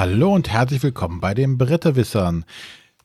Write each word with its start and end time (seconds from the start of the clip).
Hallo 0.00 0.34
und 0.34 0.48
herzlich 0.48 0.82
willkommen 0.82 1.20
bei 1.20 1.34
den 1.34 1.58
Bretterwissern. 1.58 2.46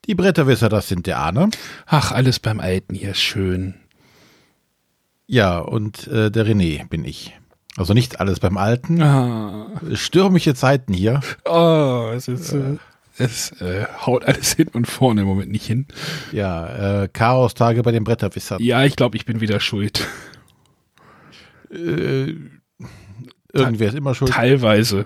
Die 0.06 0.16
Bretterwisser, 0.16 0.70
das 0.70 0.88
sind 0.88 1.08
der 1.08 1.18
Arne. 1.18 1.50
Ach, 1.86 2.14
alles 2.14 2.40
beim 2.40 2.62
Alten 2.62 2.96
hier 2.96 3.12
ist 3.12 3.20
schön. 3.20 3.74
Ja, 5.28 5.60
und 5.60 6.08
äh, 6.08 6.32
der 6.32 6.48
René 6.48 6.88
bin 6.88 7.04
ich. 7.04 7.38
Also 7.76 7.94
nicht 7.94 8.22
alles 8.22 8.40
beim 8.40 8.56
Alten. 8.56 9.02
Ah. 9.02 9.72
Stürmische 9.92 10.56
Zeiten 10.56 10.94
hier. 10.94 11.20
Oh, 11.44 12.12
es 12.16 12.30
ist. 12.30 12.54
Äh, 12.54 12.78
es 13.18 13.52
äh, 13.60 13.88
haut 14.06 14.24
alles 14.24 14.54
hin 14.54 14.70
und 14.72 14.88
vorne 14.88 15.20
im 15.20 15.28
Moment 15.28 15.52
nicht 15.52 15.66
hin. 15.66 15.88
Ja, 16.32 17.02
äh, 17.02 17.10
Chaos-Tage 17.10 17.84
bei 17.84 17.92
den 17.92 18.06
Bretterwissern. 18.06 18.64
Ja, 18.64 18.86
ich 18.86 18.96
glaube, 18.96 19.18
ich 19.18 19.26
bin 19.26 19.42
wieder 19.42 19.60
schuld. 19.60 20.08
Äh, 21.70 22.36
irgendwer 23.52 23.90
ist 23.90 23.96
immer 23.96 24.16
schuld. 24.16 24.32
Teilweise. 24.32 25.06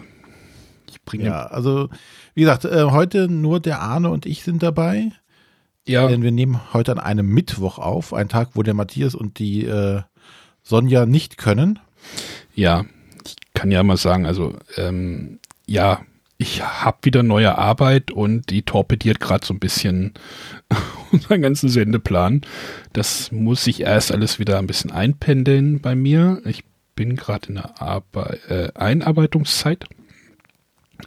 Ich 1.13 1.19
bringe. 1.19 1.25
Ja, 1.25 1.47
also 1.47 1.89
wie 2.35 2.41
gesagt, 2.41 2.65
äh, 2.65 2.83
heute 2.85 3.27
nur 3.27 3.59
der 3.59 3.81
Arne 3.81 4.09
und 4.09 4.25
ich 4.25 4.43
sind 4.43 4.63
dabei. 4.63 5.11
Ja. 5.87 6.07
Denn 6.07 6.21
wir 6.21 6.31
nehmen 6.31 6.59
heute 6.73 6.91
an 6.91 6.99
einem 6.99 7.27
Mittwoch 7.27 7.79
auf, 7.79 8.13
ein 8.13 8.29
Tag, 8.29 8.49
wo 8.53 8.63
der 8.63 8.75
Matthias 8.75 9.15
und 9.15 9.39
die 9.39 9.65
äh, 9.65 10.01
Sonja 10.61 11.05
nicht 11.05 11.37
können. 11.37 11.79
Ja, 12.53 12.85
ich 13.25 13.35
kann 13.55 13.71
ja 13.71 13.81
mal 13.81 13.97
sagen, 13.97 14.27
also 14.27 14.55
ähm, 14.77 15.39
ja, 15.65 16.01
ich 16.37 16.63
habe 16.63 16.99
wieder 17.01 17.23
neue 17.23 17.57
Arbeit 17.57 18.11
und 18.11 18.49
die 18.49 18.61
torpediert 18.61 19.19
gerade 19.19 19.45
so 19.45 19.53
ein 19.53 19.59
bisschen 19.59 20.13
unseren 21.11 21.41
ganzen 21.41 21.69
Sendeplan. 21.69 22.41
Das 22.93 23.31
muss 23.31 23.63
sich 23.63 23.81
erst 23.81 24.11
alles 24.11 24.39
wieder 24.39 24.59
ein 24.59 24.67
bisschen 24.67 24.91
einpendeln 24.91 25.81
bei 25.81 25.95
mir. 25.95 26.41
Ich 26.45 26.63
bin 26.95 27.15
gerade 27.15 27.49
in 27.49 27.55
der 27.55 27.81
Arbeit, 27.81 28.39
äh, 28.49 28.71
Einarbeitungszeit. 28.75 29.85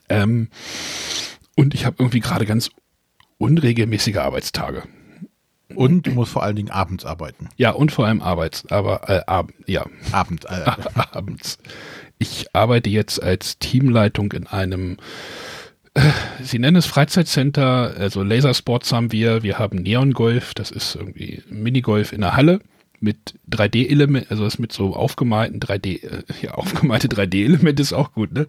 Ähm, 0.09 0.49
und 1.57 1.75
ich 1.75 1.85
habe 1.85 1.97
irgendwie 1.99 2.21
gerade 2.21 2.47
ganz 2.47 2.71
unregelmäßige 3.39 4.17
Arbeitstage. 4.17 4.85
Und 5.75 6.07
du 6.07 6.11
musst 6.13 6.33
vor 6.33 6.43
allen 6.43 6.57
Dingen 6.57 6.71
abends 6.71 7.05
arbeiten. 7.05 7.49
Ja, 7.57 7.71
und 7.71 7.93
vor 7.93 8.07
allem 8.07 8.21
abends, 8.21 8.67
aber 8.71 9.09
äh, 9.09 9.23
ab, 9.27 9.53
ja. 9.67 9.87
Abend, 10.11 10.45
äh. 10.45 10.71
abends. 11.13 11.59
Ich 12.19 12.47
arbeite 12.55 12.91
jetzt 12.91 13.23
als 13.23 13.59
Teamleitung 13.59 14.33
in 14.33 14.47
einem, 14.47 14.99
äh, 15.95 16.03
Sie 16.43 16.59
nennen 16.59 16.77
es 16.77 16.87
Freizeitcenter, 16.87 17.95
also 17.97 18.23
Lasersports 18.23 18.93
haben 18.93 19.13
wir, 19.13 19.43
wir 19.43 19.59
haben 19.59 19.79
Neongolf, 19.83 20.55
das 20.55 20.71
ist 20.71 20.95
irgendwie 20.95 21.43
Minigolf 21.49 22.13
in 22.13 22.21
der 22.21 22.37
Halle 22.37 22.61
mit 23.01 23.35
3D-Elementen, 23.51 24.31
also 24.31 24.45
das 24.45 24.59
mit 24.59 24.73
so 24.73 24.95
aufgemalten 24.95 25.59
3D, 25.59 26.05
äh, 26.05 26.23
ja, 26.41 26.53
aufgemalte 26.53 27.09
3D-Elemente 27.09 27.83
ist 27.83 27.93
auch 27.93 28.13
gut, 28.13 28.33
ne? 28.33 28.47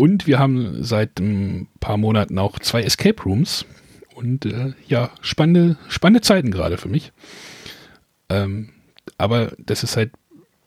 Und 0.00 0.26
wir 0.26 0.38
haben 0.38 0.82
seit 0.82 1.20
ein 1.20 1.68
paar 1.78 1.98
Monaten 1.98 2.38
auch 2.38 2.58
zwei 2.58 2.80
Escape 2.80 3.22
Rooms. 3.22 3.66
Und 4.14 4.46
äh, 4.46 4.72
ja, 4.88 5.10
spannende, 5.20 5.76
spannende 5.90 6.22
Zeiten 6.22 6.50
gerade 6.50 6.78
für 6.78 6.88
mich. 6.88 7.12
Ähm, 8.30 8.70
aber 9.18 9.52
das 9.58 9.82
ist 9.82 9.98
halt 9.98 10.12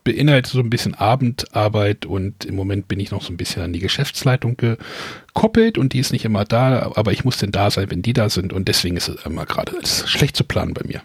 beinhaltet 0.04 0.52
so 0.52 0.60
ein 0.60 0.70
bisschen 0.70 0.94
Abendarbeit 0.94 2.06
und 2.06 2.46
im 2.46 2.56
Moment 2.56 2.88
bin 2.88 3.00
ich 3.00 3.10
noch 3.10 3.24
so 3.24 3.34
ein 3.34 3.38
bisschen 3.38 3.64
an 3.64 3.74
die 3.74 3.80
Geschäftsleitung 3.80 4.56
gekoppelt 4.56 5.80
und 5.80 5.94
die 5.94 6.00
ist 6.00 6.12
nicht 6.12 6.26
immer 6.26 6.46
da, 6.46 6.92
aber 6.94 7.12
ich 7.12 7.26
muss 7.26 7.38
denn 7.38 7.52
da 7.52 7.72
sein, 7.72 7.90
wenn 7.90 8.04
die 8.04 8.14
da 8.14 8.30
sind 8.30 8.54
und 8.54 8.68
deswegen 8.68 8.98
ist 8.98 9.08
es 9.08 9.26
immer 9.26 9.48
gerade 9.48 9.74
schlecht 9.84 10.36
zu 10.36 10.44
planen 10.44 10.76
bei 10.76 10.86
mir. 10.86 11.02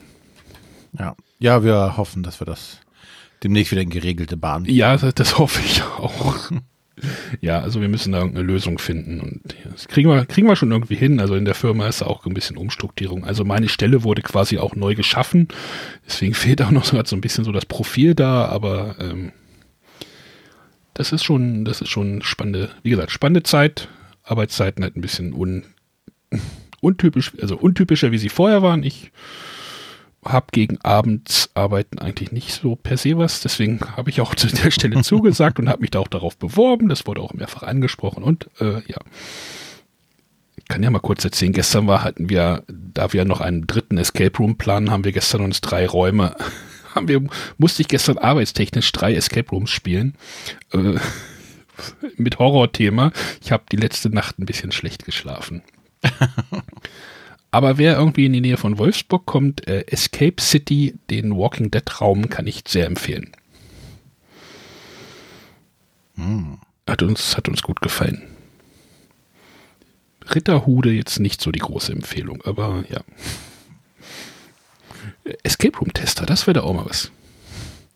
Ja, 0.98 1.16
ja, 1.38 1.64
wir 1.64 1.96
hoffen, 1.96 2.22
dass 2.24 2.40
wir 2.40 2.44
das 2.44 2.80
demnächst 3.42 3.72
wieder 3.72 3.82
in 3.82 3.90
geregelte 3.90 4.36
Bahn. 4.36 4.66
Ja, 4.66 4.98
das, 4.98 5.14
das 5.14 5.38
hoffe 5.38 5.62
ich 5.64 5.82
auch. 5.82 6.50
ja, 7.40 7.60
also 7.60 7.80
wir 7.80 7.88
müssen 7.88 8.12
da 8.12 8.18
irgendeine 8.18 8.46
Lösung 8.46 8.78
finden 8.78 9.20
und 9.20 9.54
das 9.70 9.88
kriegen 9.88 10.08
wir, 10.08 10.24
kriegen 10.26 10.46
wir 10.46 10.56
schon 10.56 10.72
irgendwie 10.72 10.96
hin. 10.96 11.20
Also 11.20 11.34
in 11.34 11.44
der 11.44 11.54
Firma 11.54 11.86
ist 11.88 12.02
auch 12.02 12.26
ein 12.26 12.34
bisschen 12.34 12.56
Umstrukturierung. 12.56 13.24
Also 13.24 13.44
meine 13.44 13.68
Stelle 13.68 14.02
wurde 14.02 14.22
quasi 14.22 14.58
auch 14.58 14.74
neu 14.74 14.94
geschaffen. 14.94 15.48
Deswegen 16.06 16.34
fehlt 16.34 16.62
auch 16.62 16.70
noch 16.70 16.84
so, 16.84 17.00
so 17.04 17.16
ein 17.16 17.20
bisschen 17.20 17.44
so 17.44 17.52
das 17.52 17.66
Profil 17.66 18.14
da, 18.14 18.46
aber 18.46 18.96
ähm, 19.00 19.32
das 20.94 21.12
ist 21.12 21.24
schon, 21.24 21.64
das 21.64 21.80
ist 21.80 21.90
schon 21.90 22.22
spannende, 22.22 22.70
wie 22.82 22.90
gesagt, 22.90 23.12
spannende 23.12 23.42
Zeit. 23.42 23.88
Arbeitszeiten 24.24 24.82
halt 24.84 24.96
ein 24.96 25.00
bisschen 25.00 25.32
un, 25.32 25.64
untypisch, 26.80 27.32
also 27.40 27.56
untypischer, 27.56 28.12
wie 28.12 28.18
sie 28.18 28.28
vorher 28.28 28.62
waren. 28.62 28.82
Ich 28.82 29.12
habe 30.24 30.46
gegen 30.52 30.80
Abendsarbeiten 30.82 31.98
eigentlich 31.98 32.32
nicht 32.32 32.52
so 32.52 32.76
per 32.76 32.96
se 32.96 33.16
was. 33.18 33.40
Deswegen 33.40 33.80
habe 33.96 34.10
ich 34.10 34.20
auch 34.20 34.34
zu 34.36 34.48
der 34.48 34.70
Stelle 34.70 35.02
zugesagt 35.02 35.58
und 35.58 35.68
habe 35.68 35.80
mich 35.82 35.90
da 35.90 36.00
auch 36.00 36.08
darauf 36.08 36.36
beworben. 36.36 36.88
Das 36.88 37.06
wurde 37.06 37.20
auch 37.20 37.34
mehrfach 37.34 37.62
angesprochen 37.62 38.22
und 38.22 38.48
äh, 38.60 38.82
ja. 38.86 38.98
Ich 40.56 40.64
kann 40.66 40.82
ja 40.82 40.90
mal 40.90 40.98
kurz 40.98 41.24
erzählen, 41.24 41.52
gestern 41.52 41.86
war, 41.86 42.04
hatten 42.04 42.28
wir, 42.28 42.62
da 42.68 43.12
wir 43.14 43.24
noch 43.24 43.40
einen 43.40 43.66
dritten 43.66 43.96
Escape 43.96 44.36
Room 44.36 44.58
planen, 44.58 44.90
haben 44.90 45.04
wir 45.04 45.12
gestern 45.12 45.40
uns 45.40 45.62
drei 45.62 45.86
Räume, 45.86 46.36
haben 46.94 47.08
wir, 47.08 47.22
musste 47.56 47.80
ich 47.80 47.88
gestern 47.88 48.18
arbeitstechnisch 48.18 48.92
drei 48.92 49.14
Escape 49.14 49.48
Rooms 49.50 49.70
spielen. 49.70 50.14
Äh, 50.72 50.96
mit 52.16 52.38
Horrorthema. 52.38 53.12
Ich 53.40 53.52
habe 53.52 53.64
die 53.70 53.76
letzte 53.76 54.10
Nacht 54.10 54.38
ein 54.38 54.46
bisschen 54.46 54.72
schlecht 54.72 55.04
geschlafen. 55.04 55.62
Aber 57.50 57.78
wer 57.78 57.96
irgendwie 57.96 58.26
in 58.26 58.34
die 58.34 58.40
Nähe 58.40 58.56
von 58.56 58.78
Wolfsburg 58.78 59.24
kommt, 59.24 59.66
äh, 59.66 59.84
Escape 59.86 60.40
City, 60.40 60.94
den 61.10 61.36
Walking 61.36 61.70
Dead 61.70 62.00
Raum, 62.00 62.28
kann 62.28 62.46
ich 62.46 62.62
sehr 62.66 62.86
empfehlen. 62.86 63.32
Hm. 66.16 66.58
Hat 66.86 67.02
uns, 67.02 67.36
hat 67.36 67.48
uns 67.48 67.62
gut 67.62 67.80
gefallen. 67.80 68.22
Ritterhude 70.34 70.90
jetzt 70.90 71.20
nicht 71.20 71.40
so 71.40 71.50
die 71.50 71.60
große 71.60 71.92
Empfehlung, 71.92 72.42
aber 72.42 72.84
ja. 72.90 73.00
Escape 75.42 75.78
Room 75.78 75.92
Tester, 75.92 76.26
das 76.26 76.46
wäre 76.46 76.54
da 76.54 76.62
auch 76.62 76.74
mal 76.74 76.86
was. 76.86 77.10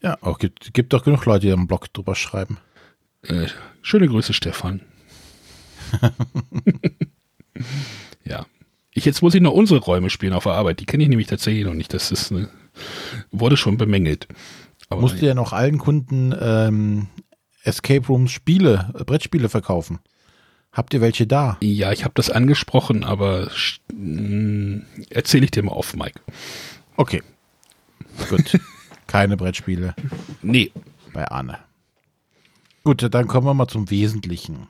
Ja, 0.02 0.18
auch 0.20 0.38
gibt, 0.38 0.74
gibt 0.74 0.92
doch 0.92 1.04
genug 1.04 1.24
Leute, 1.26 1.46
die 1.46 1.52
am 1.52 1.66
Blog 1.66 1.92
drüber 1.92 2.14
schreiben. 2.14 2.58
Äh, 3.22 3.46
schöne 3.82 4.08
Grüße, 4.08 4.32
Stefan. 4.32 4.80
ja. 8.24 8.46
Ich, 8.94 9.04
jetzt 9.04 9.22
muss 9.22 9.34
ich 9.34 9.40
noch 9.40 9.52
unsere 9.52 9.80
Räume 9.80 10.10
spielen 10.10 10.34
auf 10.34 10.44
der 10.44 10.52
Arbeit. 10.52 10.80
Die 10.80 10.86
kenne 10.86 11.02
ich 11.02 11.08
nämlich 11.08 11.28
tatsächlich 11.28 11.64
noch 11.64 11.74
nicht. 11.74 11.94
Das 11.94 12.10
ist 12.10 12.30
eine, 12.30 12.48
wurde 13.30 13.56
schon 13.56 13.78
bemängelt. 13.78 14.28
Aber 14.88 15.00
Musst 15.00 15.22
du 15.22 15.26
ja 15.26 15.34
noch 15.34 15.52
allen 15.52 15.78
Kunden 15.78 16.34
ähm, 16.38 17.08
Escape 17.62 18.06
Rooms 18.06 18.30
Spiele, 18.30 18.92
äh, 18.98 19.04
Brettspiele 19.04 19.48
verkaufen. 19.48 20.00
Habt 20.72 20.92
ihr 20.94 21.00
welche 21.00 21.26
da? 21.26 21.56
Ja, 21.60 21.92
ich 21.92 22.04
habe 22.04 22.14
das 22.14 22.30
angesprochen, 22.30 23.04
aber 23.04 23.50
mm, 23.92 24.80
erzähle 25.10 25.44
ich 25.44 25.50
dir 25.50 25.62
mal 25.62 25.72
auf, 25.72 25.94
Mike. 25.94 26.20
Okay. 26.96 27.22
Gut. 28.28 28.58
Keine 29.06 29.36
Brettspiele. 29.36 29.94
Nee. 30.42 30.72
Bei 31.14 31.26
Arne. 31.28 31.58
Gut, 32.84 33.06
dann 33.10 33.26
kommen 33.26 33.46
wir 33.46 33.54
mal 33.54 33.68
zum 33.68 33.90
Wesentlichen. 33.90 34.66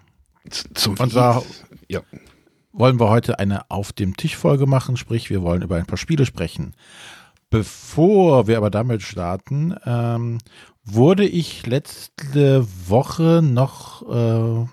Zum 0.75 0.97
Und 0.99 1.12
zwar, 1.12 1.43
ja 1.89 2.03
wollen 2.72 2.99
wir 2.99 3.09
heute 3.09 3.38
eine 3.38 3.71
Auf 3.71 3.93
dem 3.93 4.16
Tisch 4.16 4.37
Folge 4.37 4.66
machen, 4.66 4.97
sprich 4.97 5.31
wir 5.31 5.43
wollen 5.43 5.62
über 5.62 5.77
ein 5.77 5.87
paar 5.87 5.99
Spiele 5.99 6.27
sprechen. 6.27 6.75
Bevor 7.50 8.47
wir 8.47 8.56
aber 8.56 8.71
damit 8.71 9.03
starten, 9.03 9.75
ähm, 9.84 10.38
wurde 10.84 11.27
ich 11.27 11.66
letzte 11.66 12.66
Woche 12.88 13.41
noch 13.43 14.03
äh, 14.09 14.66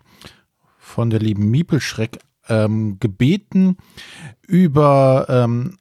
von 0.78 1.10
der 1.10 1.20
lieben 1.20 1.52
Miepelschreck 1.52 2.20
ähm, 2.48 2.98
gebeten, 3.00 3.78
über 4.48 5.26
ähm, 5.30 5.78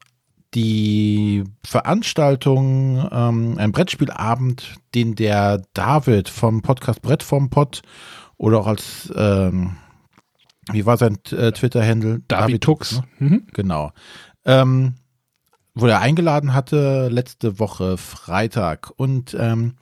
die 0.53 1.43
Veranstaltung, 1.63 3.07
ähm, 3.11 3.55
ein 3.57 3.71
Brettspielabend, 3.71 4.75
den 4.93 5.15
der 5.15 5.61
David 5.73 6.27
vom 6.29 6.61
Podcast 6.61 7.01
Brett 7.01 7.23
vom 7.23 7.49
Pott 7.49 7.81
oder 8.37 8.59
auch 8.59 8.67
als 8.67 9.11
ähm, 9.15 9.77
wie 10.71 10.85
war 10.85 10.97
sein 10.97 11.17
äh, 11.31 11.51
Twitter-Handle? 11.51 12.21
David, 12.27 12.61
Tux. 12.61 13.01
Ne? 13.19 13.29
Mhm. 13.29 13.47
Genau. 13.53 13.91
Ähm, 14.45 14.95
wo 15.75 15.87
er 15.87 16.01
eingeladen 16.01 16.53
hatte, 16.53 17.09
letzte 17.09 17.59
Woche 17.59 17.97
Freitag. 17.97 18.91
Und 18.95 19.35
ähm, 19.39 19.75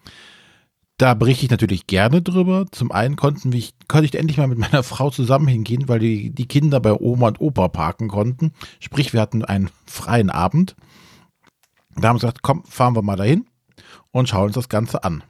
da 0.97 1.13
berichte 1.13 1.45
ich 1.45 1.51
natürlich 1.51 1.87
gerne 1.87 2.21
drüber. 2.21 2.65
Zum 2.71 2.91
einen 2.91 3.15
konnten 3.15 3.53
wir, 3.53 3.63
konnte 3.87 4.05
ich 4.05 4.15
endlich 4.15 4.37
mal 4.37 4.47
mit 4.47 4.57
meiner 4.57 4.83
Frau 4.83 5.09
zusammen 5.09 5.47
hingehen, 5.47 5.87
weil 5.87 5.99
die, 5.99 6.31
die 6.31 6.47
Kinder 6.47 6.79
bei 6.79 6.93
Oma 6.93 7.27
und 7.27 7.41
Opa 7.41 7.67
parken 7.67 8.07
konnten. 8.07 8.51
Sprich, 8.79 9.13
wir 9.13 9.21
hatten 9.21 9.45
einen 9.45 9.69
freien 9.85 10.29
Abend. 10.29 10.75
Da 11.95 12.09
haben 12.09 12.15
wir 12.15 12.21
gesagt, 12.21 12.41
komm, 12.41 12.63
fahren 12.65 12.95
wir 12.95 13.01
mal 13.01 13.15
dahin 13.15 13.45
und 14.11 14.29
schauen 14.29 14.47
uns 14.47 14.55
das 14.55 14.69
Ganze 14.69 15.03
an. 15.03 15.23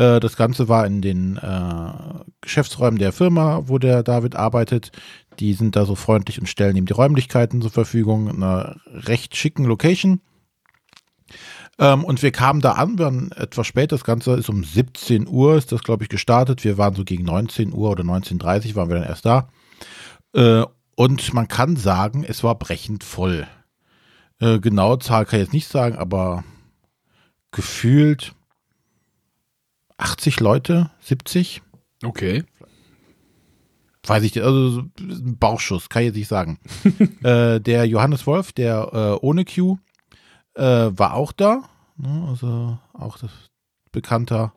Äh, 0.00 0.18
das 0.18 0.36
Ganze 0.36 0.68
war 0.68 0.86
in 0.86 1.02
den 1.02 1.36
äh, 1.36 1.92
Geschäftsräumen 2.40 2.98
der 2.98 3.12
Firma, 3.12 3.64
wo 3.66 3.78
der 3.78 4.02
David 4.02 4.34
arbeitet. 4.34 4.92
Die 5.38 5.52
sind 5.52 5.76
da 5.76 5.84
so 5.84 5.94
freundlich 5.94 6.40
und 6.40 6.46
stellen 6.46 6.76
ihm 6.76 6.86
die 6.86 6.94
Räumlichkeiten 6.94 7.60
zur 7.60 7.70
Verfügung. 7.70 8.28
In 8.28 8.42
einer 8.42 8.76
recht 8.86 9.36
schicken 9.36 9.66
Location. 9.66 10.22
Ähm, 11.78 12.02
und 12.02 12.22
wir 12.22 12.32
kamen 12.32 12.62
da 12.62 12.72
an, 12.72 12.98
wir 12.98 13.04
waren 13.04 13.30
etwas 13.32 13.66
spät. 13.66 13.92
Das 13.92 14.04
Ganze 14.04 14.32
ist 14.32 14.48
um 14.48 14.64
17 14.64 15.28
Uhr, 15.28 15.56
ist 15.56 15.70
das, 15.70 15.82
glaube 15.82 16.04
ich, 16.04 16.08
gestartet. 16.08 16.64
Wir 16.64 16.78
waren 16.78 16.94
so 16.94 17.04
gegen 17.04 17.24
19 17.24 17.74
Uhr 17.74 17.90
oder 17.90 18.02
19.30 18.02 18.70
Uhr 18.70 18.76
waren 18.76 18.88
wir 18.88 18.96
dann 18.96 19.08
erst 19.08 19.26
da. 19.26 19.50
Äh, 20.34 20.64
und 20.96 21.34
man 21.34 21.46
kann 21.46 21.76
sagen, 21.76 22.24
es 22.24 22.42
war 22.42 22.54
brechend 22.54 23.04
voll. 23.04 23.46
Äh, 24.38 24.60
genaue 24.60 24.98
Zahl 24.98 25.26
kann 25.26 25.40
ich 25.40 25.46
jetzt 25.46 25.52
nicht 25.52 25.68
sagen, 25.68 25.96
aber 25.96 26.42
gefühlt 27.50 28.34
80 30.00 30.40
Leute, 30.40 30.90
70. 31.00 31.62
Okay. 32.02 32.44
Weiß 34.06 34.22
ich, 34.22 34.42
also 34.42 34.84
ein 34.98 35.36
Bauchschuss, 35.38 35.88
kann 35.88 36.02
ich 36.02 36.06
jetzt 36.06 36.16
nicht 36.16 36.28
sagen. 36.28 36.58
äh, 37.22 37.60
der 37.60 37.84
Johannes 37.84 38.26
Wolf, 38.26 38.52
der 38.52 38.90
äh, 38.92 39.24
ohne 39.24 39.44
Q, 39.44 39.78
äh, 40.54 40.62
war 40.62 41.14
auch 41.14 41.32
da. 41.32 41.68
Ne? 41.96 42.26
Also 42.28 42.78
auch 42.94 43.18
das 43.18 43.30
bekannter 43.92 44.54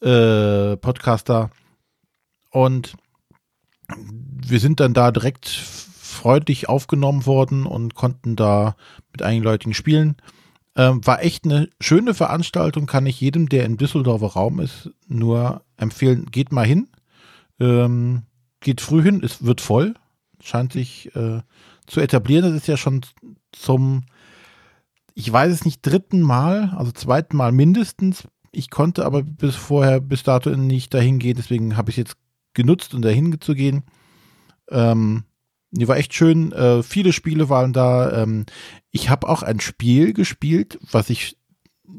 äh, 0.00 0.76
Podcaster. 0.76 1.50
Und 2.50 2.94
wir 3.96 4.60
sind 4.60 4.78
dann 4.78 4.94
da 4.94 5.10
direkt 5.10 5.48
freundlich 5.48 6.68
aufgenommen 6.68 7.26
worden 7.26 7.66
und 7.66 7.94
konnten 7.94 8.36
da 8.36 8.76
mit 9.10 9.22
einigen 9.22 9.42
Leuten 9.42 9.74
spielen. 9.74 10.16
Ähm, 10.74 11.06
war 11.06 11.22
echt 11.22 11.44
eine 11.44 11.68
schöne 11.80 12.14
Veranstaltung, 12.14 12.86
kann 12.86 13.06
ich 13.06 13.20
jedem, 13.20 13.48
der 13.48 13.64
im 13.64 13.76
Düsseldorfer 13.76 14.28
Raum 14.28 14.58
ist, 14.58 14.90
nur 15.06 15.62
empfehlen. 15.76 16.26
Geht 16.30 16.50
mal 16.50 16.66
hin. 16.66 16.88
Ähm, 17.60 18.22
geht 18.60 18.80
früh 18.80 19.02
hin, 19.02 19.22
es 19.22 19.44
wird 19.44 19.60
voll. 19.60 19.94
Scheint 20.40 20.72
sich 20.72 21.14
äh, 21.14 21.42
zu 21.86 22.00
etablieren. 22.00 22.44
Das 22.44 22.54
ist 22.54 22.68
ja 22.68 22.76
schon 22.76 23.02
zum, 23.52 24.04
ich 25.14 25.30
weiß 25.30 25.52
es 25.52 25.64
nicht, 25.64 25.82
dritten 25.82 26.22
Mal, 26.22 26.72
also 26.76 26.90
zweiten 26.92 27.36
Mal 27.36 27.52
mindestens. 27.52 28.24
Ich 28.50 28.70
konnte 28.70 29.04
aber 29.04 29.22
bis 29.22 29.54
vorher, 29.54 30.00
bis 30.00 30.22
dato 30.22 30.50
nicht 30.50 30.94
dahin 30.94 31.18
gehen, 31.18 31.36
deswegen 31.36 31.76
habe 31.76 31.90
ich 31.90 31.98
es 31.98 32.08
jetzt 32.08 32.16
genutzt, 32.54 32.94
um 32.94 33.02
dahin 33.02 33.40
zu 33.40 33.54
gehen. 33.54 33.84
Ähm, 34.70 35.24
die 35.72 35.88
war 35.88 35.96
echt 35.96 36.14
schön. 36.14 36.52
Äh, 36.52 36.82
viele 36.82 37.12
Spiele 37.12 37.48
waren 37.48 37.72
da. 37.72 38.22
Ähm, 38.22 38.46
ich 38.90 39.10
habe 39.10 39.28
auch 39.28 39.42
ein 39.42 39.60
Spiel 39.60 40.12
gespielt, 40.12 40.78
was 40.90 41.10
ich. 41.10 41.36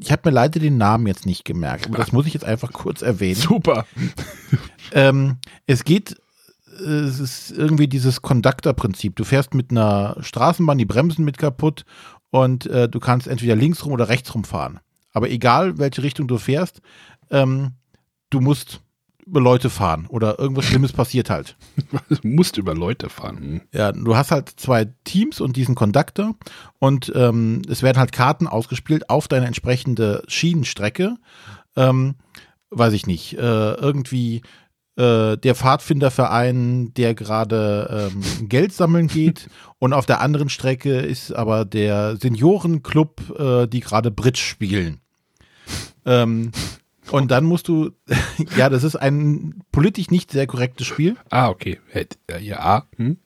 Ich 0.00 0.10
habe 0.10 0.22
mir 0.24 0.34
leider 0.34 0.58
den 0.58 0.76
Namen 0.76 1.06
jetzt 1.06 1.26
nicht 1.26 1.44
gemerkt, 1.44 1.86
aber 1.86 1.98
das 1.98 2.10
muss 2.10 2.26
ich 2.26 2.34
jetzt 2.34 2.44
einfach 2.44 2.72
kurz 2.72 3.02
erwähnen. 3.02 3.36
Super. 3.36 3.86
ähm, 4.92 5.36
es 5.66 5.84
geht, 5.84 6.16
äh, 6.80 6.82
es 6.82 7.20
ist 7.20 7.52
irgendwie 7.52 7.86
dieses 7.86 8.22
Conductor-Prinzip. 8.22 9.14
Du 9.14 9.24
fährst 9.24 9.54
mit 9.54 9.70
einer 9.70 10.16
Straßenbahn, 10.20 10.78
die 10.78 10.84
Bremsen 10.84 11.24
mit 11.24 11.38
kaputt 11.38 11.84
und 12.30 12.66
äh, 12.66 12.88
du 12.88 12.98
kannst 12.98 13.28
entweder 13.28 13.54
links 13.54 13.84
rum 13.84 13.92
oder 13.92 14.08
rechts 14.08 14.34
rum 14.34 14.42
fahren. 14.42 14.80
Aber 15.12 15.30
egal, 15.30 15.78
welche 15.78 16.02
Richtung 16.02 16.26
du 16.26 16.38
fährst, 16.38 16.80
ähm, 17.30 17.74
du 18.30 18.40
musst 18.40 18.80
über 19.26 19.40
Leute 19.40 19.70
fahren 19.70 20.06
oder 20.08 20.38
irgendwas 20.38 20.64
Schlimmes 20.64 20.92
passiert 20.94 21.30
halt. 21.30 21.56
Du 22.08 22.28
musst 22.28 22.56
über 22.56 22.74
Leute 22.74 23.08
fahren. 23.08 23.38
Hm. 23.38 23.60
Ja, 23.72 23.92
du 23.92 24.16
hast 24.16 24.30
halt 24.30 24.48
zwei 24.48 24.86
Teams 25.04 25.40
und 25.40 25.56
diesen 25.56 25.74
Conductor 25.74 26.34
und 26.78 27.12
ähm, 27.14 27.62
es 27.68 27.82
werden 27.82 27.98
halt 27.98 28.12
Karten 28.12 28.46
ausgespielt 28.46 29.10
auf 29.10 29.28
deine 29.28 29.46
entsprechende 29.46 30.22
Schienenstrecke. 30.28 31.16
Ähm, 31.76 32.16
weiß 32.70 32.92
ich 32.92 33.06
nicht, 33.06 33.34
äh, 33.34 33.74
irgendwie 33.74 34.42
äh, 34.96 35.36
der 35.36 35.54
Pfadfinderverein, 35.54 36.92
der 36.94 37.14
gerade 37.14 38.10
ähm, 38.12 38.48
Geld 38.48 38.72
sammeln 38.72 39.08
geht 39.08 39.48
und 39.78 39.92
auf 39.92 40.06
der 40.06 40.20
anderen 40.20 40.48
Strecke 40.48 40.98
ist 40.98 41.32
aber 41.32 41.64
der 41.64 42.16
Seniorenclub, 42.16 43.38
äh, 43.38 43.66
die 43.66 43.80
gerade 43.80 44.10
Bridge 44.10 44.40
spielen. 44.40 45.00
Ähm, 46.06 46.52
und 47.10 47.30
dann 47.30 47.44
musst 47.44 47.68
du, 47.68 47.90
ja, 48.56 48.68
das 48.68 48.84
ist 48.84 48.96
ein 48.96 49.62
politisch 49.72 50.10
nicht 50.10 50.30
sehr 50.30 50.46
korrektes 50.46 50.86
Spiel. 50.86 51.16
Ah, 51.30 51.48
okay. 51.48 51.80
Ja. 52.40 52.86
Hm? 52.96 53.18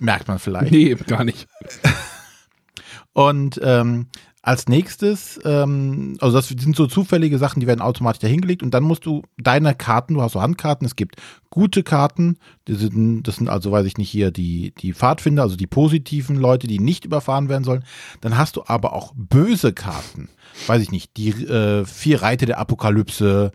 Merkt 0.00 0.28
man 0.28 0.38
vielleicht. 0.38 0.72
Nee, 0.72 0.94
gar 0.94 1.24
nicht. 1.24 1.48
Und 3.12 3.60
ähm, 3.62 4.08
als 4.44 4.68
nächstes, 4.68 5.40
ähm, 5.44 6.18
also 6.20 6.36
das 6.36 6.48
sind 6.48 6.76
so 6.76 6.86
zufällige 6.86 7.38
Sachen, 7.38 7.60
die 7.60 7.66
werden 7.66 7.80
automatisch 7.80 8.20
dahingelegt 8.20 8.62
und 8.62 8.74
dann 8.74 8.82
musst 8.82 9.06
du 9.06 9.22
deine 9.38 9.74
Karten, 9.74 10.14
du 10.14 10.22
hast 10.22 10.32
so 10.32 10.42
Handkarten, 10.42 10.86
es 10.86 10.96
gibt 10.96 11.16
gute 11.48 11.82
Karten, 11.82 12.36
das 12.66 12.78
sind, 12.80 13.22
das 13.22 13.36
sind 13.36 13.48
also, 13.48 13.72
weiß 13.72 13.86
ich 13.86 13.96
nicht, 13.96 14.10
hier 14.10 14.30
die, 14.30 14.74
die 14.78 14.92
Pfadfinder, 14.92 15.42
also 15.42 15.56
die 15.56 15.66
positiven 15.66 16.36
Leute, 16.36 16.66
die 16.66 16.78
nicht 16.78 17.06
überfahren 17.06 17.48
werden 17.48 17.64
sollen. 17.64 17.84
Dann 18.20 18.36
hast 18.36 18.56
du 18.56 18.64
aber 18.66 18.92
auch 18.92 19.14
böse 19.16 19.72
Karten, 19.72 20.28
weiß 20.66 20.82
ich 20.82 20.92
nicht, 20.92 21.16
die 21.16 21.30
äh, 21.30 21.86
vier 21.86 22.20
Reiter 22.20 22.44
der 22.44 22.58
Apokalypse, 22.58 23.50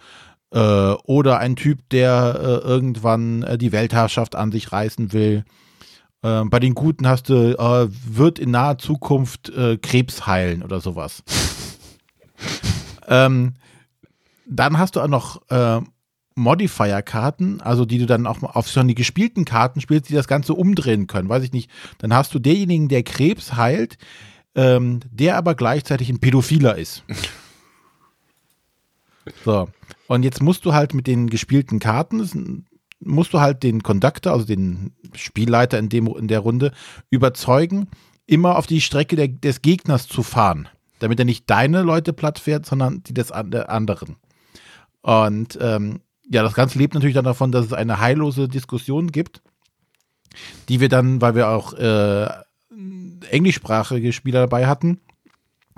äh, 0.51 0.57
oder 1.03 1.37
ein 1.37 1.55
Typ, 1.55 1.87
der 1.89 2.39
äh, 2.41 2.67
irgendwann 2.67 3.43
äh, 3.43 3.59
die 3.59 3.71
Weltherrschaft 3.71 4.35
an 4.35 4.51
sich 4.51 4.71
reißen 4.71 5.13
will. 5.13 5.43
Äh, 6.21 6.43
bei 6.45 6.59
den 6.59 6.75
Guten 6.75 7.07
hast 7.07 7.29
du, 7.29 7.57
äh, 7.57 7.89
wird 8.05 8.39
in 8.39 8.51
naher 8.51 8.77
Zukunft 8.77 9.49
äh, 9.49 9.77
Krebs 9.77 10.27
heilen 10.27 10.63
oder 10.63 10.81
sowas. 10.81 11.23
ähm, 13.07 13.53
dann 14.45 14.77
hast 14.77 14.95
du 14.95 15.01
auch 15.01 15.07
noch 15.07 15.41
äh, 15.49 15.81
Modifier-Karten, 16.35 17.61
also 17.61 17.85
die 17.85 17.99
du 17.99 18.05
dann 18.05 18.25
auch 18.25 18.41
auf 18.43 18.67
schon 18.67 18.87
die 18.87 18.95
gespielten 18.95 19.45
Karten 19.45 19.81
spielst, 19.81 20.09
die 20.09 20.13
das 20.13 20.27
Ganze 20.27 20.53
umdrehen 20.53 21.07
können. 21.07 21.29
Weiß 21.29 21.43
ich 21.43 21.51
nicht. 21.51 21.69
Dann 21.99 22.13
hast 22.13 22.33
du 22.33 22.39
denjenigen, 22.39 22.87
der 22.87 23.03
Krebs 23.03 23.55
heilt, 23.55 23.97
ähm, 24.55 25.01
der 25.11 25.37
aber 25.37 25.55
gleichzeitig 25.55 26.09
ein 26.09 26.19
Pädophiler 26.19 26.77
ist. 26.77 27.03
So. 29.45 29.69
Und 30.07 30.23
jetzt 30.23 30.41
musst 30.41 30.65
du 30.65 30.73
halt 30.73 30.95
mit 30.95 31.05
den 31.05 31.29
gespielten 31.29 31.77
Karten, 31.77 32.65
musst 32.99 33.33
du 33.33 33.39
halt 33.39 33.63
den 33.63 33.83
Conductor, 33.83 34.33
also 34.33 34.45
den 34.45 34.91
Spielleiter 35.13 35.79
in, 35.79 35.89
dem, 35.89 36.07
in 36.07 36.27
der 36.27 36.39
Runde, 36.39 36.71
überzeugen, 37.09 37.87
immer 38.25 38.57
auf 38.57 38.67
die 38.67 38.81
Strecke 38.81 39.15
der, 39.15 39.27
des 39.27 39.61
Gegners 39.61 40.07
zu 40.07 40.23
fahren. 40.23 40.67
Damit 40.99 41.19
er 41.19 41.25
nicht 41.25 41.49
deine 41.49 41.81
Leute 41.81 42.13
platt 42.13 42.39
fährt, 42.39 42.65
sondern 42.65 43.03
die 43.03 43.13
des 43.13 43.31
anderen. 43.31 44.17
Und 45.01 45.57
ähm, 45.61 46.01
ja, 46.29 46.43
das 46.43 46.53
Ganze 46.53 46.77
lebt 46.77 46.93
natürlich 46.93 47.15
dann 47.15 47.25
davon, 47.25 47.51
dass 47.51 47.65
es 47.65 47.73
eine 47.73 47.99
heillose 47.99 48.47
Diskussion 48.47 49.11
gibt, 49.11 49.41
die 50.67 50.79
wir 50.79 50.89
dann, 50.89 51.21
weil 51.21 51.35
wir 51.35 51.47
auch 51.47 51.73
äh, 51.73 52.27
englischsprachige 53.31 54.13
Spieler 54.13 54.41
dabei 54.41 54.67
hatten, 54.67 54.99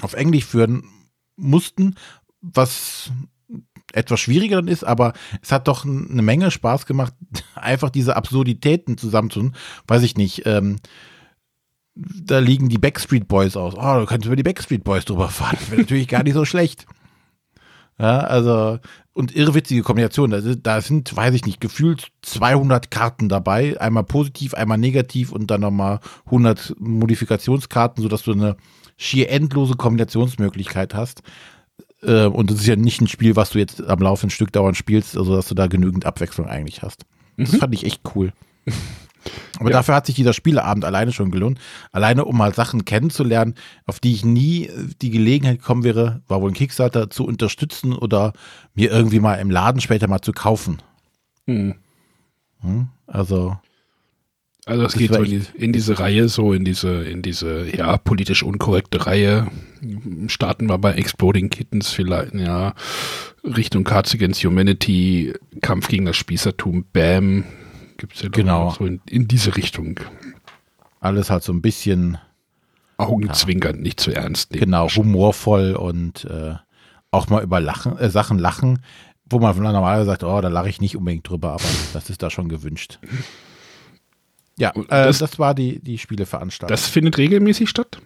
auf 0.01 0.13
Englisch 0.13 0.45
führen 0.45 0.83
mussten, 1.35 1.95
was 2.41 3.11
etwas 3.93 4.19
schwieriger 4.19 4.57
dann 4.57 4.67
ist, 4.67 4.83
aber 4.83 5.13
es 5.41 5.51
hat 5.51 5.67
doch 5.67 5.85
eine 5.85 6.21
Menge 6.21 6.51
Spaß 6.51 6.85
gemacht, 6.85 7.13
einfach 7.55 7.89
diese 7.89 8.15
Absurditäten 8.15 8.97
zusammenzutun. 8.97 9.55
Weiß 9.87 10.03
ich 10.03 10.17
nicht. 10.17 10.43
Ähm, 10.45 10.77
da 11.95 12.39
liegen 12.39 12.69
die 12.69 12.77
Backstreet 12.77 13.27
Boys 13.27 13.57
aus. 13.57 13.75
Oh, 13.75 13.99
du 13.99 14.05
kannst 14.05 14.25
über 14.25 14.35
die 14.35 14.43
Backstreet 14.43 14.83
Boys 14.83 15.05
drüber 15.05 15.29
fahren. 15.29 15.57
Das 15.59 15.71
wäre 15.71 15.81
natürlich 15.81 16.07
gar 16.07 16.23
nicht 16.23 16.33
so 16.33 16.45
schlecht. 16.45 16.85
Ja, 17.99 18.21
also, 18.21 18.79
und 19.13 19.35
irrwitzige 19.35 19.83
Kombination. 19.83 20.31
Da, 20.31 20.39
da 20.41 20.81
sind, 20.81 21.15
weiß 21.15 21.35
ich 21.35 21.45
nicht, 21.45 21.61
gefühlt 21.61 22.11
200 22.23 22.89
Karten 22.89 23.29
dabei. 23.29 23.79
Einmal 23.79 24.05
positiv, 24.05 24.53
einmal 24.53 24.77
negativ 24.77 25.31
und 25.31 25.51
dann 25.51 25.61
nochmal 25.61 25.99
100 26.25 26.75
Modifikationskarten, 26.79 28.01
sodass 28.01 28.23
du 28.23 28.31
eine 28.31 28.55
schier 28.97 29.29
endlose 29.29 29.75
Kombinationsmöglichkeit 29.75 30.95
hast. 30.95 31.21
Äh, 32.03 32.25
und 32.25 32.51
das 32.51 32.59
ist 32.59 32.67
ja 32.67 32.75
nicht 32.75 33.01
ein 33.01 33.07
Spiel, 33.07 33.35
was 33.35 33.51
du 33.51 33.59
jetzt 33.59 33.83
am 33.83 33.99
laufenden 33.99 34.31
Stück 34.31 34.51
dauernd 34.51 34.77
spielst, 34.77 35.17
also 35.17 35.35
dass 35.35 35.47
du 35.47 35.55
da 35.55 35.67
genügend 35.67 36.05
Abwechslung 36.05 36.47
eigentlich 36.47 36.81
hast. 36.81 37.05
Das 37.37 37.51
mhm. 37.51 37.57
fand 37.57 37.73
ich 37.73 37.85
echt 37.85 38.01
cool. 38.15 38.33
Aber 39.59 39.69
ja. 39.69 39.77
dafür 39.77 39.95
hat 39.95 40.07
sich 40.07 40.15
dieser 40.15 40.33
Spieleabend 40.33 40.83
alleine 40.83 41.11
schon 41.11 41.29
gelohnt. 41.29 41.59
Alleine, 41.91 42.25
um 42.25 42.35
mal 42.35 42.53
Sachen 42.53 42.85
kennenzulernen, 42.85 43.53
auf 43.85 43.99
die 43.99 44.13
ich 44.13 44.25
nie 44.25 44.69
die 45.01 45.11
Gelegenheit 45.11 45.59
gekommen 45.59 45.83
wäre, 45.83 46.21
war 46.27 46.41
wohl 46.41 46.49
ein 46.49 46.55
Kickstarter 46.55 47.11
zu 47.11 47.25
unterstützen 47.25 47.93
oder 47.93 48.33
mir 48.73 48.89
irgendwie 48.89 49.19
mal 49.19 49.35
im 49.35 49.51
Laden 49.51 49.79
später 49.79 50.07
mal 50.07 50.21
zu 50.21 50.31
kaufen. 50.31 50.81
Mhm. 51.45 51.75
Hm? 52.61 52.87
Also. 53.05 53.57
Also 54.71 54.85
es 54.85 54.93
geht 54.93 55.13
so 55.13 55.21
in, 55.21 55.45
in, 55.55 55.73
diese 55.73 55.99
Reihe, 55.99 56.29
so 56.29 56.53
in 56.53 56.63
diese, 56.63 57.03
in 57.03 57.21
diese, 57.21 57.69
ja, 57.75 57.97
politisch 57.97 58.41
unkorrekte 58.41 59.05
Reihe. 59.05 59.47
Starten 60.27 60.67
wir 60.67 60.77
bei 60.77 60.93
Exploding 60.93 61.49
Kittens 61.49 61.89
vielleicht, 61.89 62.33
ja, 62.35 62.73
Richtung 63.43 63.83
Cards 63.83 64.13
Against 64.13 64.45
Humanity, 64.45 65.33
Kampf 65.61 65.89
gegen 65.89 66.05
das 66.05 66.15
Spießertum, 66.15 66.85
Bam, 66.93 67.43
gibt 67.97 68.15
es 68.15 68.21
ja 68.21 68.29
genau. 68.29 68.69
so 68.71 68.85
in, 68.85 69.01
in, 69.09 69.27
diese 69.27 69.57
Richtung. 69.57 69.99
Alles 71.01 71.29
halt 71.29 71.43
so 71.43 71.51
ein 71.51 71.61
bisschen 71.61 72.17
Augenzwinkernd, 72.95 73.75
ja. 73.75 73.81
nicht 73.81 73.99
zu 73.99 74.15
ernst 74.15 74.51
nehmen. 74.51 74.63
Genau, 74.63 74.87
humorvoll 74.87 75.75
und 75.75 76.23
äh, 76.23 76.55
auch 77.11 77.27
mal 77.27 77.43
über 77.43 77.59
Lachen, 77.59 77.97
äh, 77.97 78.09
Sachen 78.09 78.39
lachen, 78.39 78.79
wo 79.29 79.37
man 79.39 79.53
normalerweise 79.57 80.05
sagt, 80.05 80.23
oh, 80.23 80.39
da 80.39 80.47
lache 80.47 80.69
ich 80.69 80.79
nicht 80.79 80.95
unbedingt 80.95 81.27
drüber, 81.27 81.51
aber 81.51 81.65
das 81.91 82.09
ist 82.09 82.23
da 82.23 82.29
schon 82.29 82.47
gewünscht. 82.47 82.99
Ja, 84.57 84.71
äh, 84.75 84.85
das, 84.87 85.19
das, 85.19 85.39
war 85.39 85.55
die, 85.55 85.79
die 85.79 85.97
Spieleveranstaltung. 85.97 86.73
Das 86.73 86.87
findet 86.87 87.17
regelmäßig 87.17 87.69
statt? 87.69 87.99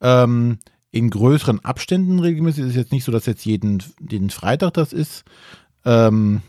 Ähm, 0.00 0.58
in 0.90 1.10
größeren 1.10 1.64
Abständen 1.64 2.20
regelmäßig. 2.20 2.64
Es 2.64 2.70
ist 2.70 2.76
jetzt 2.76 2.92
nicht 2.92 3.04
so, 3.04 3.12
dass 3.12 3.26
jetzt 3.26 3.44
jeden, 3.44 3.82
jeden 4.08 4.30
Freitag 4.30 4.74
das 4.74 4.92
ist. 4.92 5.24
Ähm, 5.84 6.42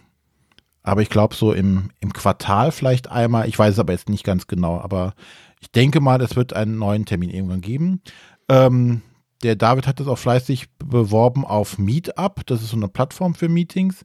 Aber 0.84 1.02
ich 1.02 1.10
glaube, 1.10 1.36
so 1.36 1.52
im, 1.52 1.90
im 2.00 2.14
Quartal 2.14 2.72
vielleicht 2.72 3.10
einmal. 3.10 3.48
Ich 3.48 3.58
weiß 3.58 3.74
es 3.74 3.80
aber 3.80 3.94
jetzt 3.94 4.10
nicht 4.10 4.24
ganz 4.24 4.46
genau. 4.46 4.80
Aber 4.80 5.16
ich 5.62 5.72
denke 5.72 6.00
mal, 6.00 6.22
es 6.22 6.36
wird 6.36 6.54
einen 6.54 6.78
neuen 6.78 7.06
Termin 7.06 7.32
irgendwann 7.32 7.62
geben. 7.62 8.02
Ähm, 8.50 9.02
der 9.42 9.56
David 9.56 9.88
hat 9.88 10.00
das 10.00 10.08
auch 10.08 10.18
fleißig 10.20 10.68
beworben 10.78 11.44
auf 11.44 11.78
Meetup. 11.78 12.46
Das 12.46 12.62
ist 12.62 12.70
so 12.70 12.78
eine 12.78 12.88
Plattform 12.88 13.34
für 13.34 13.50
Meetings. 13.50 14.04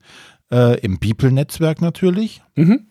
Äh, 0.50 0.80
Im 0.80 0.98
Beeple-Netzwerk 0.98 1.82
natürlich. 1.82 2.42
Mhm. 2.56 2.86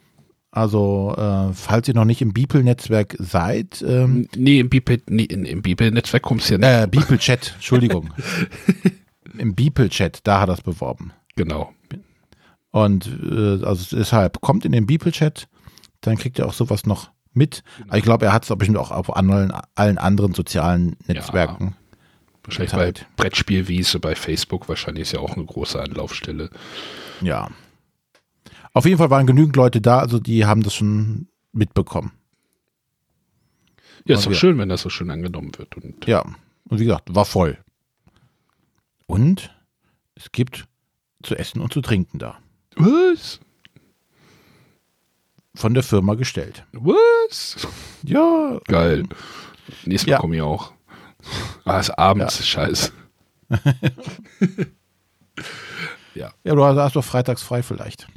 Also, 0.51 1.13
äh, 1.15 1.53
falls 1.53 1.87
ihr 1.87 1.93
noch 1.93 2.05
nicht 2.05 2.21
im 2.21 2.33
Beeple-Netzwerk 2.33 3.15
seid. 3.19 3.83
Ähm, 3.87 4.27
nee, 4.35 4.59
im 4.59 4.69
Beeple, 4.69 4.99
nee, 5.07 5.25
im 5.25 5.61
Beeple-Netzwerk 5.61 6.23
kommst 6.23 6.49
du 6.49 6.55
ja 6.55 6.57
nicht. 6.57 6.67
Äh, 6.67 6.87
Beeple-Chat, 6.87 7.53
Entschuldigung. 7.55 8.09
Im 9.37 9.53
Beeple-Chat, 9.53 10.21
da 10.23 10.41
hat 10.41 10.49
er 10.49 10.53
es 10.53 10.61
beworben. 10.61 11.13
Genau. 11.35 11.71
Und 12.71 13.07
äh, 13.07 13.63
also 13.63 13.95
deshalb, 13.95 14.41
kommt 14.41 14.65
in 14.65 14.71
den 14.71 14.85
Beeple-Chat, 14.87 15.47
dann 16.01 16.17
kriegt 16.17 16.39
ihr 16.39 16.47
auch 16.47 16.53
sowas 16.53 16.85
noch 16.85 17.11
mit. 17.33 17.63
Genau. 17.77 17.95
Ich 17.95 18.03
glaube, 18.03 18.25
er 18.25 18.33
hat 18.33 18.49
es 18.49 18.57
bestimmt 18.57 18.77
auch 18.77 18.91
auf 18.91 19.15
allen, 19.15 19.53
allen 19.75 19.97
anderen 19.97 20.33
sozialen 20.33 20.95
Netzwerken. 21.05 21.65
Ja. 21.65 21.73
Wahrscheinlich 22.43 22.71
bei 22.71 22.93
Brettspielwiese, 23.15 23.99
bei 23.99 24.15
Facebook 24.15 24.67
wahrscheinlich 24.67 25.03
ist 25.03 25.11
ja 25.11 25.19
auch 25.19 25.35
eine 25.35 25.45
große 25.45 25.79
Anlaufstelle. 25.79 26.49
Ja. 27.21 27.49
Auf 28.73 28.85
jeden 28.85 28.97
Fall 28.97 29.09
waren 29.09 29.27
genügend 29.27 29.55
Leute 29.55 29.81
da, 29.81 29.99
also 29.99 30.19
die 30.19 30.45
haben 30.45 30.63
das 30.63 30.75
schon 30.75 31.27
mitbekommen. 31.51 32.11
Ja, 34.05 34.15
ist 34.15 34.25
doch 34.25 34.33
schön, 34.33 34.57
wenn 34.57 34.69
das 34.69 34.81
so 34.81 34.89
schön 34.89 35.11
angenommen 35.11 35.51
wird. 35.57 35.75
Und 35.75 36.05
ja, 36.05 36.23
und 36.69 36.79
wie 36.79 36.85
gesagt, 36.85 37.13
war 37.13 37.25
voll. 37.25 37.57
Und 39.05 39.53
es 40.15 40.31
gibt 40.31 40.67
zu 41.23 41.35
essen 41.35 41.61
und 41.61 41.73
zu 41.73 41.81
trinken 41.81 42.19
da. 42.19 42.37
Was? 42.75 43.39
Von 45.55 45.73
der 45.73 45.83
Firma 45.83 46.13
gestellt. 46.13 46.65
Was? 46.71 47.67
Ja. 48.03 48.59
Geil. 48.65 49.03
Nächstes 49.85 50.07
Mal 50.07 50.13
ja. 50.13 50.17
komme 50.19 50.35
ich 50.37 50.41
auch. 50.41 50.73
Ah, 51.65 51.79
ist 51.79 51.89
abends, 51.91 52.39
ja. 52.39 52.45
scheiße. 52.45 52.91
ja. 56.15 56.31
Ja, 56.43 56.55
du 56.55 56.63
hast 56.63 56.95
doch 56.95 57.03
freitags 57.03 57.41
frei 57.41 57.61
vielleicht. 57.63 58.07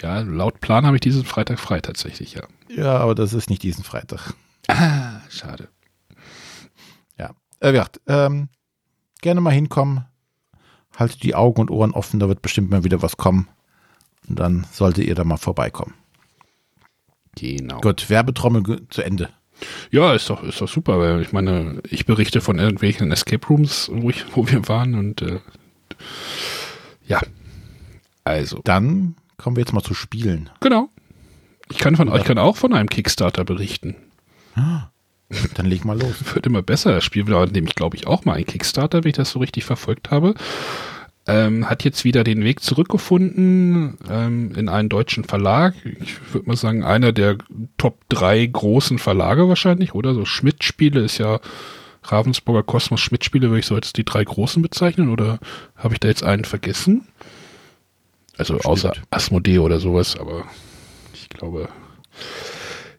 Ja, 0.00 0.20
laut 0.20 0.60
Plan 0.60 0.86
habe 0.86 0.96
ich 0.96 1.00
diesen 1.00 1.24
Freitag 1.24 1.58
frei 1.58 1.80
tatsächlich, 1.80 2.34
ja. 2.34 2.42
Ja, 2.68 2.98
aber 2.98 3.14
das 3.14 3.32
ist 3.32 3.50
nicht 3.50 3.62
diesen 3.62 3.84
Freitag. 3.84 4.34
Ah, 4.68 5.20
schade. 5.28 5.68
Ja. 7.18 7.30
Äh, 7.60 7.68
wie 7.68 7.72
gesagt, 7.72 8.00
ähm, 8.06 8.48
gerne 9.20 9.40
mal 9.40 9.50
hinkommen. 9.50 10.04
Haltet 10.96 11.22
die 11.22 11.34
Augen 11.34 11.60
und 11.60 11.70
Ohren 11.70 11.92
offen, 11.92 12.20
da 12.20 12.28
wird 12.28 12.42
bestimmt 12.42 12.70
mal 12.70 12.84
wieder 12.84 13.02
was 13.02 13.16
kommen. 13.16 13.48
Und 14.28 14.38
dann 14.38 14.66
solltet 14.72 15.04
ihr 15.04 15.14
da 15.14 15.24
mal 15.24 15.36
vorbeikommen. 15.36 15.94
Genau. 17.36 17.80
Gut, 17.80 18.10
Werbetrommel 18.10 18.86
zu 18.90 19.02
Ende. 19.02 19.30
Ja, 19.90 20.12
ist 20.14 20.30
doch, 20.30 20.42
ist 20.42 20.60
doch 20.60 20.68
super, 20.68 20.98
weil 20.98 21.22
ich 21.22 21.32
meine, 21.32 21.80
ich 21.88 22.06
berichte 22.06 22.40
von 22.40 22.58
irgendwelchen 22.58 23.10
Escape 23.10 23.46
Rooms, 23.48 23.90
wo, 23.92 24.10
ich, 24.10 24.24
wo 24.36 24.46
wir 24.48 24.68
waren 24.68 24.94
und 24.94 25.22
äh, 25.22 25.40
ja. 27.06 27.20
Also. 28.24 28.60
Dann 28.64 29.16
kommen 29.38 29.56
wir 29.56 29.62
jetzt 29.62 29.72
mal 29.72 29.82
zu 29.82 29.94
Spielen. 29.94 30.50
Genau. 30.60 30.90
Ich 31.70 31.78
kann 31.78 31.96
von 31.96 32.08
euch 32.08 32.24
kann 32.24 32.38
auch 32.38 32.56
von 32.56 32.72
einem 32.72 32.88
Kickstarter 32.88 33.44
berichten. 33.44 33.96
Ah, 34.54 34.88
dann 35.54 35.66
leg 35.66 35.84
mal 35.84 35.98
los. 35.98 36.14
Wird 36.34 36.46
immer 36.46 36.62
besser. 36.62 36.92
Das 36.92 37.04
Spiel 37.04 37.26
war 37.28 37.46
nämlich, 37.46 37.74
glaube 37.74 37.96
ich, 37.96 38.06
auch 38.06 38.24
mal 38.24 38.34
ein 38.34 38.46
Kickstarter, 38.46 39.04
wenn 39.04 39.10
ich 39.10 39.16
das 39.16 39.30
so 39.30 39.38
richtig 39.38 39.64
verfolgt 39.64 40.10
habe. 40.10 40.34
Ähm, 41.26 41.68
hat 41.68 41.84
jetzt 41.84 42.04
wieder 42.04 42.24
den 42.24 42.42
Weg 42.42 42.60
zurückgefunden 42.60 43.98
ähm, 44.10 44.54
in 44.56 44.70
einen 44.70 44.88
deutschen 44.88 45.24
Verlag. 45.24 45.74
Ich 45.84 46.16
würde 46.32 46.48
mal 46.48 46.56
sagen, 46.56 46.84
einer 46.84 47.12
der 47.12 47.36
Top 47.76 48.00
drei 48.08 48.46
großen 48.46 48.98
Verlage 48.98 49.46
wahrscheinlich, 49.46 49.94
oder? 49.94 50.14
So 50.14 50.24
Schmidt-Spiele 50.24 51.00
ist 51.00 51.18
ja 51.18 51.40
Ravensburger 52.04 52.62
Kosmos 52.62 53.00
Schmidt-Spiele, 53.00 53.48
würde 53.50 53.60
ich 53.60 53.66
so 53.66 53.74
als 53.74 53.92
die 53.92 54.06
drei 54.06 54.24
großen 54.24 54.62
bezeichnen, 54.62 55.10
oder 55.10 55.38
habe 55.76 55.92
ich 55.92 56.00
da 56.00 56.08
jetzt 56.08 56.24
einen 56.24 56.46
vergessen? 56.46 57.06
Also 58.38 58.54
Stimmt. 58.54 58.66
außer 58.66 58.92
Asmodee 59.10 59.58
oder 59.58 59.80
sowas, 59.80 60.16
aber 60.16 60.46
ich 61.12 61.28
glaube. 61.28 61.68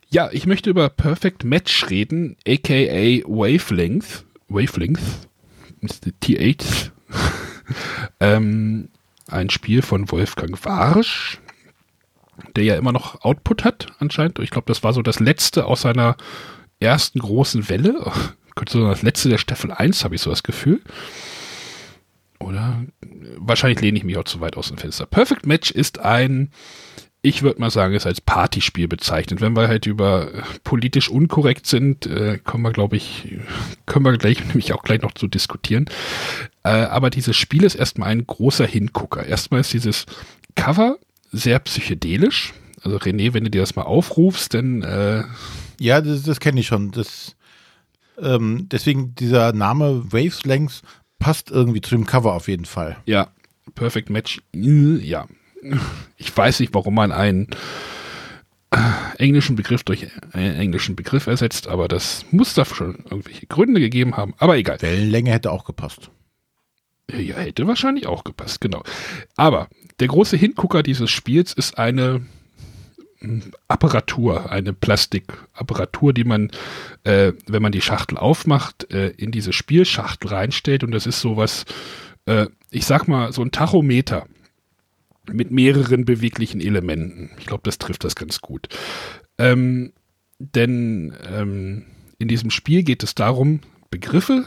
Ja, 0.10 0.29
ich 0.31 0.46
möchte 0.46 0.69
über 0.69 0.89
Perfect 0.89 1.43
Match 1.43 1.89
reden, 1.89 2.36
aka 2.48 3.24
Wavelength. 3.25 4.25
Wavelength. 4.50 5.00
T8. 5.81 6.91
ähm, 8.19 8.89
ein 9.27 9.50
Spiel 9.50 9.81
von 9.81 10.12
Wolfgang 10.12 10.63
Warsch, 10.65 11.39
der 12.55 12.63
ja 12.63 12.75
immer 12.75 12.91
noch 12.91 13.22
Output 13.22 13.63
hat, 13.63 13.88
anscheinend. 14.00 14.39
Ich 14.39 14.50
glaube, 14.50 14.65
das 14.67 14.84
war 14.84 14.93
so 14.93 15.01
das 15.01 15.19
letzte 15.19 15.65
aus 15.65 15.81
seiner 15.81 16.17
ersten 16.79 17.19
großen 17.19 17.69
Welle. 17.69 18.12
Das 18.74 19.03
letzte 19.03 19.29
der 19.29 19.38
Staffel 19.38 19.72
1, 19.72 20.03
habe 20.03 20.15
ich 20.15 20.22
so 20.22 20.29
das 20.29 20.43
Gefühl. 20.43 20.81
Oder 22.39 22.84
wahrscheinlich 23.38 23.81
lehne 23.81 23.97
ich 23.97 24.03
mich 24.03 24.17
auch 24.17 24.23
zu 24.23 24.41
weit 24.41 24.57
aus 24.57 24.69
dem 24.69 24.77
Fenster. 24.77 25.05
Perfect 25.05 25.45
Match 25.45 25.71
ist 25.71 25.99
ein, 25.99 26.51
ich 27.21 27.41
würde 27.41 27.59
mal 27.59 27.69
sagen, 27.69 27.93
ist 27.93 28.05
als 28.05 28.21
Partyspiel 28.21 28.88
bezeichnet. 28.88 29.41
Wenn 29.41 29.55
wir 29.55 29.67
halt 29.67 29.85
über 29.85 30.33
äh, 30.33 30.41
politisch 30.63 31.09
unkorrekt 31.09 31.67
sind, 31.67 32.05
äh, 32.05 32.38
kommen 32.38 32.63
wir, 32.63 32.71
glaube 32.71 32.95
ich, 32.95 33.39
können 33.85 34.05
wir 34.05 34.17
gleich 34.17 34.39
nämlich 34.47 34.73
auch 34.73 34.83
gleich 34.83 35.01
noch 35.01 35.13
zu 35.13 35.27
diskutieren. 35.27 35.85
Äh, 36.63 36.69
aber 36.69 37.09
dieses 37.09 37.35
Spiel 37.35 37.63
ist 37.63 37.75
erstmal 37.75 38.09
ein 38.09 38.25
großer 38.25 38.65
Hingucker. 38.65 39.25
Erstmal 39.25 39.61
ist 39.61 39.73
dieses 39.73 40.05
Cover 40.55 40.97
sehr 41.31 41.59
psychedelisch. 41.59 42.53
Also 42.81 42.97
René, 42.97 43.33
wenn 43.33 43.43
du 43.43 43.49
dir 43.49 43.61
das 43.61 43.75
mal 43.75 43.83
aufrufst, 43.83 44.53
dann 44.53 44.83
äh 44.83 45.23
ja, 45.79 46.01
das, 46.01 46.23
das 46.23 46.39
kenne 46.39 46.59
ich 46.59 46.67
schon. 46.67 46.91
Das, 46.91 47.35
ähm, 48.19 48.67
deswegen 48.69 49.15
dieser 49.15 49.53
Name 49.53 50.03
Wavelengths 50.11 50.81
passt 51.19 51.51
irgendwie 51.51 51.81
zu 51.81 51.95
dem 51.95 52.05
Cover 52.05 52.33
auf 52.33 52.47
jeden 52.47 52.65
Fall. 52.65 52.97
Ja, 53.05 53.29
Perfect 53.75 54.09
Match. 54.09 54.41
Ja. 54.53 55.27
Ich 56.17 56.35
weiß 56.35 56.61
nicht, 56.61 56.73
warum 56.73 56.95
man 56.95 57.11
einen 57.11 57.47
äh, 58.71 58.77
englischen 59.17 59.55
Begriff 59.55 59.83
durch 59.83 60.07
einen 60.31 60.55
englischen 60.55 60.95
Begriff 60.95 61.27
ersetzt, 61.27 61.67
aber 61.67 61.88
das 61.88 62.25
muss 62.31 62.53
da 62.53 62.65
schon 62.65 63.03
irgendwelche 63.09 63.47
Gründe 63.47 63.79
gegeben 63.79 64.15
haben. 64.15 64.33
Aber 64.38 64.57
egal. 64.57 64.81
Wellenlänge 64.81 65.31
hätte 65.31 65.51
auch 65.51 65.65
gepasst. 65.65 66.11
Ja, 67.11 67.38
hätte 67.38 67.67
wahrscheinlich 67.67 68.07
auch 68.07 68.23
gepasst, 68.23 68.61
genau. 68.61 68.83
Aber 69.35 69.67
der 69.99 70.07
große 70.07 70.38
Hingucker 70.38 70.83
dieses 70.83 71.09
Spiels 71.09 71.53
ist 71.53 71.77
eine 71.77 72.21
Apparatur, 73.67 74.51
eine 74.51 74.73
Plastikapparatur, 74.73 76.13
die 76.13 76.23
man, 76.23 76.51
äh, 77.03 77.33
wenn 77.47 77.61
man 77.61 77.71
die 77.71 77.81
Schachtel 77.81 78.17
aufmacht, 78.17 78.91
äh, 78.93 79.09
in 79.09 79.31
diese 79.31 79.51
Spielschachtel 79.51 80.29
reinstellt. 80.29 80.83
Und 80.83 80.91
das 80.91 81.05
ist 81.05 81.19
sowas, 81.19 81.65
äh, 82.25 82.47
ich 82.71 82.85
sag 82.85 83.07
mal, 83.07 83.33
so 83.33 83.41
ein 83.41 83.51
Tachometer 83.51 84.27
mit 85.31 85.51
mehreren 85.51 86.05
beweglichen 86.05 86.61
Elementen. 86.61 87.31
Ich 87.39 87.45
glaube, 87.45 87.63
das 87.63 87.77
trifft 87.77 88.03
das 88.03 88.15
ganz 88.15 88.41
gut. 88.41 88.69
Ähm, 89.38 89.91
denn 90.39 91.13
ähm, 91.29 91.85
in 92.17 92.27
diesem 92.27 92.51
Spiel 92.51 92.83
geht 92.83 93.03
es 93.03 93.15
darum, 93.15 93.59
Begriffe 93.91 94.45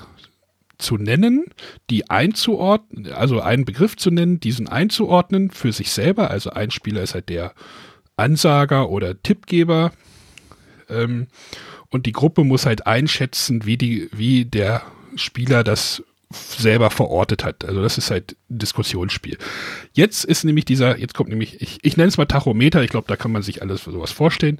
zu 0.78 0.96
nennen, 0.96 1.44
die 1.90 2.10
einzuordnen, 2.10 3.12
also 3.12 3.40
einen 3.40 3.64
Begriff 3.64 3.96
zu 3.96 4.10
nennen, 4.10 4.40
diesen 4.40 4.68
einzuordnen 4.68 5.50
für 5.50 5.72
sich 5.72 5.92
selber. 5.92 6.30
Also 6.30 6.50
ein 6.50 6.70
Spieler 6.70 7.02
ist 7.02 7.14
halt 7.14 7.28
der 7.28 7.54
Ansager 8.16 8.90
oder 8.90 9.20
Tippgeber. 9.22 9.92
Ähm, 10.88 11.26
und 11.90 12.06
die 12.06 12.12
Gruppe 12.12 12.44
muss 12.44 12.66
halt 12.66 12.86
einschätzen, 12.86 13.66
wie, 13.66 13.76
die, 13.76 14.08
wie 14.12 14.44
der 14.44 14.82
Spieler 15.16 15.62
das 15.62 16.02
selber 16.32 16.90
verortet 16.90 17.44
hat. 17.44 17.64
Also 17.64 17.82
das 17.82 17.98
ist 17.98 18.10
halt 18.10 18.36
ein 18.50 18.58
Diskussionsspiel. 18.58 19.36
Jetzt 19.92 20.24
ist 20.24 20.44
nämlich 20.44 20.64
dieser, 20.64 20.98
jetzt 20.98 21.14
kommt 21.14 21.28
nämlich, 21.28 21.60
ich, 21.60 21.78
ich 21.82 21.96
nenne 21.96 22.08
es 22.08 22.16
mal 22.16 22.24
Tachometer, 22.24 22.82
ich 22.82 22.90
glaube, 22.90 23.08
da 23.08 23.16
kann 23.16 23.32
man 23.32 23.42
sich 23.42 23.62
alles 23.62 23.84
sowas 23.84 24.12
vorstellen. 24.12 24.58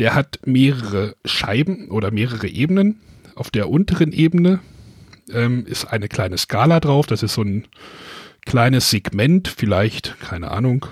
Der 0.00 0.14
hat 0.14 0.40
mehrere 0.44 1.14
Scheiben 1.24 1.88
oder 1.90 2.10
mehrere 2.10 2.48
Ebenen. 2.48 3.00
Auf 3.34 3.50
der 3.50 3.70
unteren 3.70 4.12
Ebene 4.12 4.58
ähm, 5.32 5.64
ist 5.66 5.84
eine 5.86 6.08
kleine 6.08 6.38
Skala 6.38 6.80
drauf. 6.80 7.06
Das 7.06 7.22
ist 7.22 7.34
so 7.34 7.42
ein 7.42 7.66
kleines 8.44 8.90
Segment, 8.90 9.48
vielleicht, 9.48 10.18
keine 10.20 10.50
Ahnung, 10.50 10.86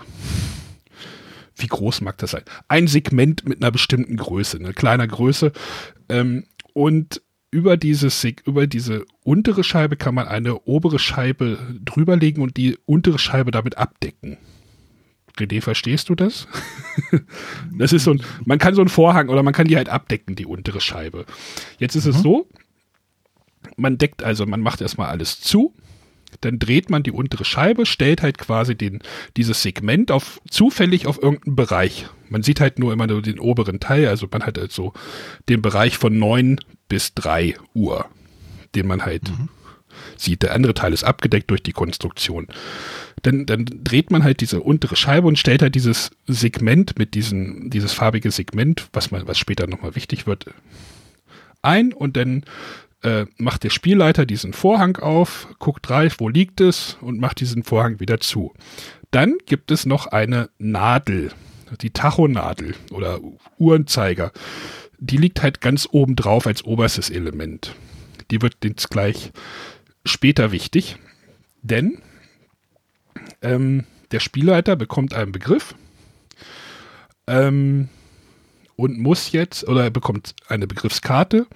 wie 1.61 1.67
groß 1.67 2.01
mag 2.01 2.19
das 2.19 2.33
sein? 2.33 2.43
Ein 2.69 2.87
Segment 2.87 3.49
mit 3.49 3.63
einer 3.63 3.71
bestimmten 3.71 4.17
Größe, 4.17 4.59
eine 4.59 4.73
kleiner 4.73 5.07
Größe. 5.07 5.53
Ähm, 6.09 6.45
und 6.73 7.23
über, 7.51 7.77
dieses, 7.77 8.25
über 8.45 8.67
diese 8.67 9.05
untere 9.25 9.65
Scheibe 9.65 9.97
kann 9.97 10.15
man 10.15 10.29
eine 10.29 10.61
obere 10.63 10.99
Scheibe 10.99 11.59
drüberlegen 11.85 12.43
und 12.43 12.57
die 12.57 12.79
untere 12.87 13.19
Scheibe 13.19 13.51
damit 13.51 13.77
abdecken. 13.77 14.39
René, 15.37 15.61
verstehst 15.61 16.09
du 16.09 16.15
das? 16.15 16.47
das 17.73 17.93
ist 17.93 18.05
so 18.05 18.13
ein, 18.13 18.23
man 18.45 18.59
kann 18.59 18.75
so 18.75 18.83
einen 18.83 18.91
Vorhang 18.91 19.29
oder 19.29 19.43
man 19.43 19.55
kann 19.55 19.67
die 19.67 19.77
halt 19.77 19.89
abdecken, 19.89 20.37
die 20.37 20.47
untere 20.47 20.81
Scheibe. 20.81 21.25
Jetzt 21.79 21.97
ist 21.97 22.05
mhm. 22.05 22.11
es 22.11 22.23
so, 22.23 22.49
man 23.77 23.99
deckt 23.99 24.23
also, 24.23 24.47
man 24.47 24.61
macht 24.61 24.81
erstmal 24.81 25.09
alles 25.09 25.41
zu 25.41 25.75
dann 26.41 26.59
dreht 26.59 26.91
man 26.91 27.03
die 27.03 27.13
untere 27.13 27.45
Scheibe, 27.45 27.87
stellt 27.87 28.23
halt 28.23 28.39
quasi 28.39 28.75
den, 28.75 29.01
dieses 29.37 29.63
Segment 29.63 30.11
auf, 30.11 30.41
zufällig 30.49 31.07
auf 31.07 31.23
irgendeinen 31.23 31.57
Bereich. 31.57 32.07
Man 32.29 32.43
sieht 32.43 32.61
halt 32.61 32.79
nur 32.79 32.93
immer 32.93 33.07
nur 33.07 33.23
den 33.23 33.39
oberen 33.39 33.81
Teil, 33.81 34.09
also 34.09 34.27
man 34.31 34.45
hat 34.45 34.59
halt 34.59 34.73
so 34.73 34.93
den 35.49 35.63
Bereich 35.63 35.99
von 35.99 36.19
9 36.19 36.59
bis 36.89 37.15
3 37.15 37.55
Uhr, 37.75 38.07
den 38.75 38.87
man 38.87 39.05
halt 39.05 39.31
mhm. 39.31 39.49
sieht. 40.17 40.43
Der 40.43 40.55
andere 40.55 40.75
Teil 40.75 40.93
ist 40.93 41.05
abgedeckt 41.05 41.51
durch 41.51 41.63
die 41.63 41.73
Konstruktion. 41.73 42.47
Dann, 43.23 43.45
dann 43.45 43.67
dreht 43.67 44.11
man 44.11 44.25
halt 44.25 44.41
diese 44.41 44.61
untere 44.61 44.97
Scheibe 44.97 45.27
und 45.27 45.39
stellt 45.39 45.61
halt 45.61 45.75
dieses 45.75 46.11
Segment 46.27 46.99
mit 46.99 47.15
diesem, 47.15 47.69
dieses 47.69 47.93
farbige 47.93 48.31
Segment, 48.31 48.89
was 48.93 49.11
man, 49.11 49.27
was 49.27 49.39
später 49.39 49.67
nochmal 49.67 49.95
wichtig 49.95 50.27
wird, 50.27 50.47
ein 51.63 51.93
und 51.93 52.17
dann 52.17 52.45
äh, 53.03 53.27
macht 53.39 53.65
der 53.65 53.71
Spielleiter 53.71 54.27
diesen 54.27 54.53
Vorhang 54.53 54.97
auf, 54.97 55.49
guckt 55.59 55.89
rein, 55.91 56.13
wo 56.19 56.29
liegt 56.29 56.61
es 56.61 56.97
und 57.01 57.21
macht 57.21 57.41
diesen 57.41 57.63
Vorhang 57.63 58.01
wieder 58.01 58.21
zu. 58.21 58.53
Dann 59.11 59.39
gibt 59.47 59.71
es 59.71 59.87
noch 59.87 60.07
eine 60.07 60.51
Nadel, 60.59 61.33
die 61.81 61.91
Tachonadel 61.91 62.75
oder 62.91 63.21
Uhrenzeiger. 63.59 64.33
Die 64.99 65.17
liegt 65.17 65.43
halt 65.43 65.61
ganz 65.61 65.89
oben 65.91 66.15
drauf 66.15 66.47
als 66.47 66.65
oberstes 66.65 67.11
Element. 67.11 67.75
Die 68.31 68.43
wird 68.43 68.57
jetzt 68.63 68.91
gleich 68.91 69.33
später 70.05 70.53
wichtig, 70.53 70.97
denn 71.63 71.99
ähm, 73.43 73.85
der 74.13 74.21
Spielleiter 74.21 74.77
bekommt 74.77 75.15
einen 75.15 75.33
Begriff 75.33 75.75
ähm, 77.27 77.89
und 78.77 78.99
muss 78.99 79.33
jetzt, 79.33 79.67
oder 79.67 79.85
er 79.85 79.91
bekommt 79.91 80.35
eine 80.49 80.67
Begriffskarte 80.67 81.47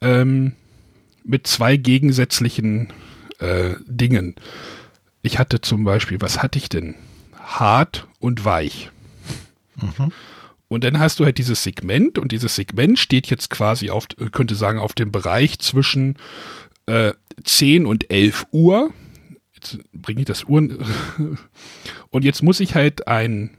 ähm, 0.00 0.52
mit 1.26 1.46
zwei 1.46 1.76
gegensätzlichen 1.76 2.92
äh, 3.38 3.74
Dingen. 3.86 4.36
Ich 5.22 5.38
hatte 5.38 5.60
zum 5.60 5.84
Beispiel, 5.84 6.20
was 6.20 6.42
hatte 6.42 6.58
ich 6.58 6.68
denn? 6.68 6.94
Hart 7.38 8.06
und 8.20 8.44
weich. 8.44 8.90
Mhm. 9.76 10.12
Und 10.68 10.84
dann 10.84 10.98
hast 10.98 11.20
du 11.20 11.24
halt 11.24 11.38
dieses 11.38 11.62
Segment 11.62 12.18
und 12.18 12.32
dieses 12.32 12.54
Segment 12.54 12.98
steht 12.98 13.28
jetzt 13.28 13.50
quasi 13.50 13.90
auf, 13.90 14.06
könnte 14.32 14.54
sagen, 14.54 14.78
auf 14.78 14.94
dem 14.94 15.12
Bereich 15.12 15.58
zwischen 15.58 16.16
äh, 16.86 17.12
10 17.44 17.86
und 17.86 18.10
11 18.10 18.46
Uhr. 18.50 18.92
Jetzt 19.54 19.78
bringe 19.92 20.20
ich 20.20 20.26
das 20.26 20.44
Uhren. 20.44 20.78
und 22.10 22.24
jetzt 22.24 22.42
muss 22.42 22.60
ich 22.60 22.74
halt 22.74 23.06
einen 23.06 23.50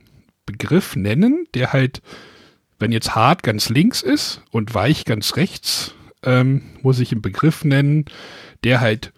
Begriff 0.45 0.95
nennen, 0.95 1.47
der 1.53 1.73
halt, 1.73 2.01
wenn 2.79 2.91
jetzt 2.91 3.15
hart 3.15 3.43
ganz 3.43 3.69
links 3.69 4.01
ist 4.01 4.41
und 4.51 4.73
weich 4.73 5.05
ganz 5.05 5.35
rechts, 5.35 5.93
ähm, 6.23 6.61
muss 6.81 6.99
ich 6.99 7.11
einen 7.11 7.21
Begriff 7.21 7.63
nennen, 7.63 8.05
der 8.63 8.81
halt 8.81 9.13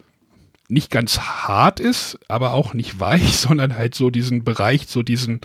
nicht 0.68 0.92
ganz 0.92 1.20
hart 1.20 1.80
ist, 1.80 2.20
aber 2.28 2.54
auch 2.54 2.74
nicht 2.74 3.00
weich, 3.00 3.38
sondern 3.38 3.76
halt 3.76 3.96
so 3.96 4.10
diesen 4.10 4.44
Bereich, 4.44 4.88
so 4.88 5.04
diesen, 5.04 5.42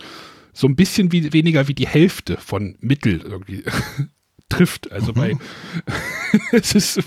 so 0.53 0.67
ein 0.67 0.75
bisschen 0.75 1.11
wie, 1.11 1.33
weniger 1.33 1.67
wie 1.67 1.73
die 1.73 1.87
Hälfte 1.87 2.37
von 2.37 2.77
Mittel 2.79 3.21
irgendwie 3.21 3.63
trifft. 4.49 4.91
Also 4.91 5.11
mhm. 5.11 5.15
bei, 5.15 5.37
es 6.51 6.75
ist, 6.75 6.99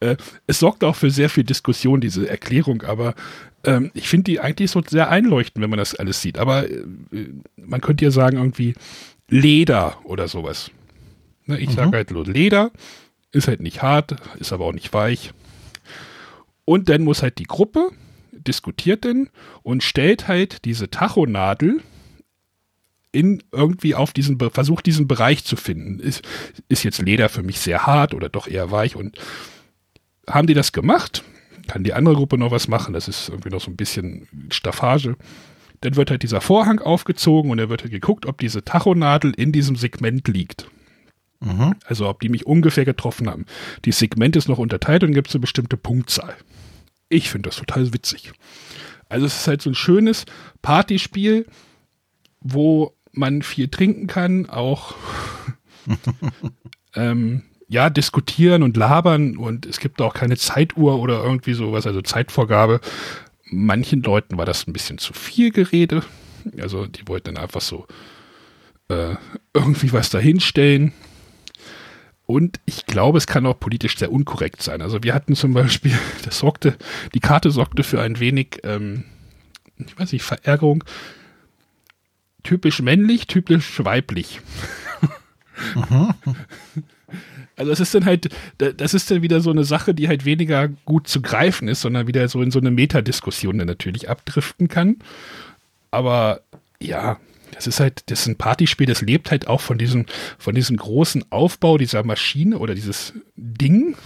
äh, 0.00 0.16
es 0.46 0.58
sorgt 0.58 0.84
auch 0.84 0.96
für 0.96 1.10
sehr 1.10 1.30
viel 1.30 1.44
Diskussion, 1.44 2.00
diese 2.00 2.28
Erklärung, 2.28 2.82
aber 2.82 3.14
ähm, 3.64 3.90
ich 3.94 4.08
finde 4.08 4.24
die 4.24 4.40
eigentlich 4.40 4.70
so 4.70 4.82
sehr 4.86 5.08
einleuchtend, 5.08 5.62
wenn 5.62 5.70
man 5.70 5.78
das 5.78 5.94
alles 5.94 6.20
sieht. 6.20 6.38
Aber 6.38 6.68
äh, 6.68 6.84
man 7.56 7.80
könnte 7.80 8.04
ja 8.04 8.10
sagen, 8.10 8.36
irgendwie 8.36 8.74
Leder 9.28 9.98
oder 10.04 10.28
sowas. 10.28 10.70
Ne, 11.46 11.58
ich 11.58 11.70
mhm. 11.70 11.74
sage 11.74 11.96
halt 11.96 12.10
nur 12.10 12.26
Leder 12.26 12.70
ist 13.34 13.48
halt 13.48 13.60
nicht 13.60 13.82
hart, 13.82 14.16
ist 14.38 14.52
aber 14.52 14.64
auch 14.64 14.72
nicht 14.72 14.92
weich. 14.92 15.32
Und 16.64 16.88
dann 16.88 17.02
muss 17.02 17.22
halt 17.22 17.38
die 17.38 17.44
Gruppe 17.44 17.90
diskutiert 18.32 19.04
denn 19.04 19.28
und 19.62 19.82
stellt 19.82 20.28
halt 20.28 20.64
diese 20.64 20.90
Tachonadel 20.90 21.82
in 23.12 23.42
irgendwie 23.52 23.94
auf 23.94 24.12
diesen, 24.12 24.38
versucht 24.50 24.86
diesen 24.86 25.06
Bereich 25.06 25.44
zu 25.44 25.56
finden. 25.56 26.00
Ist, 26.00 26.22
ist 26.68 26.82
jetzt 26.82 27.00
Leder 27.00 27.28
für 27.28 27.42
mich 27.42 27.60
sehr 27.60 27.86
hart 27.86 28.14
oder 28.14 28.28
doch 28.28 28.48
eher 28.48 28.70
weich 28.70 28.96
und 28.96 29.18
haben 30.28 30.46
die 30.46 30.54
das 30.54 30.72
gemacht? 30.72 31.22
Kann 31.66 31.84
die 31.84 31.92
andere 31.92 32.14
Gruppe 32.14 32.38
noch 32.38 32.50
was 32.50 32.68
machen? 32.68 32.92
Das 32.92 33.08
ist 33.08 33.28
irgendwie 33.28 33.50
noch 33.50 33.60
so 33.60 33.70
ein 33.70 33.76
bisschen 33.76 34.26
Staffage. 34.50 35.16
Dann 35.80 35.96
wird 35.96 36.10
halt 36.10 36.22
dieser 36.22 36.40
Vorhang 36.40 36.78
aufgezogen 36.78 37.50
und 37.50 37.58
dann 37.58 37.68
wird 37.68 37.82
halt 37.82 37.92
geguckt, 37.92 38.26
ob 38.26 38.38
diese 38.38 38.64
Tachonadel 38.64 39.32
in 39.36 39.52
diesem 39.52 39.76
Segment 39.76 40.26
liegt. 40.28 40.66
Mhm. 41.44 41.74
Also 41.84 42.08
ob 42.08 42.20
die 42.20 42.28
mich 42.28 42.46
ungefähr 42.46 42.84
getroffen 42.84 43.28
haben. 43.28 43.46
Die 43.84 43.92
Segment 43.92 44.36
ist 44.36 44.48
noch 44.48 44.58
unterteilt 44.58 45.04
und 45.04 45.12
gibt 45.12 45.28
es 45.28 45.34
eine 45.34 45.42
bestimmte 45.42 45.76
Punktzahl. 45.76 46.34
Ich 47.08 47.30
finde 47.30 47.50
das 47.50 47.56
total 47.56 47.92
witzig. 47.92 48.32
Also 49.08 49.26
es 49.26 49.36
ist 49.36 49.46
halt 49.46 49.62
so 49.62 49.70
ein 49.70 49.74
schönes 49.74 50.24
Partyspiel, 50.62 51.46
wo 52.40 52.96
man 53.12 53.42
viel 53.42 53.68
trinken 53.68 54.06
kann, 54.06 54.48
auch 54.48 54.94
ähm, 56.94 57.42
ja, 57.68 57.90
diskutieren 57.90 58.62
und 58.62 58.76
labern 58.76 59.36
und 59.36 59.66
es 59.66 59.78
gibt 59.78 60.00
auch 60.00 60.14
keine 60.14 60.36
Zeituhr 60.36 60.98
oder 60.98 61.22
irgendwie 61.22 61.54
sowas, 61.54 61.86
also 61.86 62.02
Zeitvorgabe. 62.02 62.80
Manchen 63.44 64.02
Leuten 64.02 64.36
war 64.36 64.46
das 64.46 64.66
ein 64.66 64.72
bisschen 64.72 64.98
zu 64.98 65.12
viel 65.12 65.50
Gerede. 65.50 66.02
Also 66.60 66.86
die 66.86 67.06
wollten 67.06 67.34
dann 67.34 67.44
einfach 67.44 67.60
so 67.60 67.86
äh, 68.88 69.14
irgendwie 69.52 69.92
was 69.92 70.10
dahinstellen. 70.10 70.92
Und 72.26 72.58
ich 72.64 72.86
glaube, 72.86 73.18
es 73.18 73.26
kann 73.26 73.44
auch 73.46 73.58
politisch 73.58 73.98
sehr 73.98 74.10
unkorrekt 74.10 74.62
sein. 74.62 74.80
Also 74.80 75.02
wir 75.02 75.14
hatten 75.14 75.36
zum 75.36 75.52
Beispiel, 75.52 75.92
das 76.24 76.38
sorgte, 76.38 76.76
die 77.14 77.20
Karte 77.20 77.50
sorgte 77.50 77.82
für 77.82 78.00
ein 78.00 78.18
wenig, 78.18 78.60
ähm, 78.64 79.04
ich 79.76 79.98
weiß 79.98 80.12
nicht, 80.12 80.22
Verärgerung. 80.22 80.84
Typisch 82.42 82.80
männlich, 82.82 83.26
typisch 83.26 83.82
weiblich. 83.84 84.40
Also 87.56 87.70
es 87.70 87.80
ist 87.80 87.94
dann 87.94 88.04
halt, 88.04 88.28
das 88.58 88.94
ist 88.94 89.10
dann 89.10 89.22
wieder 89.22 89.40
so 89.40 89.50
eine 89.50 89.64
Sache, 89.64 89.94
die 89.94 90.08
halt 90.08 90.24
weniger 90.24 90.68
gut 90.84 91.06
zu 91.06 91.22
greifen 91.22 91.68
ist, 91.68 91.82
sondern 91.82 92.06
wieder 92.06 92.26
so 92.28 92.42
in 92.42 92.50
so 92.50 92.58
eine 92.58 92.70
Metadiskussion 92.70 93.58
dann 93.58 93.68
natürlich 93.68 94.10
abdriften 94.10 94.68
kann. 94.68 94.96
Aber 95.90 96.40
ja, 96.80 97.18
das 97.54 97.66
ist 97.66 97.80
halt, 97.80 98.02
das 98.10 98.20
ist 98.20 98.26
ein 98.26 98.36
Partyspiel, 98.36 98.86
das 98.86 99.00
lebt 99.00 99.30
halt 99.30 99.46
auch 99.46 99.60
von 99.60 99.78
diesem, 99.78 100.06
von 100.38 100.54
diesem 100.54 100.76
großen 100.76 101.30
Aufbau 101.30 101.78
dieser 101.78 102.02
Maschine 102.04 102.58
oder 102.58 102.74
dieses 102.74 103.14
Ding. 103.36 103.96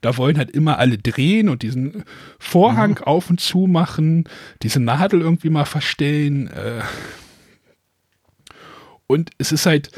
Da 0.00 0.16
wollen 0.16 0.36
halt 0.36 0.50
immer 0.50 0.78
alle 0.78 0.98
drehen 0.98 1.48
und 1.48 1.62
diesen 1.62 2.04
Vorhang 2.38 2.98
mhm. 3.00 3.04
auf 3.04 3.30
und 3.30 3.40
zu 3.40 3.66
machen, 3.66 4.28
diese 4.62 4.80
Nadel 4.80 5.20
irgendwie 5.20 5.50
mal 5.50 5.64
verstellen. 5.64 6.48
Äh. 6.48 6.82
Und 9.06 9.30
es 9.38 9.52
ist 9.52 9.66
halt, 9.66 9.90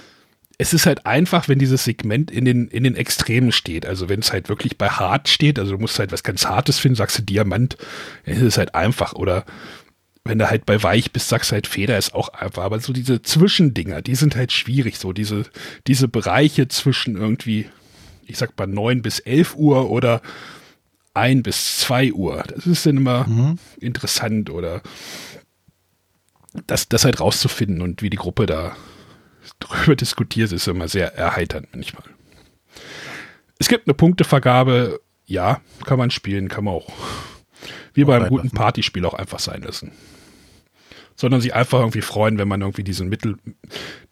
es 0.58 0.72
ist 0.72 0.86
halt 0.86 1.06
einfach, 1.06 1.48
wenn 1.48 1.58
dieses 1.58 1.84
Segment 1.84 2.30
in 2.30 2.44
den, 2.44 2.68
in 2.68 2.84
den 2.84 2.96
Extremen 2.96 3.50
steht. 3.50 3.86
Also 3.86 4.08
wenn 4.08 4.20
es 4.20 4.32
halt 4.32 4.48
wirklich 4.48 4.78
bei 4.78 4.88
hart 4.88 5.28
steht, 5.28 5.58
also 5.58 5.72
du 5.72 5.78
musst 5.78 5.98
halt 5.98 6.12
was 6.12 6.22
ganz 6.22 6.46
Hartes 6.46 6.78
finden, 6.78 6.96
sagst 6.96 7.18
du 7.18 7.22
Diamant, 7.22 7.76
es 8.24 8.40
ist 8.40 8.58
halt 8.58 8.74
einfach. 8.74 9.14
Oder 9.14 9.46
wenn 10.24 10.38
du 10.38 10.48
halt 10.48 10.64
bei 10.64 10.82
weich 10.82 11.12
bist, 11.12 11.28
sagst 11.28 11.52
halt 11.52 11.66
Feder 11.66 11.98
ist 11.98 12.14
auch 12.14 12.30
einfach. 12.30 12.62
Aber 12.62 12.80
so 12.80 12.92
diese 12.92 13.22
Zwischendinger, 13.22 14.00
die 14.00 14.14
sind 14.14 14.36
halt 14.36 14.52
schwierig. 14.52 14.98
So 14.98 15.12
diese, 15.12 15.44
diese 15.86 16.08
Bereiche 16.08 16.66
zwischen 16.68 17.16
irgendwie, 17.16 17.68
ich 18.26 18.38
sag 18.38 18.58
mal 18.58 18.66
9 18.66 19.02
bis 19.02 19.20
11 19.20 19.54
Uhr 19.56 19.90
oder 19.90 20.22
1 21.12 21.42
bis 21.42 21.78
2 21.78 22.12
Uhr. 22.14 22.42
Das 22.48 22.66
ist 22.66 22.86
dann 22.86 22.96
immer 22.96 23.26
mhm. 23.26 23.58
interessant 23.80 24.48
oder 24.48 24.82
das, 26.66 26.88
das 26.88 27.04
halt 27.04 27.20
rauszufinden 27.20 27.82
und 27.82 28.00
wie 28.00 28.10
die 28.10 28.16
Gruppe 28.16 28.46
da 28.46 28.76
drüber 29.60 29.96
diskutiert, 29.96 30.52
ist 30.52 30.68
immer 30.68 30.88
sehr 30.88 31.14
erheiternd 31.14 31.68
manchmal. 31.72 32.04
Es 33.58 33.68
gibt 33.68 33.86
eine 33.86 33.94
Punktevergabe, 33.94 35.00
ja, 35.26 35.60
kann 35.84 35.98
man 35.98 36.10
spielen, 36.10 36.48
kann 36.48 36.64
man 36.64 36.74
auch 36.74 36.92
wie 37.94 38.04
beim 38.04 38.28
guten 38.28 38.50
Partyspiel 38.50 39.04
auch 39.04 39.14
einfach 39.14 39.38
sein 39.38 39.62
lassen 39.62 39.92
sondern 41.16 41.40
sich 41.40 41.54
einfach 41.54 41.80
irgendwie 41.80 42.02
freuen, 42.02 42.38
wenn 42.38 42.48
man 42.48 42.60
irgendwie 42.60 42.82
diesen 42.84 43.08
Mittel, 43.08 43.36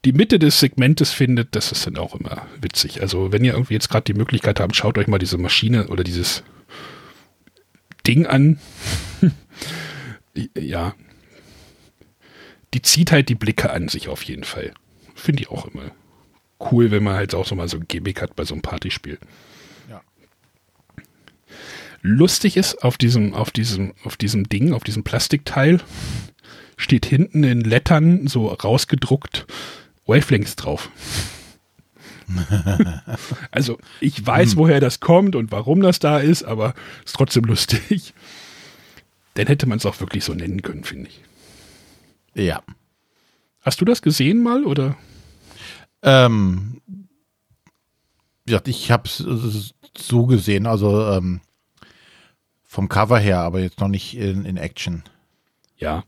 die 0.05 0.12
Mitte 0.12 0.38
des 0.38 0.61
Segmentes 0.61 1.11
findet, 1.11 1.55
das 1.57 1.73
ist 1.73 1.87
dann 1.87 1.97
auch 1.97 2.14
immer 2.14 2.47
witzig. 2.61 3.01
Also 3.01 3.33
wenn 3.33 3.45
ihr 3.45 3.55
irgendwie 3.55 3.75
jetzt 3.75 3.88
gerade 3.88 4.05
die 4.05 4.14
Möglichkeit 4.14 4.61
habt, 4.61 4.77
schaut 4.77 4.99
euch 4.99 5.09
mal 5.09 5.18
diese 5.18 5.38
Maschine 5.38 5.88
oder 5.88 6.05
dieses 6.05 6.45
Ding 8.07 8.27
an. 8.27 8.59
ja. 10.57 10.95
Die 12.75 12.83
zieht 12.83 13.12
halt 13.12 13.29
die 13.29 13.35
Blicke 13.35 13.71
an 13.71 13.88
sich 13.88 14.09
auf 14.09 14.23
jeden 14.23 14.45
Fall. 14.45 14.73
Finde 15.14 15.42
ich 15.42 15.51
auch 15.51 15.66
immer 15.66 15.90
cool, 16.71 16.92
wenn 16.92 17.03
man 17.03 17.16
halt 17.16 17.35
auch 17.35 17.47
so 17.47 17.57
mal 17.57 17.68
so 17.68 17.77
ein 17.77 17.88
Gimmick 17.88 18.23
hat 18.23 18.37
bei 18.37 18.45
so 18.45 18.55
einem 18.55 18.62
Partyspiel. 18.62 19.18
Lustig 22.03 22.57
ist 22.57 22.83
auf 22.83 22.99
diesem, 22.99 23.33
auf 23.33 23.53
diesem, 23.53 23.95
auf 24.05 24.17
diesem 24.17 24.49
Ding, 24.49 24.73
auf 24.73 24.83
diesem 24.83 25.05
Plastikteil, 25.05 25.81
steht 26.77 27.07
hinten 27.07 27.45
in 27.45 27.61
Lettern 27.61 28.27
so 28.27 28.49
rausgedruckt 28.49 29.47
Wavelengths 30.05 30.57
drauf. 30.57 30.91
also 33.53 33.79
ich 34.01 34.27
weiß, 34.27 34.53
hm. 34.53 34.59
woher 34.59 34.81
das 34.81 34.99
kommt 34.99 35.37
und 35.37 35.53
warum 35.53 35.81
das 35.81 36.01
da 36.01 36.19
ist, 36.19 36.43
aber 36.43 36.75
ist 37.05 37.15
trotzdem 37.15 37.45
lustig. 37.45 38.15
dann 39.35 39.47
hätte 39.47 39.67
man 39.67 39.79
es 39.79 39.87
auch 39.87 40.01
wirklich 40.01 40.25
so 40.25 40.35
nennen 40.35 40.62
können, 40.62 40.85
finde 40.85 41.09
ich. 41.09 41.23
Ja. 42.35 42.62
Hast 43.61 43.81
du 43.81 43.85
das 43.85 44.03
gesehen 44.03 44.43
mal 44.43 44.65
oder? 44.65 44.97
Ähm, 46.03 46.81
ja, 48.49 48.61
ich 48.67 48.91
habe 48.91 49.05
es 49.07 49.25
so 49.97 50.27
gesehen, 50.27 50.67
also 50.67 51.07
ähm, 51.12 51.41
vom 52.73 52.89
Cover 52.89 53.19
her, 53.19 53.41
aber 53.41 53.61
jetzt 53.61 53.81
noch 53.81 53.89
nicht 53.89 54.17
in, 54.17 54.47
in 54.47 54.57
Action. 54.57 55.03
Ja. 55.77 56.05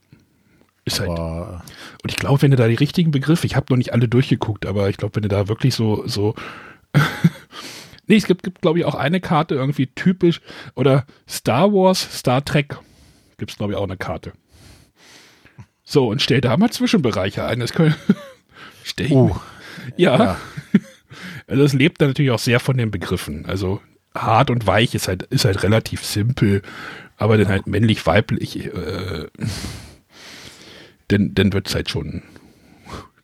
Ist 0.87 0.99
halt. 0.99 1.11
Aber, 1.11 1.63
Und 2.03 2.11
ich 2.11 2.17
glaube, 2.17 2.41
wenn 2.41 2.53
du 2.53 2.57
da 2.57 2.67
die 2.67 2.75
richtigen 2.75 3.11
Begriffe, 3.11 3.47
ich 3.47 3.55
habe 3.55 3.67
noch 3.69 3.77
nicht 3.77 3.93
alle 3.93 4.09
durchgeguckt, 4.09 4.65
aber 4.65 4.89
ich 4.89 4.97
glaube, 4.97 5.17
wenn 5.17 5.25
du 5.25 5.29
da 5.29 5.47
wirklich 5.47 5.75
so, 5.75 6.09
so. 6.09 6.35
nee, 8.07 8.17
es 8.17 8.27
gibt, 8.27 8.45
gibt 8.45 8.63
glaube 8.63 8.79
ich, 8.79 8.87
auch 8.87 8.95
eine 8.95 9.21
Karte 9.21 9.55
irgendwie 9.55 9.89
typisch 9.89 10.41
oder 10.75 11.05
Star 11.29 11.71
Wars, 11.71 12.01
Star 12.01 12.43
Trek. 12.43 12.79
Gibt 13.37 13.51
es, 13.51 13.59
glaube 13.59 13.75
ich, 13.75 13.79
auch 13.79 13.85
eine 13.85 13.99
Karte. 13.99 14.33
So, 15.83 16.09
und 16.09 16.23
stell 16.23 16.41
da 16.41 16.57
mal 16.57 16.71
Zwischenbereiche 16.71 17.45
ein. 17.45 17.61
Das 17.61 17.75
können, 17.75 17.95
stell 18.85 19.07
ich 19.07 19.13
uh, 19.13 19.37
ja. 19.99 20.19
ja. 20.19 20.37
Also 21.47 21.63
es 21.63 21.75
lebt 21.75 22.01
da 22.01 22.07
natürlich 22.07 22.31
auch 22.31 22.39
sehr 22.39 22.59
von 22.59 22.79
den 22.79 22.91
Begriffen. 22.91 23.45
Also 23.45 23.83
hart 24.15 24.51
und 24.51 24.67
weich 24.67 24.95
ist 24.95 25.09
halt, 25.09 25.25
ist 25.25 25.45
halt 25.45 25.63
relativ 25.63 26.05
simpel, 26.05 26.63
aber 27.17 27.37
dann 27.37 27.49
halt 27.49 27.67
männlich-weiblich, 27.67 28.67
äh, 28.67 29.27
dann, 31.09 31.35
dann 31.35 31.53
wird 31.53 31.69
es 31.69 31.75
halt 31.75 31.91
schon. 31.91 32.23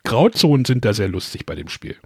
Grauzonen 0.04 0.64
sind 0.64 0.84
da 0.84 0.92
sehr 0.92 1.08
lustig 1.08 1.46
bei 1.46 1.54
dem 1.54 1.68
Spiel. 1.68 1.96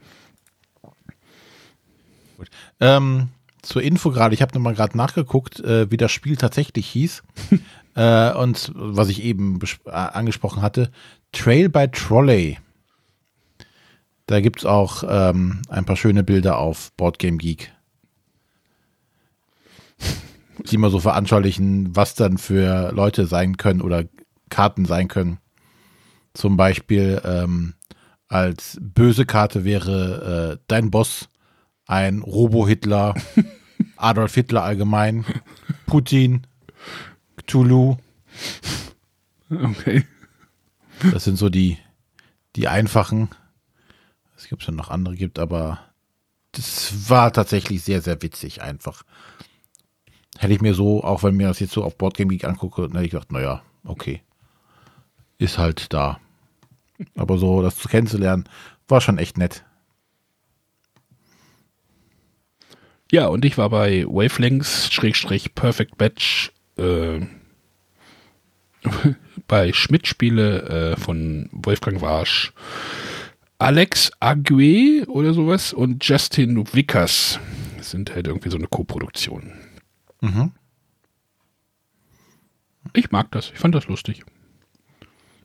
Ähm, 2.80 3.28
zur 3.62 3.82
Info 3.82 4.10
gerade, 4.10 4.34
ich 4.34 4.42
habe 4.42 4.54
nochmal 4.54 4.74
gerade 4.74 4.96
nachgeguckt, 4.96 5.60
äh, 5.60 5.90
wie 5.90 5.96
das 5.96 6.12
Spiel 6.12 6.36
tatsächlich 6.36 6.86
hieß. 6.88 7.22
äh, 7.94 8.32
und 8.32 8.72
was 8.74 9.08
ich 9.08 9.22
eben 9.22 9.58
äh, 9.86 9.90
angesprochen 9.90 10.62
hatte, 10.62 10.90
Trail 11.32 11.68
by 11.68 11.88
Trolley. 11.90 12.58
Da 14.26 14.40
gibt 14.40 14.60
es 14.60 14.64
auch 14.64 15.04
ähm, 15.06 15.62
ein 15.68 15.84
paar 15.84 15.96
schöne 15.96 16.24
Bilder 16.24 16.58
auf 16.58 16.92
Boardgame 16.96 17.36
Geek. 17.36 17.73
Die 20.70 20.78
mal 20.78 20.90
so 20.90 21.00
veranschaulichen, 21.00 21.94
was 21.94 22.14
dann 22.14 22.38
für 22.38 22.92
Leute 22.92 23.26
sein 23.26 23.56
können 23.56 23.80
oder 23.80 24.04
Karten 24.50 24.84
sein 24.84 25.08
können. 25.08 25.38
Zum 26.32 26.56
Beispiel 26.56 27.20
ähm, 27.24 27.74
als 28.28 28.78
böse 28.80 29.26
Karte 29.26 29.64
wäre 29.64 30.58
äh, 30.58 30.64
dein 30.68 30.90
Boss 30.90 31.28
ein 31.86 32.20
Robo-Hitler, 32.20 33.14
Adolf 33.96 34.34
Hitler 34.34 34.62
allgemein, 34.62 35.24
Putin, 35.86 36.46
Cthulhu. 37.36 37.96
Okay. 39.50 40.04
Das 41.12 41.24
sind 41.24 41.36
so 41.36 41.48
die, 41.48 41.78
die 42.56 42.68
einfachen. 42.68 43.28
Es 44.36 44.48
gibt 44.48 44.62
ja 44.64 44.72
noch 44.72 44.90
andere 44.90 45.16
gibt, 45.16 45.38
aber 45.38 45.80
das 46.52 47.10
war 47.10 47.32
tatsächlich 47.32 47.82
sehr, 47.82 48.00
sehr 48.00 48.22
witzig 48.22 48.62
einfach. 48.62 49.04
Hätte 50.38 50.52
ich 50.52 50.60
mir 50.60 50.74
so, 50.74 51.02
auch 51.04 51.22
wenn 51.22 51.36
mir 51.36 51.48
das 51.48 51.60
jetzt 51.60 51.72
so 51.72 51.84
auf 51.84 51.96
Boardgame 51.96 52.30
Geek 52.30 52.44
angucke, 52.44 52.82
hätte 52.82 53.02
ich 53.04 53.10
gedacht, 53.10 53.32
naja, 53.32 53.62
okay. 53.84 54.22
Ist 55.38 55.58
halt 55.58 55.92
da. 55.92 56.20
Aber 57.16 57.38
so 57.38 57.62
das 57.62 57.76
zu 57.76 57.88
kennenzulernen, 57.88 58.48
war 58.88 59.00
schon 59.00 59.18
echt 59.18 59.38
nett. 59.38 59.64
Ja, 63.10 63.26
und 63.26 63.44
ich 63.44 63.58
war 63.58 63.70
bei 63.70 64.04
Wavelengths, 64.06 64.92
Schrägstrich, 64.92 65.54
Perfect 65.54 65.98
Batch, 65.98 66.52
äh, 66.76 67.20
bei 69.46 69.72
Schmidt-Spiele 69.72 70.94
äh, 70.94 70.96
von 70.96 71.48
Wolfgang 71.52 72.00
Warsch, 72.00 72.52
Alex 73.58 74.10
Ague 74.20 75.04
oder 75.06 75.32
sowas 75.32 75.72
und 75.72 76.04
Justin 76.04 76.66
Vickers. 76.74 77.38
Sind 77.80 78.14
halt 78.14 78.26
irgendwie 78.26 78.50
so 78.50 78.56
eine 78.56 78.66
Co-Produktion. 78.66 79.52
Mhm. 80.24 80.52
Ich 82.94 83.10
mag 83.10 83.30
das, 83.32 83.50
ich 83.50 83.58
fand 83.58 83.74
das 83.74 83.88
lustig. 83.88 84.24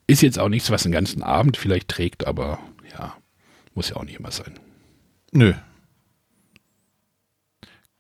Ist 0.08 0.22
jetzt 0.22 0.40
auch 0.40 0.50
nichts, 0.50 0.72
was 0.72 0.84
den 0.84 0.92
ganzen 0.92 1.22
Abend 1.22 1.58
vielleicht 1.58 1.90
trägt, 1.90 2.26
aber 2.26 2.60
ja, 2.92 3.16
muss 3.76 3.90
ja 3.90 3.98
auch 3.98 4.04
nicht 4.04 4.20
immer 4.20 4.32
sein. 4.32 4.58
Nö. 5.32 5.54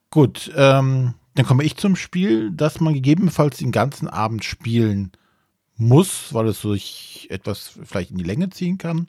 Gut, 0.09 0.51
ähm, 0.55 1.13
dann 1.35 1.45
komme 1.45 1.63
ich 1.63 1.77
zum 1.77 1.95
Spiel, 1.95 2.51
das 2.51 2.79
man 2.79 2.93
gegebenenfalls 2.93 3.57
den 3.57 3.71
ganzen 3.71 4.07
Abend 4.07 4.43
spielen 4.43 5.11
muss, 5.75 6.33
weil 6.33 6.47
es 6.47 6.61
sich 6.61 7.27
etwas 7.29 7.79
vielleicht 7.83 8.11
in 8.11 8.17
die 8.17 8.23
Länge 8.23 8.49
ziehen 8.49 8.77
kann. 8.77 9.07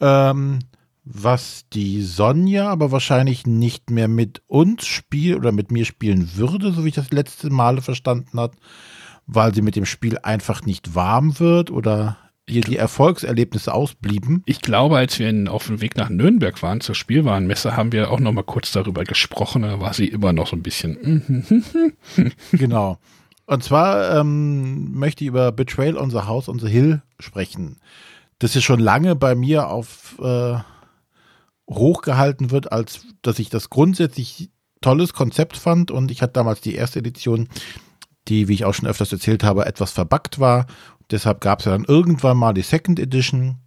Ähm, 0.00 0.60
was 1.12 1.64
die 1.72 2.02
Sonja 2.02 2.68
aber 2.68 2.92
wahrscheinlich 2.92 3.46
nicht 3.46 3.90
mehr 3.90 4.08
mit 4.08 4.42
uns 4.46 4.86
spielt 4.86 5.38
oder 5.38 5.52
mit 5.52 5.70
mir 5.70 5.84
spielen 5.84 6.36
würde, 6.36 6.72
so 6.72 6.84
wie 6.84 6.88
ich 6.88 6.94
das 6.94 7.10
letzte 7.10 7.50
Male 7.50 7.82
verstanden 7.82 8.38
hat, 8.38 8.52
weil 9.26 9.54
sie 9.54 9.62
mit 9.62 9.76
dem 9.76 9.86
Spiel 9.86 10.18
einfach 10.18 10.64
nicht 10.64 10.94
warm 10.94 11.38
wird 11.40 11.70
oder 11.70 12.16
ihr 12.46 12.62
die 12.62 12.76
Erfolgserlebnisse 12.76 13.72
ausblieben. 13.72 14.42
Ich 14.46 14.60
glaube, 14.60 14.98
als 14.98 15.18
wir 15.18 15.28
in, 15.28 15.48
auf 15.48 15.66
dem 15.66 15.80
Weg 15.80 15.96
nach 15.96 16.10
Nürnberg 16.10 16.62
waren 16.62 16.80
zur 16.80 16.94
Spielwarenmesse, 16.94 17.76
haben 17.76 17.92
wir 17.92 18.10
auch 18.10 18.20
noch 18.20 18.32
mal 18.32 18.42
kurz 18.42 18.72
darüber 18.72 19.04
gesprochen. 19.04 19.62
Da 19.62 19.80
war 19.80 19.94
sie 19.94 20.06
immer 20.06 20.32
noch 20.32 20.46
so 20.48 20.56
ein 20.56 20.62
bisschen. 20.62 21.44
Genau. 22.52 22.98
Und 23.46 23.64
zwar 23.64 24.16
ähm, 24.20 24.92
möchte 24.92 25.24
ich 25.24 25.28
über 25.28 25.50
Betrayal 25.50 25.96
on 25.96 26.10
the 26.10 26.18
House 26.18 26.48
on 26.48 26.60
the 26.60 26.68
Hill 26.68 27.02
sprechen. 27.18 27.78
Das 28.38 28.54
ist 28.54 28.64
schon 28.64 28.80
lange 28.80 29.16
bei 29.16 29.34
mir 29.34 29.68
auf 29.68 30.16
äh, 30.22 30.58
hochgehalten 31.70 32.50
wird, 32.50 32.72
als 32.72 33.06
dass 33.22 33.38
ich 33.38 33.48
das 33.48 33.70
grundsätzlich 33.70 34.50
tolles 34.80 35.12
Konzept 35.12 35.56
fand. 35.56 35.90
Und 35.90 36.10
ich 36.10 36.22
hatte 36.22 36.34
damals 36.34 36.60
die 36.60 36.74
erste 36.74 36.98
Edition, 36.98 37.48
die, 38.28 38.48
wie 38.48 38.54
ich 38.54 38.64
auch 38.64 38.74
schon 38.74 38.88
öfters 38.88 39.12
erzählt 39.12 39.44
habe, 39.44 39.66
etwas 39.66 39.92
verbuggt 39.92 40.40
war. 40.40 40.66
Deshalb 41.10 41.40
gab 41.40 41.60
es 41.60 41.64
ja 41.64 41.72
dann 41.72 41.84
irgendwann 41.84 42.36
mal 42.36 42.52
die 42.52 42.62
Second 42.62 43.00
Edition, 43.00 43.58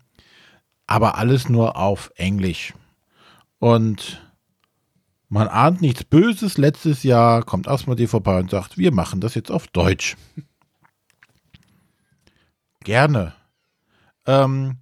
aber 0.88 1.18
alles 1.18 1.50
nur 1.50 1.78
auf 1.78 2.12
Englisch. 2.16 2.74
Und 3.60 4.22
man 5.30 5.48
ahnt 5.48 5.82
nichts 5.82 6.04
Böses. 6.04 6.58
Letztes 6.58 7.04
Jahr 7.04 7.44
kommt 7.44 7.68
Asmodee 7.68 8.08
vorbei 8.08 8.40
und 8.40 8.52
sagt, 8.52 8.78
wir 8.78 8.94
machen 8.94 9.20
das 9.20 9.36
jetzt 9.36 9.52
auf 9.52 9.68
Deutsch. 9.68 10.16
Gerne. 12.84 13.34
Ähm, 14.26 14.78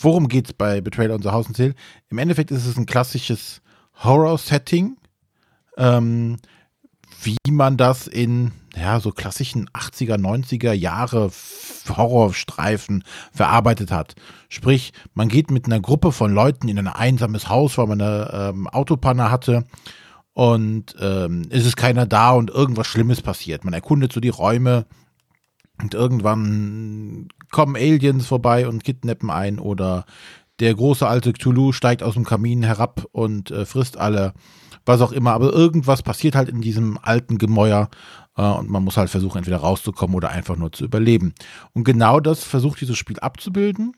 worum 0.00 0.28
geht's 0.28 0.52
bei 0.52 0.80
Betrayal 0.80 1.12
on 1.12 1.22
the 1.22 1.30
House 1.30 1.46
and 1.46 1.56
Hill? 1.56 1.74
Im 2.08 2.18
Endeffekt 2.18 2.50
ist 2.50 2.66
es 2.66 2.76
ein 2.76 2.86
klassisches 2.86 3.60
Horror-Setting, 4.02 4.96
ähm, 5.78 6.36
wie 7.22 7.50
man 7.50 7.76
das 7.76 8.06
in 8.06 8.52
ja, 8.76 9.00
so 9.00 9.10
klassischen 9.10 9.70
80er, 9.70 10.16
90er 10.16 10.72
Jahre 10.72 11.30
Horrorstreifen 11.88 13.04
verarbeitet 13.32 13.90
hat. 13.90 14.14
Sprich, 14.48 14.92
man 15.14 15.28
geht 15.28 15.50
mit 15.50 15.66
einer 15.66 15.80
Gruppe 15.80 16.12
von 16.12 16.32
Leuten 16.32 16.68
in 16.68 16.78
ein 16.78 16.88
einsames 16.88 17.48
Haus, 17.48 17.78
weil 17.78 17.86
man 17.86 18.00
eine 18.00 18.30
ähm, 18.32 18.68
Autopanne 18.68 19.30
hatte 19.30 19.66
und 20.34 20.94
ähm, 21.00 21.46
es 21.48 21.64
ist 21.64 21.78
keiner 21.78 22.04
da 22.04 22.32
und 22.32 22.50
irgendwas 22.50 22.86
Schlimmes 22.86 23.22
passiert. 23.22 23.64
Man 23.64 23.72
erkundet 23.72 24.12
so 24.12 24.20
die 24.20 24.28
Räume 24.28 24.84
und 25.80 25.94
irgendwann 25.94 27.28
kommen 27.50 27.76
Aliens 27.76 28.26
vorbei 28.26 28.68
und 28.68 28.84
kidnappen 28.84 29.30
ein 29.30 29.58
oder 29.58 30.04
der 30.60 30.74
große 30.74 31.06
alte 31.06 31.32
Cthulhu 31.32 31.72
steigt 31.72 32.02
aus 32.02 32.14
dem 32.14 32.24
Kamin 32.24 32.62
herab 32.62 33.04
und 33.12 33.50
äh, 33.50 33.66
frisst 33.66 33.98
alle, 33.98 34.32
was 34.86 35.00
auch 35.00 35.12
immer. 35.12 35.32
Aber 35.32 35.52
irgendwas 35.52 36.02
passiert 36.02 36.34
halt 36.34 36.48
in 36.48 36.60
diesem 36.60 36.98
alten 37.02 37.38
Gemäuer 37.38 37.90
äh, 38.36 38.42
und 38.42 38.70
man 38.70 38.82
muss 38.82 38.96
halt 38.96 39.10
versuchen, 39.10 39.38
entweder 39.38 39.58
rauszukommen 39.58 40.16
oder 40.16 40.30
einfach 40.30 40.56
nur 40.56 40.72
zu 40.72 40.84
überleben. 40.84 41.34
Und 41.74 41.84
genau 41.84 42.20
das 42.20 42.42
versucht 42.44 42.80
dieses 42.80 42.96
Spiel 42.96 43.18
abzubilden. 43.18 43.94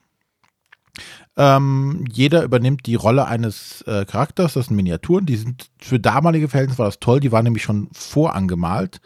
Ähm, 1.37 2.05
jeder 2.11 2.43
übernimmt 2.43 2.87
die 2.87 2.97
Rolle 2.97 3.27
eines 3.27 3.83
äh, 3.83 4.05
Charakters, 4.05 4.55
das 4.55 4.67
sind 4.67 4.77
Miniaturen, 4.77 5.27
die 5.27 5.37
sind 5.37 5.71
für 5.81 6.01
damalige 6.01 6.49
Verhältnisse 6.49 6.81
war 6.81 6.87
das 6.87 6.99
toll, 6.99 7.21
die 7.21 7.31
waren 7.31 7.45
nämlich 7.45 7.63
schon 7.63 7.89
vorangemalt. 7.93 9.01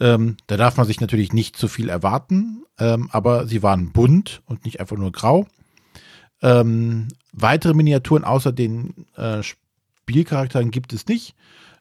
Ähm, 0.00 0.36
da 0.46 0.56
darf 0.56 0.76
man 0.76 0.86
sich 0.86 1.00
natürlich 1.00 1.32
nicht 1.32 1.56
zu 1.56 1.68
viel 1.68 1.88
erwarten, 1.88 2.64
ähm, 2.78 3.08
aber 3.12 3.46
sie 3.46 3.62
waren 3.62 3.92
bunt 3.92 4.42
und 4.46 4.64
nicht 4.64 4.80
einfach 4.80 4.96
nur 4.96 5.12
grau. 5.12 5.46
Ähm, 6.42 7.08
weitere 7.32 7.74
Miniaturen 7.74 8.24
außer 8.24 8.50
den 8.52 9.06
äh, 9.16 9.42
Spielcharakteren 9.42 10.70
gibt 10.70 10.92
es 10.92 11.06
nicht. 11.06 11.34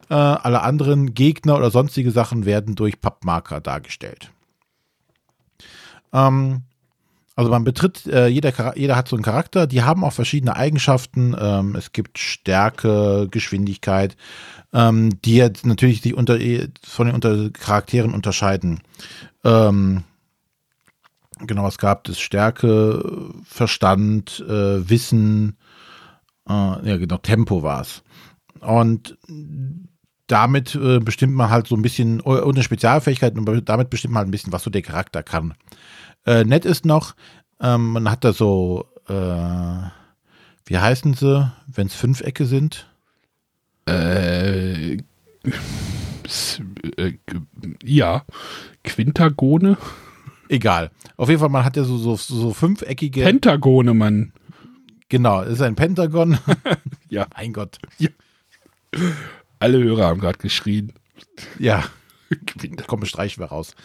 Äh, 0.10 0.16
alle 0.16 0.62
anderen 0.62 1.14
Gegner 1.14 1.56
oder 1.56 1.72
sonstige 1.72 2.12
Sachen 2.12 2.46
werden 2.46 2.76
durch 2.76 3.00
Pappmarker 3.00 3.62
dargestellt. 3.62 4.32
Ähm, 6.12 6.64
Also 7.40 7.52
man 7.52 7.64
betritt, 7.64 8.06
äh, 8.06 8.28
jeder, 8.28 8.76
jeder 8.76 8.98
hat 8.98 9.08
so 9.08 9.16
einen 9.16 9.24
Charakter, 9.24 9.66
die 9.66 9.82
haben 9.82 10.04
auch 10.04 10.12
verschiedene 10.12 10.58
Eigenschaften. 10.58 11.34
Ähm, 11.40 11.74
es 11.78 11.94
gibt 11.94 12.18
Stärke, 12.20 13.30
Geschwindigkeit, 13.32 14.18
ähm, 14.74 15.22
die 15.22 15.38
jetzt 15.38 15.66
natürlich 15.66 16.02
sich 16.02 16.16
unter, 16.16 16.38
von 16.84 17.08
den 17.08 17.16
unter 17.16 17.50
Charakteren 17.52 18.14
unterscheiden. 18.14 18.82
Ähm, 19.46 20.04
genau, 21.40 21.66
es 21.66 21.78
gab 21.78 22.04
das 22.04 22.20
Stärke, 22.20 23.32
Verstand, 23.46 24.44
äh, 24.46 24.90
Wissen, 24.90 25.56
äh, 26.46 26.52
ja 26.52 26.98
genau, 26.98 27.20
Tempo 27.20 27.64
war 27.64 27.84
es. 27.84 28.04
Und 28.60 29.18
damit 30.28 30.76
äh, 30.76 31.00
bestimmt 31.00 31.36
man 31.36 31.50
halt 31.50 31.68
so 31.68 31.78
ein 31.78 31.84
bisschen, 31.84 32.20
ohne 32.20 32.64
Spezialfähigkeiten, 32.64 33.64
damit 33.64 33.90
bestimmt 33.90 34.14
man 34.14 34.20
halt 34.20 34.28
ein 34.28 34.32
bisschen, 34.32 34.52
was 34.52 34.64
so 34.64 34.70
der 34.70 34.82
Charakter 34.82 35.24
kann. 35.24 35.54
Äh, 36.30 36.44
nett 36.44 36.64
ist 36.64 36.86
noch, 36.86 37.16
ähm, 37.60 37.94
man 37.94 38.12
hat 38.12 38.24
da 38.24 38.34
so, 38.34 38.86
äh, 39.08 39.90
wie 40.66 40.78
heißen 40.78 41.16
sie, 41.16 41.52
wenn 41.66 41.88
es 41.88 41.96
Fünfecke 41.96 42.46
sind? 42.46 42.88
Äh, 43.88 44.98
äh, 44.98 45.02
ja, 47.84 48.26
Quintagone. 48.84 49.80
Egal. 50.50 50.92
Auf 51.18 51.30
jeden 51.30 51.40
Fall, 51.40 51.50
man 51.50 51.66
hat 51.66 51.78
ja 51.78 51.84
so, 51.84 51.98
so, 51.98 52.16
so 52.16 52.54
fünfeckige. 52.54 53.24
Pentagone, 53.24 53.96
Mann. 53.96 54.32
Genau, 55.10 55.42
ist 55.42 55.64
ein 55.64 55.74
Pentagon. 55.74 56.38
ja. 57.10 57.26
Mein 57.36 57.54
Gott. 57.54 57.80
Ja. 57.98 58.10
Alle 59.58 59.84
Hörer 59.84 60.06
haben 60.06 60.20
gerade 60.20 60.38
geschrien. 60.38 60.94
Ja. 61.58 61.86
Komm, 62.88 63.06
streichen 63.06 63.42
wir 63.42 63.48
raus. 63.48 63.76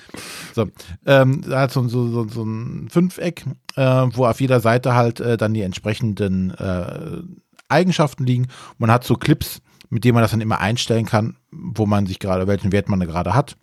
So, 0.55 0.69
ähm, 1.07 1.43
da 1.43 1.63
hat 1.63 1.73
so, 1.73 1.87
so, 1.89 2.09
so, 2.09 2.29
so 2.29 2.45
ein 2.45 2.89
Fünfeck, 2.91 3.45
äh, 3.77 3.83
wo 3.83 4.27
auf 4.27 4.41
jeder 4.41 4.61
Seite 4.61 4.95
halt 4.95 5.21
äh, 5.21 5.37
dann 5.37 5.55
die 5.55 5.63
entsprechenden 5.63 6.51
äh, 6.51 7.23
Eigenschaften 7.69 8.25
liegen. 8.25 8.49
Man 8.79 8.91
hat 8.91 9.05
so 9.05 9.17
Clips, 9.17 9.63
mit 9.91 10.05
denen 10.05 10.15
man 10.15 10.23
das 10.23 10.33
dann 10.33 10.41
immer 10.41 10.61
einstellen 10.61 11.07
kann, 11.07 11.37
wo 11.51 11.87
man 11.87 12.07
sich 12.07 12.19
gerade, 12.19 12.47
welchen 12.47 12.73
Wert 12.73 12.89
man 12.89 13.01
gerade 13.01 13.35
hat. 13.35 13.57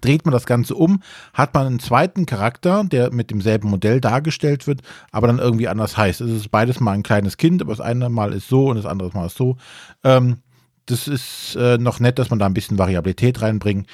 Dreht 0.00 0.24
man 0.24 0.32
das 0.32 0.46
Ganze 0.46 0.74
um, 0.74 1.02
hat 1.34 1.52
man 1.52 1.66
einen 1.66 1.78
zweiten 1.78 2.24
Charakter, 2.24 2.82
der 2.84 3.12
mit 3.12 3.30
demselben 3.30 3.68
Modell 3.68 4.00
dargestellt 4.00 4.66
wird, 4.66 4.80
aber 5.10 5.26
dann 5.26 5.38
irgendwie 5.38 5.68
anders 5.68 5.98
heißt. 5.98 6.22
Es 6.22 6.30
ist 6.30 6.50
beides 6.50 6.80
mal 6.80 6.92
ein 6.92 7.02
kleines 7.02 7.36
Kind, 7.36 7.60
aber 7.60 7.72
das 7.72 7.82
eine 7.82 8.08
Mal 8.08 8.32
ist 8.32 8.48
so 8.48 8.68
und 8.68 8.76
das 8.76 8.86
andere 8.86 9.10
Mal 9.12 9.26
ist 9.26 9.36
so. 9.36 9.58
Ähm, 10.02 10.38
das 10.86 11.08
ist 11.08 11.56
äh, 11.56 11.78
noch 11.78 12.00
nett, 12.00 12.18
dass 12.18 12.30
man 12.30 12.38
da 12.38 12.46
ein 12.46 12.54
bisschen 12.54 12.78
Variabilität 12.78 13.42
reinbringt, 13.42 13.86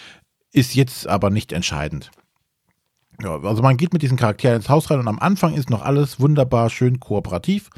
ist 0.53 0.75
jetzt 0.75 1.07
aber 1.07 1.31
nicht 1.31 1.53
entscheidend. 1.53 2.11
Ja, 3.23 3.41
also 3.43 3.63
man 3.63 3.77
geht 3.77 3.93
mit 3.93 4.03
diesen 4.03 4.17
Charakteren 4.17 4.57
ins 4.57 4.69
Haus 4.69 4.91
rein 4.91 5.01
und 5.01 5.09
am 5.09 5.19
Anfang 5.19 5.55
ist 5.55 5.71
noch 5.71 5.83
alles 5.83 6.21
wunderbar 6.21 6.71
schön 6.71 7.01
kooperativ. 7.01 7.71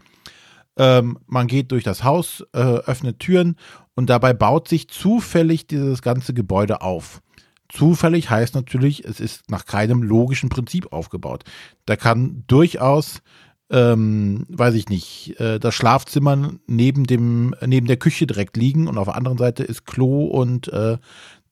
Ähm, 0.76 1.18
man 1.26 1.46
geht 1.46 1.72
durch 1.72 1.84
das 1.84 2.04
Haus, 2.04 2.44
äh, 2.52 2.58
öffnet 2.58 3.18
Türen 3.18 3.56
und 3.94 4.08
dabei 4.10 4.32
baut 4.32 4.68
sich 4.68 4.88
zufällig 4.88 5.66
dieses 5.66 6.02
ganze 6.02 6.34
Gebäude 6.34 6.82
auf. 6.82 7.22
Zufällig 7.70 8.30
heißt 8.30 8.54
natürlich, 8.54 9.04
es 9.04 9.20
ist 9.20 9.50
nach 9.50 9.64
keinem 9.64 10.02
logischen 10.02 10.48
Prinzip 10.48 10.92
aufgebaut. 10.92 11.44
Da 11.86 11.96
kann 11.96 12.44
durchaus, 12.46 13.22
ähm, 13.70 14.46
weiß 14.48 14.74
ich 14.74 14.88
nicht, 14.88 15.38
äh, 15.40 15.58
das 15.58 15.74
Schlafzimmer 15.74 16.52
neben 16.66 17.04
dem 17.04 17.54
neben 17.64 17.86
der 17.86 17.96
Küche 17.96 18.26
direkt 18.26 18.56
liegen 18.56 18.88
und 18.88 18.98
auf 18.98 19.06
der 19.06 19.16
anderen 19.16 19.38
Seite 19.38 19.62
ist 19.62 19.86
Klo 19.86 20.24
und 20.24 20.68
äh, 20.68 20.98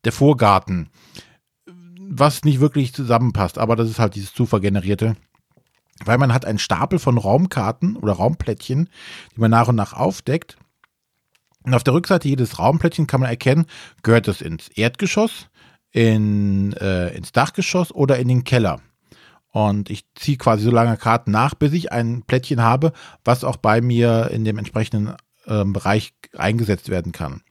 der 0.04 0.12
Vorgarten, 0.12 0.90
was 2.00 2.44
nicht 2.44 2.60
wirklich 2.60 2.92
zusammenpasst. 2.92 3.58
Aber 3.58 3.76
das 3.76 3.88
ist 3.88 3.98
halt 3.98 4.14
dieses 4.14 4.34
Zufall 4.34 4.60
generierte 4.60 5.16
weil 6.04 6.18
man 6.18 6.32
hat 6.32 6.44
einen 6.44 6.58
Stapel 6.58 6.98
von 6.98 7.18
Raumkarten 7.18 7.96
oder 7.96 8.14
Raumplättchen, 8.14 8.88
die 9.34 9.40
man 9.40 9.50
nach 9.50 9.68
und 9.68 9.76
nach 9.76 9.92
aufdeckt. 9.92 10.56
Und 11.64 11.74
auf 11.74 11.84
der 11.84 11.94
Rückseite 11.94 12.28
jedes 12.28 12.58
Raumplättchen 12.58 13.06
kann 13.06 13.20
man 13.20 13.30
erkennen, 13.30 13.66
gehört 14.02 14.28
es 14.28 14.40
ins 14.40 14.68
Erdgeschoss, 14.68 15.48
in, 15.90 16.72
äh, 16.74 17.14
ins 17.16 17.32
Dachgeschoss 17.32 17.92
oder 17.92 18.18
in 18.18 18.28
den 18.28 18.44
Keller. 18.44 18.80
Und 19.58 19.90
ich 19.90 20.04
ziehe 20.14 20.36
quasi 20.36 20.62
so 20.62 20.70
lange 20.70 20.96
Karten 20.96 21.32
nach, 21.32 21.52
bis 21.56 21.72
ich 21.72 21.90
ein 21.90 22.22
Plättchen 22.22 22.62
habe, 22.62 22.92
was 23.24 23.42
auch 23.42 23.56
bei 23.56 23.80
mir 23.80 24.30
in 24.30 24.44
dem 24.44 24.56
entsprechenden 24.56 25.16
äh, 25.46 25.64
Bereich 25.64 26.14
eingesetzt 26.36 26.90
werden 26.90 27.10
kann. 27.10 27.42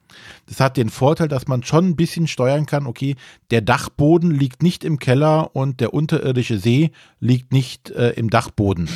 Das 0.45 0.61
hat 0.61 0.77
den 0.77 0.89
Vorteil, 0.89 1.27
dass 1.27 1.49
man 1.49 1.63
schon 1.63 1.89
ein 1.89 1.95
bisschen 1.97 2.27
steuern 2.27 2.65
kann, 2.65 2.87
okay, 2.87 3.17
der 3.51 3.59
Dachboden 3.59 4.31
liegt 4.31 4.63
nicht 4.63 4.85
im 4.85 4.99
Keller 4.99 5.53
und 5.53 5.81
der 5.81 5.93
unterirdische 5.93 6.59
See 6.59 6.91
liegt 7.19 7.51
nicht 7.51 7.89
äh, 7.89 8.11
im 8.11 8.29
Dachboden. 8.29 8.87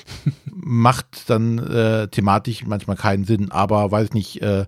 Macht 0.44 1.30
dann 1.30 1.58
äh, 1.60 2.08
thematisch 2.08 2.66
manchmal 2.66 2.96
keinen 2.96 3.24
Sinn, 3.24 3.50
aber 3.50 3.90
weiß 3.90 4.12
nicht, 4.12 4.42
äh, 4.42 4.66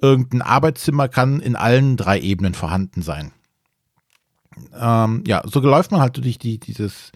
irgendein 0.00 0.40
Arbeitszimmer 0.40 1.08
kann 1.08 1.40
in 1.40 1.56
allen 1.56 1.98
drei 1.98 2.18
Ebenen 2.18 2.54
vorhanden 2.54 3.02
sein. 3.02 3.32
Ähm, 4.78 5.24
ja, 5.26 5.42
so 5.46 5.60
läuft 5.60 5.90
man 5.90 6.00
halt 6.00 6.16
durch 6.16 6.38
die, 6.38 6.58
dieses 6.58 7.12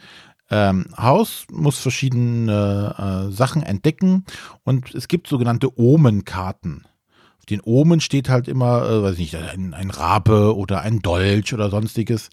ähm, 0.50 0.86
Haus, 0.96 1.46
muss 1.50 1.78
verschiedene 1.78 3.28
äh, 3.28 3.32
Sachen 3.32 3.62
entdecken 3.62 4.24
und 4.64 4.94
es 4.94 5.08
gibt 5.08 5.28
sogenannte 5.28 5.78
Omenkarten. 5.78 6.86
Auf 7.38 7.46
den 7.46 7.60
Omen 7.62 8.00
steht 8.00 8.28
halt 8.28 8.48
immer, 8.48 8.88
äh, 8.88 9.02
weiß 9.02 9.18
nicht, 9.18 9.36
ein, 9.36 9.74
ein 9.74 9.90
Rabe 9.90 10.56
oder 10.56 10.80
ein 10.82 11.00
Dolch 11.00 11.54
oder 11.54 11.70
sonstiges. 11.70 12.30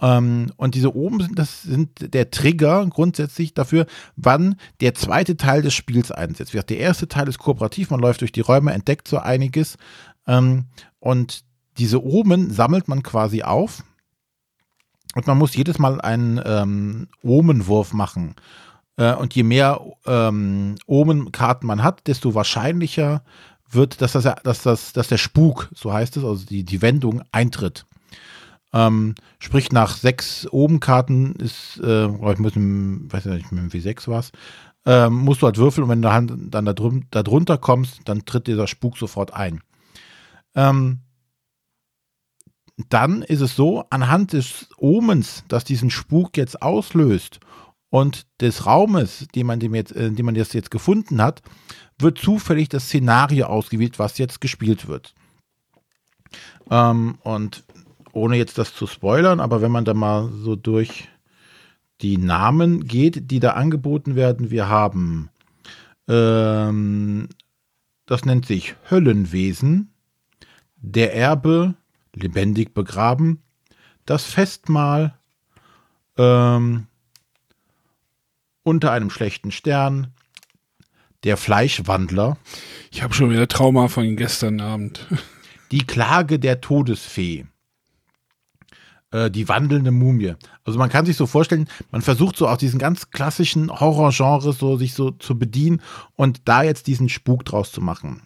Ähm, 0.00 0.52
und 0.56 0.74
diese 0.74 0.94
oben 0.94 1.20
sind, 1.20 1.38
das 1.38 1.62
sind 1.62 2.14
der 2.14 2.30
Trigger 2.30 2.86
grundsätzlich 2.86 3.54
dafür, 3.54 3.86
wann 4.16 4.56
der 4.80 4.94
zweite 4.94 5.36
Teil 5.36 5.62
des 5.62 5.74
Spiels 5.74 6.10
einsetzt. 6.10 6.54
Der 6.54 6.78
erste 6.78 7.06
Teil 7.06 7.28
ist 7.28 7.38
kooperativ, 7.38 7.90
man 7.90 8.00
läuft 8.00 8.22
durch 8.22 8.32
die 8.32 8.40
Räume, 8.40 8.72
entdeckt 8.72 9.06
so 9.06 9.18
einiges. 9.18 9.76
Ähm, 10.26 10.66
und 10.98 11.44
diese 11.78 12.02
Omen 12.02 12.50
sammelt 12.50 12.88
man 12.88 13.02
quasi 13.02 13.42
auf. 13.42 13.84
Und 15.14 15.26
man 15.26 15.38
muss 15.38 15.56
jedes 15.56 15.78
Mal 15.78 16.00
einen 16.00 16.40
ähm, 16.44 17.08
Omenwurf 17.22 17.92
machen. 17.92 18.36
Äh, 18.96 19.14
und 19.14 19.34
je 19.34 19.42
mehr 19.42 19.80
ähm, 20.06 20.76
Omenkarten 20.86 21.66
man 21.66 21.82
hat, 21.82 22.06
desto 22.06 22.34
wahrscheinlicher 22.34 23.22
wird, 23.70 24.00
dass, 24.02 24.12
das, 24.12 24.24
dass, 24.42 24.62
das, 24.62 24.92
dass 24.92 25.08
der 25.08 25.18
Spuk, 25.18 25.68
so 25.74 25.92
heißt 25.92 26.16
es, 26.16 26.24
also 26.24 26.44
die, 26.44 26.64
die 26.64 26.82
Wendung 26.82 27.22
eintritt. 27.32 27.86
Ähm, 28.72 29.16
sprich, 29.40 29.72
nach 29.72 29.96
sechs 29.96 30.46
Obenkarten 30.50 31.34
ist, 31.36 31.80
äh, 31.82 32.06
ich 32.06 32.38
muss, 32.38 32.52
weiß 32.54 33.24
nicht, 33.26 33.50
mit 33.52 33.62
dem 33.62 33.70
W6 33.70 34.08
war 34.08 34.20
es, 34.20 34.30
ähm, 34.86 35.14
musst 35.14 35.42
du 35.42 35.46
halt 35.46 35.58
würfeln 35.58 35.84
und 35.84 35.90
wenn 35.90 36.02
du 36.02 36.08
dann, 36.08 36.50
dann 36.50 37.04
da 37.10 37.22
drunter 37.22 37.58
kommst, 37.58 38.00
dann 38.04 38.24
tritt 38.24 38.46
dieser 38.46 38.66
Spuk 38.66 38.96
sofort 38.96 39.34
ein. 39.34 39.60
Ähm, 40.54 41.00
dann 42.88 43.22
ist 43.22 43.40
es 43.40 43.56
so, 43.56 43.84
anhand 43.90 44.32
des 44.32 44.68
Omens, 44.78 45.44
das 45.48 45.64
diesen 45.64 45.90
Spuk 45.90 46.36
jetzt 46.36 46.62
auslöst 46.62 47.40
und 47.90 48.26
des 48.40 48.66
Raumes, 48.66 49.26
den 49.34 49.46
man, 49.46 49.60
dem 49.60 49.74
jetzt, 49.74 49.92
äh, 49.92 50.10
den 50.10 50.24
man 50.24 50.36
jetzt, 50.36 50.54
jetzt 50.54 50.70
gefunden 50.70 51.20
hat, 51.20 51.42
wird 51.98 52.18
zufällig 52.18 52.68
das 52.68 52.84
Szenario 52.84 53.46
ausgewählt, 53.46 53.98
was 53.98 54.18
jetzt 54.18 54.40
gespielt 54.40 54.88
wird. 54.88 55.14
Ähm, 56.70 57.18
und 57.22 57.64
ohne 58.12 58.36
jetzt 58.36 58.58
das 58.58 58.74
zu 58.74 58.86
spoilern, 58.86 59.40
aber 59.40 59.60
wenn 59.60 59.72
man 59.72 59.84
da 59.84 59.94
mal 59.94 60.30
so 60.32 60.56
durch 60.56 61.08
die 62.00 62.16
Namen 62.16 62.86
geht, 62.86 63.30
die 63.30 63.40
da 63.40 63.50
angeboten 63.52 64.16
werden, 64.16 64.50
wir 64.50 64.68
haben, 64.68 65.28
ähm, 66.08 67.28
das 68.06 68.24
nennt 68.24 68.46
sich 68.46 68.74
Höllenwesen, 68.90 69.92
der 70.76 71.14
Erbe, 71.14 71.74
lebendig 72.14 72.74
begraben, 72.74 73.42
das 74.06 74.24
Festmahl, 74.24 75.14
ähm, 76.16 76.86
unter 78.62 78.92
einem 78.92 79.10
schlechten 79.10 79.52
Stern, 79.52 80.12
der 81.24 81.36
Fleischwandler. 81.36 82.36
Ich 82.90 83.02
habe 83.02 83.14
schon 83.14 83.30
wieder 83.30 83.48
Trauma 83.48 83.88
von 83.88 84.16
gestern 84.16 84.60
Abend. 84.60 85.06
Die 85.70 85.86
Klage 85.86 86.38
der 86.38 86.60
Todesfee. 86.60 87.46
Äh, 89.12 89.30
die 89.30 89.48
wandelnde 89.48 89.90
Mumie. 89.90 90.34
Also 90.64 90.78
man 90.78 90.88
kann 90.88 91.04
sich 91.04 91.16
so 91.16 91.26
vorstellen, 91.26 91.68
man 91.90 92.02
versucht 92.02 92.36
so 92.36 92.48
aus 92.48 92.58
diesen 92.58 92.78
ganz 92.78 93.10
klassischen 93.10 93.70
Horrorgenres 93.70 94.58
so 94.58 94.76
sich 94.76 94.94
so 94.94 95.10
zu 95.10 95.38
bedienen 95.38 95.82
und 96.14 96.42
da 96.48 96.62
jetzt 96.62 96.86
diesen 96.86 97.08
Spuk 97.08 97.44
draus 97.44 97.72
zu 97.72 97.80
machen. 97.80 98.22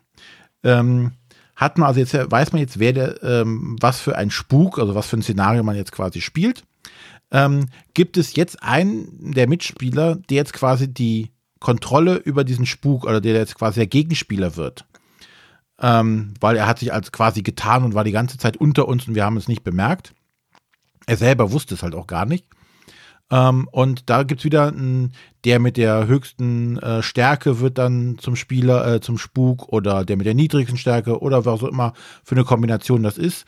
Ähm, 0.62 1.12
hat 1.56 1.78
man 1.78 1.88
also 1.88 2.00
jetzt, 2.00 2.14
weiß 2.14 2.52
man 2.52 2.60
jetzt, 2.60 2.78
wer 2.78 2.92
der, 2.92 3.22
ähm, 3.22 3.76
was 3.80 4.00
für 4.00 4.16
ein 4.16 4.30
Spuk, 4.30 4.78
also 4.78 4.94
was 4.94 5.06
für 5.06 5.16
ein 5.16 5.22
Szenario 5.22 5.62
man 5.62 5.76
jetzt 5.76 5.92
quasi 5.92 6.20
spielt. 6.20 6.64
Ähm, 7.30 7.66
gibt 7.94 8.16
es 8.16 8.36
jetzt 8.36 8.62
einen 8.62 9.32
der 9.32 9.48
Mitspieler, 9.48 10.16
der 10.16 10.36
jetzt 10.36 10.52
quasi 10.52 10.92
die 10.92 11.30
Kontrolle 11.60 12.16
über 12.16 12.44
diesen 12.44 12.66
Spuk 12.66 13.04
oder 13.04 13.20
der 13.20 13.34
jetzt 13.34 13.54
quasi 13.54 13.80
der 13.80 13.86
Gegenspieler 13.86 14.56
wird. 14.56 14.84
Ähm, 15.80 16.34
weil 16.40 16.56
er 16.56 16.66
hat 16.66 16.78
sich 16.78 16.92
als 16.92 17.10
quasi 17.10 17.42
getan 17.42 17.84
und 17.84 17.94
war 17.94 18.04
die 18.04 18.12
ganze 18.12 18.38
Zeit 18.38 18.56
unter 18.56 18.86
uns 18.86 19.08
und 19.08 19.14
wir 19.14 19.24
haben 19.24 19.36
es 19.36 19.48
nicht 19.48 19.64
bemerkt. 19.64 20.14
Er 21.06 21.16
selber 21.16 21.52
wusste 21.52 21.74
es 21.74 21.82
halt 21.82 21.94
auch 21.94 22.06
gar 22.06 22.26
nicht. 22.26 22.46
Ähm, 23.30 23.68
und 23.72 24.10
da 24.10 24.22
gibt 24.22 24.40
es 24.40 24.44
wieder 24.44 24.68
einen, 24.68 25.12
der 25.44 25.58
mit 25.58 25.76
der 25.76 26.06
höchsten 26.06 26.78
äh, 26.78 27.02
Stärke 27.02 27.60
wird 27.60 27.78
dann 27.78 28.18
zum 28.18 28.36
Spieler, 28.36 28.94
äh, 28.94 29.00
zum 29.00 29.18
Spuk 29.18 29.68
oder 29.68 30.04
der 30.04 30.16
mit 30.16 30.26
der 30.26 30.34
niedrigsten 30.34 30.78
Stärke 30.78 31.20
oder 31.20 31.44
was 31.44 31.62
auch 31.62 31.68
immer 31.68 31.94
für 32.22 32.34
eine 32.34 32.44
Kombination 32.44 33.02
das 33.02 33.18
ist. 33.18 33.46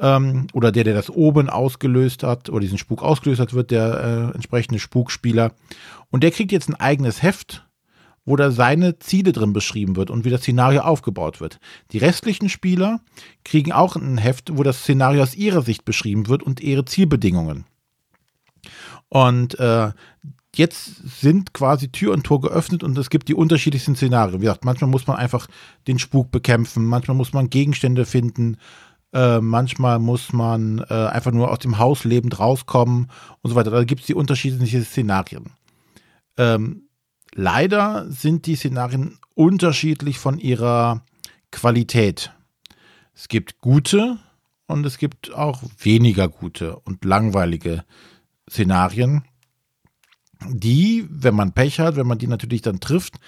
Ähm, 0.00 0.46
oder 0.54 0.72
der, 0.72 0.84
der 0.84 0.94
das 0.94 1.10
oben 1.10 1.50
ausgelöst 1.50 2.22
hat 2.22 2.48
oder 2.48 2.60
diesen 2.60 2.78
Spuk 2.78 3.02
ausgelöst 3.02 3.40
hat, 3.40 3.52
wird 3.52 3.70
der 3.70 4.30
äh, 4.32 4.34
entsprechende 4.34 4.80
Spukspieler. 4.80 5.52
Und 6.10 6.24
der 6.24 6.30
kriegt 6.30 6.52
jetzt 6.52 6.70
ein 6.70 6.80
eigenes 6.80 7.22
Heft, 7.22 7.66
wo 8.24 8.36
da 8.36 8.50
seine 8.50 8.98
Ziele 8.98 9.32
drin 9.32 9.52
beschrieben 9.52 9.96
wird 9.96 10.10
und 10.10 10.24
wie 10.24 10.30
das 10.30 10.40
Szenario 10.40 10.82
aufgebaut 10.82 11.40
wird. 11.40 11.58
Die 11.92 11.98
restlichen 11.98 12.48
Spieler 12.48 13.00
kriegen 13.44 13.72
auch 13.72 13.96
ein 13.96 14.18
Heft, 14.18 14.56
wo 14.56 14.62
das 14.62 14.80
Szenario 14.80 15.22
aus 15.22 15.34
ihrer 15.34 15.62
Sicht 15.62 15.84
beschrieben 15.84 16.28
wird 16.28 16.42
und 16.42 16.60
ihre 16.60 16.84
Zielbedingungen. 16.86 17.66
Und 19.10 19.58
äh, 19.58 19.90
jetzt 20.54 21.20
sind 21.20 21.52
quasi 21.52 21.88
Tür 21.88 22.12
und 22.12 22.24
Tor 22.24 22.40
geöffnet 22.40 22.82
und 22.82 22.96
es 22.96 23.10
gibt 23.10 23.28
die 23.28 23.34
unterschiedlichsten 23.34 23.96
Szenarien. 23.96 24.40
Wie 24.40 24.44
gesagt, 24.44 24.64
manchmal 24.64 24.88
muss 24.88 25.06
man 25.06 25.16
einfach 25.16 25.48
den 25.86 25.98
Spuk 25.98 26.30
bekämpfen, 26.30 26.84
manchmal 26.86 27.16
muss 27.16 27.32
man 27.32 27.50
Gegenstände 27.50 28.06
finden, 28.06 28.56
äh, 29.12 29.40
manchmal 29.40 29.98
muss 29.98 30.32
man 30.32 30.78
äh, 30.88 30.94
einfach 30.94 31.32
nur 31.32 31.50
aus 31.50 31.58
dem 31.58 31.78
Haus 31.78 32.04
lebend 32.04 32.38
rauskommen 32.38 33.10
und 33.42 33.50
so 33.50 33.56
weiter. 33.56 33.70
Da 33.70 33.84
gibt 33.84 34.02
es 34.02 34.06
die 34.06 34.14
unterschiedlichen 34.14 34.84
Szenarien. 34.84 35.50
Ähm, 36.36 36.84
leider 37.34 38.06
sind 38.10 38.46
die 38.46 38.56
Szenarien 38.56 39.18
unterschiedlich 39.34 40.18
von 40.18 40.38
ihrer 40.38 41.02
Qualität. 41.50 42.32
Es 43.12 43.26
gibt 43.26 43.58
gute 43.58 44.18
und 44.66 44.86
es 44.86 44.98
gibt 44.98 45.34
auch 45.34 45.62
weniger 45.78 46.28
gute 46.28 46.76
und 46.76 47.04
langweilige 47.04 47.72
Szenarien, 47.72 48.09
die, 50.48 51.06
wenn 51.10 51.34
man 51.34 51.52
Pech 51.52 51.80
hat, 51.80 51.96
wenn 51.96 52.06
man 52.06 52.18
die 52.18 52.26
natürlich 52.26 52.62
dann 52.62 52.80
trifft, 52.80 53.18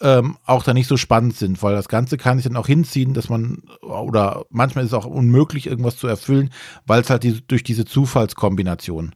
ähm, 0.00 0.38
auch 0.46 0.64
dann 0.64 0.74
nicht 0.74 0.88
so 0.88 0.96
spannend 0.96 1.36
sind, 1.36 1.62
weil 1.62 1.74
das 1.74 1.88
Ganze 1.88 2.16
kann 2.16 2.38
sich 2.38 2.46
dann 2.46 2.56
auch 2.56 2.66
hinziehen, 2.66 3.12
dass 3.14 3.28
man, 3.28 3.62
oder 3.82 4.44
manchmal 4.48 4.84
ist 4.84 4.92
es 4.92 4.94
auch 4.94 5.04
unmöglich, 5.04 5.66
irgendwas 5.66 5.96
zu 5.96 6.06
erfüllen, 6.06 6.50
weil 6.86 7.02
es 7.02 7.10
halt 7.10 7.22
die, 7.22 7.46
durch 7.46 7.62
diese 7.62 7.84
Zufallskombination 7.84 9.14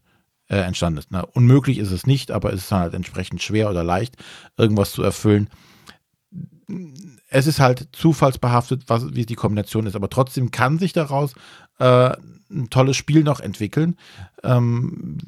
äh, 0.48 0.58
entstanden 0.58 0.98
ist. 0.98 1.10
Ne? 1.10 1.24
Unmöglich 1.24 1.78
ist 1.78 1.90
es 1.90 2.06
nicht, 2.06 2.30
aber 2.30 2.52
es 2.52 2.64
ist 2.64 2.72
halt 2.72 2.92
entsprechend 2.92 3.42
schwer 3.42 3.70
oder 3.70 3.82
leicht, 3.82 4.16
irgendwas 4.58 4.92
zu 4.92 5.02
erfüllen. 5.02 5.48
Es 7.28 7.46
ist 7.46 7.60
halt 7.60 7.88
zufallsbehaftet, 7.92 8.84
was, 8.86 9.14
wie 9.14 9.26
die 9.26 9.34
Kombination 9.34 9.86
ist, 9.86 9.96
aber 9.96 10.10
trotzdem 10.10 10.50
kann 10.50 10.78
sich 10.78 10.92
daraus 10.92 11.34
äh, 11.78 12.12
ein 12.50 12.70
tolles 12.70 12.96
Spiel 12.96 13.24
noch 13.24 13.40
entwickeln, 13.40 13.96
ähm, 14.42 15.18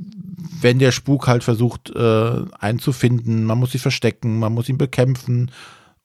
wenn 0.61 0.79
der 0.79 0.93
Spuk 0.93 1.27
halt 1.27 1.45
versucht 1.45 1.91
äh, 1.91 2.45
einzufinden, 2.59 3.45
man 3.45 3.59
muss 3.59 3.73
sie 3.73 3.79
verstecken, 3.79 4.39
man 4.39 4.53
muss 4.53 4.69
ihn 4.69 4.79
bekämpfen 4.79 5.51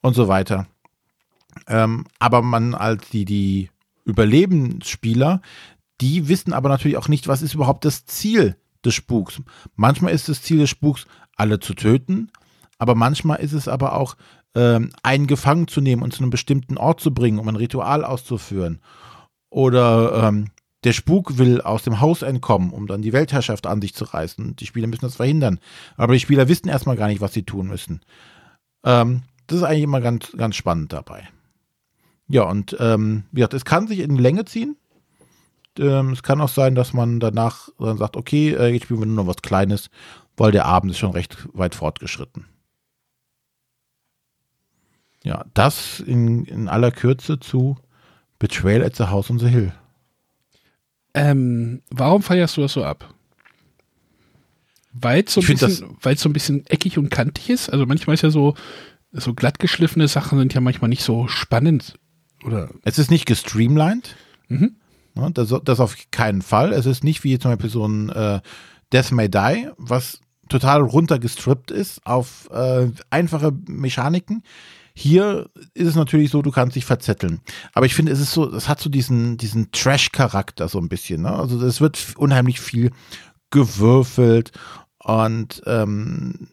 und 0.01 0.15
so 0.15 0.27
weiter. 0.27 0.67
Ähm, 1.67 2.05
aber 2.19 2.41
man 2.41 2.73
als 2.73 3.09
die, 3.09 3.25
die 3.25 3.69
Überlebensspieler, 4.05 5.41
die 5.99 6.27
wissen 6.27 6.53
aber 6.53 6.69
natürlich 6.69 6.97
auch 6.97 7.07
nicht, 7.07 7.27
was 7.27 7.41
ist 7.41 7.53
überhaupt 7.53 7.85
das 7.85 8.05
Ziel 8.05 8.55
des 8.83 8.95
Spuks. 8.95 9.41
Manchmal 9.75 10.13
ist 10.13 10.29
das 10.29 10.41
Ziel 10.41 10.59
des 10.59 10.69
Spuks, 10.69 11.05
alle 11.35 11.59
zu 11.59 11.73
töten, 11.73 12.31
aber 12.77 12.95
manchmal 12.95 13.39
ist 13.39 13.53
es 13.53 13.67
aber 13.67 13.93
auch, 13.95 14.15
ähm, 14.55 14.91
einen 15.03 15.27
gefangen 15.27 15.67
zu 15.67 15.81
nehmen 15.81 16.01
und 16.01 16.13
zu 16.13 16.19
einem 16.19 16.29
bestimmten 16.29 16.77
Ort 16.77 16.99
zu 16.99 17.13
bringen, 17.13 17.39
um 17.39 17.47
ein 17.47 17.55
Ritual 17.55 18.03
auszuführen. 18.03 18.81
Oder 19.51 20.29
ähm, 20.29 20.47
der 20.83 20.93
Spuk 20.93 21.37
will 21.37 21.61
aus 21.61 21.83
dem 21.83 21.99
Haus 21.99 22.23
entkommen, 22.23 22.71
um 22.71 22.87
dann 22.87 23.03
die 23.03 23.13
Weltherrschaft 23.13 23.67
an 23.67 23.81
sich 23.81 23.93
zu 23.93 24.05
reißen. 24.05 24.55
Die 24.55 24.65
Spieler 24.65 24.87
müssen 24.87 25.05
das 25.05 25.17
verhindern. 25.17 25.59
Aber 25.97 26.13
die 26.13 26.19
Spieler 26.19 26.47
wissen 26.47 26.69
erstmal 26.69 26.95
gar 26.95 27.07
nicht, 27.07 27.21
was 27.21 27.33
sie 27.33 27.43
tun 27.43 27.67
müssen. 27.67 28.01
Ähm, 28.83 29.23
das 29.45 29.57
ist 29.57 29.63
eigentlich 29.63 29.83
immer 29.83 30.01
ganz, 30.01 30.31
ganz 30.35 30.55
spannend 30.55 30.93
dabei. 30.93 31.27
Ja, 32.29 32.43
und 32.43 32.75
ähm, 32.79 33.25
wie 33.31 33.41
gesagt, 33.41 33.53
es 33.53 33.65
kann 33.65 33.87
sich 33.87 33.99
in 33.99 34.15
Länge 34.15 34.45
ziehen. 34.45 34.77
Ähm, 35.77 36.11
es 36.11 36.23
kann 36.23 36.41
auch 36.41 36.49
sein, 36.49 36.73
dass 36.73 36.93
man 36.93 37.19
danach 37.19 37.69
dann 37.77 37.97
sagt, 37.97 38.15
okay, 38.15 38.53
äh, 38.53 38.69
jetzt 38.69 38.85
spielen 38.85 39.01
wir 39.01 39.05
nur 39.05 39.25
noch 39.25 39.27
was 39.27 39.41
Kleines, 39.41 39.89
weil 40.37 40.53
der 40.53 40.65
Abend 40.65 40.91
ist 40.91 40.97
schon 40.97 41.11
recht 41.11 41.37
weit 41.53 41.75
fortgeschritten. 41.75 42.45
Ja, 45.23 45.45
das 45.53 45.99
in, 45.99 46.45
in 46.45 46.69
aller 46.69 46.91
Kürze 46.91 47.39
zu 47.39 47.77
Betrayal 48.41 48.83
at 48.83 48.95
the 48.95 49.03
House 49.03 49.29
on 49.29 49.37
the 49.37 49.47
Hill. 49.47 49.71
Ähm, 51.13 51.83
warum 51.91 52.23
feierst 52.23 52.57
du 52.57 52.61
das 52.61 52.73
so 52.73 52.83
ab? 52.83 53.13
Weil 54.93 55.23
es 55.23 55.35
so, 55.35 55.41
so 55.41 56.29
ein 56.29 56.33
bisschen 56.33 56.65
eckig 56.65 56.97
und 56.97 57.09
kantig 57.09 57.51
ist. 57.51 57.69
Also 57.69 57.85
manchmal 57.85 58.15
ist 58.15 58.23
ja 58.23 58.31
so, 58.31 58.55
so 59.11 59.35
glatt 59.35 59.59
geschliffene 59.59 60.07
Sachen 60.07 60.39
sind 60.39 60.55
ja 60.55 60.59
manchmal 60.59 60.89
nicht 60.89 61.03
so 61.03 61.27
spannend. 61.27 61.99
Oder? 62.43 62.71
Es 62.83 62.97
ist 62.97 63.11
nicht 63.11 63.27
gestreamlined. 63.27 64.15
Mhm. 64.47 64.75
das, 65.33 65.53
das 65.63 65.79
auf 65.79 65.95
keinen 66.09 66.41
Fall. 66.41 66.73
Es 66.73 66.87
ist 66.87 67.03
nicht 67.03 67.23
wie 67.23 67.37
zum 67.37 67.51
Beispiel 67.51 67.69
so 67.69 67.85
ein 67.87 68.09
äh, 68.09 68.41
Death 68.91 69.11
May 69.11 69.29
Die, 69.29 69.69
was 69.77 70.19
total 70.49 70.81
runtergestrippt 70.81 71.69
ist 71.69 72.05
auf 72.07 72.49
äh, 72.51 72.89
einfache 73.11 73.53
Mechaniken. 73.67 74.41
Hier 74.93 75.49
ist 75.73 75.87
es 75.87 75.95
natürlich 75.95 76.31
so, 76.31 76.41
du 76.41 76.51
kannst 76.51 76.75
dich 76.75 76.85
verzetteln. 76.85 77.41
Aber 77.73 77.85
ich 77.85 77.95
finde, 77.95 78.11
es 78.11 78.19
ist 78.19 78.31
so, 78.31 78.53
es 78.53 78.67
hat 78.67 78.79
so 78.79 78.89
diesen, 78.89 79.37
diesen 79.37 79.71
Trash-Charakter 79.71 80.67
so 80.67 80.79
ein 80.79 80.89
bisschen. 80.89 81.23
Ne? 81.23 81.31
Also 81.31 81.63
es 81.65 81.81
wird 81.81 82.15
unheimlich 82.17 82.59
viel 82.59 82.91
gewürfelt 83.49 84.51
und 84.99 85.61
ähm, 85.65 86.49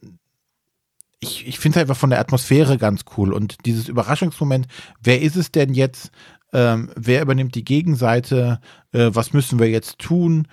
ich, 1.21 1.47
ich 1.47 1.59
finde 1.59 1.79
es 1.79 1.83
einfach 1.83 1.97
von 1.97 2.11
der 2.11 2.21
Atmosphäre 2.21 2.79
ganz 2.79 3.05
cool. 3.17 3.33
Und 3.33 3.67
dieses 3.67 3.89
Überraschungsmoment, 3.89 4.67
wer 5.03 5.21
ist 5.21 5.37
es 5.37 5.51
denn 5.51 5.75
jetzt? 5.75 6.11
Ähm, 6.53 6.91
wer 6.97 7.23
übernimmt 7.23 7.55
die 7.55 7.65
Gegenseite? 7.65 8.61
Äh, 8.93 9.11
was 9.13 9.33
müssen 9.33 9.59
wir 9.59 9.69
jetzt 9.69 9.99
tun? 9.99 10.49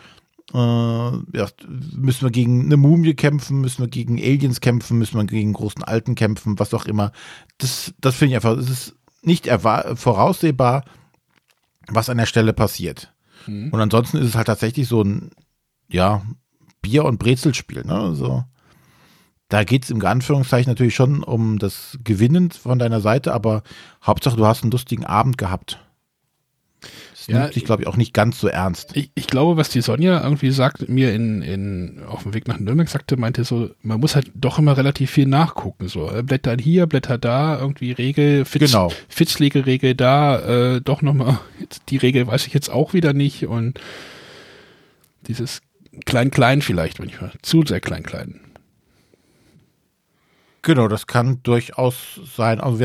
Äh, 0.53 0.57
ja, 0.57 1.47
müssen 1.67 2.21
wir 2.21 2.31
gegen 2.31 2.65
eine 2.65 2.77
Mumie 2.77 3.15
kämpfen, 3.15 3.61
müssen 3.61 3.83
wir 3.83 3.89
gegen 3.89 4.19
Aliens 4.19 4.61
kämpfen, 4.61 4.97
müssen 4.97 5.17
wir 5.17 5.25
gegen 5.25 5.53
großen 5.53 5.83
Alten 5.83 6.15
kämpfen, 6.15 6.59
was 6.59 6.73
auch 6.73 6.85
immer. 6.85 7.11
Das, 7.57 7.93
das 7.99 8.15
finde 8.15 8.31
ich 8.31 8.35
einfach, 8.35 8.57
es 8.57 8.69
ist 8.69 8.95
nicht 9.21 9.47
voraussehbar, 9.47 10.85
was 11.87 12.09
an 12.09 12.17
der 12.17 12.25
Stelle 12.25 12.53
passiert. 12.53 13.13
Mhm. 13.47 13.69
Und 13.71 13.81
ansonsten 13.81 14.17
ist 14.17 14.27
es 14.27 14.35
halt 14.35 14.47
tatsächlich 14.47 14.87
so 14.87 15.01
ein, 15.03 15.31
ja, 15.89 16.21
Bier- 16.81 17.05
und 17.05 17.17
Brezelspiel, 17.17 17.83
ne? 17.83 17.95
Also, 17.99 18.43
da 19.49 19.63
geht 19.63 19.83
es 19.83 19.89
im 19.89 20.03
Anführungszeichen 20.03 20.71
natürlich 20.71 20.95
schon 20.95 21.23
um 21.23 21.59
das 21.59 21.97
Gewinnen 22.03 22.51
von 22.51 22.79
deiner 22.79 23.01
Seite, 23.01 23.33
aber 23.33 23.63
Hauptsache, 24.03 24.35
du 24.35 24.45
hast 24.45 24.63
einen 24.63 24.71
lustigen 24.71 25.05
Abend 25.05 25.37
gehabt. 25.37 25.84
Das 27.25 27.33
ja, 27.33 27.41
nimmt 27.41 27.53
sich, 27.55 27.65
glaube 27.65 27.81
ich, 27.81 27.87
auch 27.87 27.97
nicht 27.97 28.13
ganz 28.13 28.39
so 28.39 28.47
ernst. 28.47 28.95
Ich, 28.95 29.09
ich, 29.15 29.25
glaube, 29.25 29.57
was 29.57 29.69
die 29.69 29.81
Sonja 29.81 30.23
irgendwie 30.23 30.51
sagt, 30.51 30.87
mir 30.89 31.11
in, 31.11 31.41
in, 31.41 32.03
auf 32.07 32.21
dem 32.21 32.35
Weg 32.35 32.47
nach 32.47 32.59
Nürnberg 32.59 32.87
sagte, 32.87 33.17
meinte 33.17 33.43
so, 33.43 33.71
man 33.81 33.99
muss 33.99 34.15
halt 34.15 34.31
doch 34.35 34.59
immer 34.59 34.77
relativ 34.77 35.09
viel 35.09 35.25
nachgucken. 35.25 35.87
So, 35.87 36.11
äh, 36.11 36.21
Blätter 36.21 36.55
hier, 36.59 36.85
Blätter 36.85 37.17
da, 37.17 37.59
irgendwie 37.59 37.93
Regel, 37.93 38.45
Fitz, 38.45 38.71
genau. 38.71 38.91
Fitzlegeregel 39.09 39.95
da, 39.95 40.75
äh, 40.75 40.81
doch 40.81 41.01
nochmal, 41.01 41.39
die 41.89 41.97
Regel 41.97 42.27
weiß 42.27 42.45
ich 42.45 42.53
jetzt 42.53 42.69
auch 42.69 42.93
wieder 42.93 43.13
nicht 43.13 43.47
und 43.47 43.79
dieses 45.27 45.61
Klein-Klein 46.05 46.61
vielleicht, 46.61 46.99
wenn 46.99 47.09
ich 47.09 47.19
mal, 47.19 47.31
zu 47.41 47.63
sehr 47.65 47.79
Klein-Klein. 47.79 48.39
Genau, 50.61 50.87
das 50.87 51.07
kann 51.07 51.41
durchaus 51.41 52.19
sein. 52.35 52.59
Also 52.59 52.79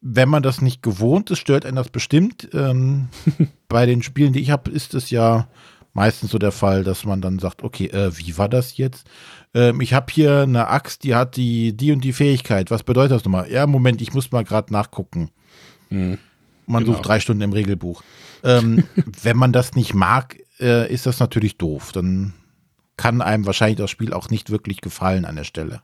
wenn 0.00 0.28
man 0.28 0.42
das 0.42 0.62
nicht 0.62 0.82
gewohnt 0.82 1.30
ist, 1.30 1.38
stört 1.38 1.66
einen 1.66 1.76
das 1.76 1.90
bestimmt. 1.90 2.48
Ähm, 2.52 3.08
bei 3.68 3.86
den 3.86 4.02
Spielen, 4.02 4.32
die 4.32 4.40
ich 4.40 4.50
habe, 4.50 4.70
ist 4.70 4.94
es 4.94 5.10
ja 5.10 5.48
meistens 5.92 6.30
so 6.30 6.38
der 6.38 6.52
Fall, 6.52 6.84
dass 6.84 7.04
man 7.04 7.20
dann 7.20 7.38
sagt, 7.38 7.62
okay, 7.62 7.86
äh, 7.86 8.16
wie 8.16 8.38
war 8.38 8.48
das 8.48 8.76
jetzt? 8.76 9.06
Ähm, 9.54 9.80
ich 9.80 9.92
habe 9.92 10.12
hier 10.12 10.42
eine 10.42 10.68
Axt, 10.68 11.04
die 11.04 11.14
hat 11.14 11.36
die, 11.36 11.76
die 11.76 11.92
und 11.92 12.02
die 12.02 12.12
Fähigkeit. 12.12 12.70
Was 12.70 12.82
bedeutet 12.82 13.12
das 13.12 13.24
nochmal? 13.24 13.50
Ja, 13.50 13.66
Moment, 13.66 14.00
ich 14.00 14.14
muss 14.14 14.32
mal 14.32 14.44
gerade 14.44 14.72
nachgucken. 14.72 15.30
Mhm. 15.90 16.18
Man 16.66 16.84
genau. 16.84 16.96
sucht 16.96 17.06
drei 17.06 17.20
Stunden 17.20 17.42
im 17.42 17.52
Regelbuch. 17.52 18.02
Ähm, 18.44 18.84
wenn 19.22 19.36
man 19.36 19.52
das 19.52 19.74
nicht 19.74 19.94
mag, 19.94 20.36
äh, 20.60 20.92
ist 20.92 21.06
das 21.06 21.18
natürlich 21.18 21.58
doof. 21.58 21.92
Dann 21.92 22.32
kann 22.96 23.22
einem 23.22 23.46
wahrscheinlich 23.46 23.78
das 23.78 23.90
Spiel 23.90 24.12
auch 24.12 24.30
nicht 24.30 24.50
wirklich 24.50 24.80
gefallen 24.80 25.24
an 25.24 25.36
der 25.36 25.44
Stelle. 25.44 25.82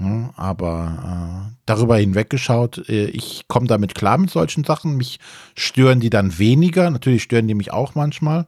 Ja, 0.00 0.30
aber 0.36 1.50
äh, 1.50 1.56
darüber 1.66 1.96
hinweggeschaut, 1.96 2.88
äh, 2.88 3.06
ich 3.06 3.46
komme 3.48 3.66
damit 3.66 3.94
klar 3.94 4.18
mit 4.18 4.30
solchen 4.30 4.64
Sachen. 4.64 4.96
Mich 4.96 5.18
stören 5.56 6.00
die 6.00 6.10
dann 6.10 6.38
weniger. 6.38 6.90
Natürlich 6.90 7.24
stören 7.24 7.48
die 7.48 7.54
mich 7.54 7.72
auch 7.72 7.94
manchmal. 7.94 8.46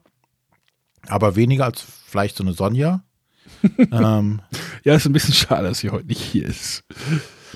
Aber 1.09 1.37
weniger 1.37 1.65
als 1.65 1.85
vielleicht 2.07 2.37
so 2.37 2.45
eine 2.45 2.53
Sonja. 2.53 3.03
ähm, 3.93 4.41
ja, 4.85 4.95
ist 4.95 5.07
ein 5.07 5.13
bisschen 5.13 5.35
schade, 5.35 5.69
dass 5.69 5.79
sie 5.79 5.91
heute 5.91 6.07
nicht 6.07 6.21
hier 6.21 6.47
ist. 6.47 6.85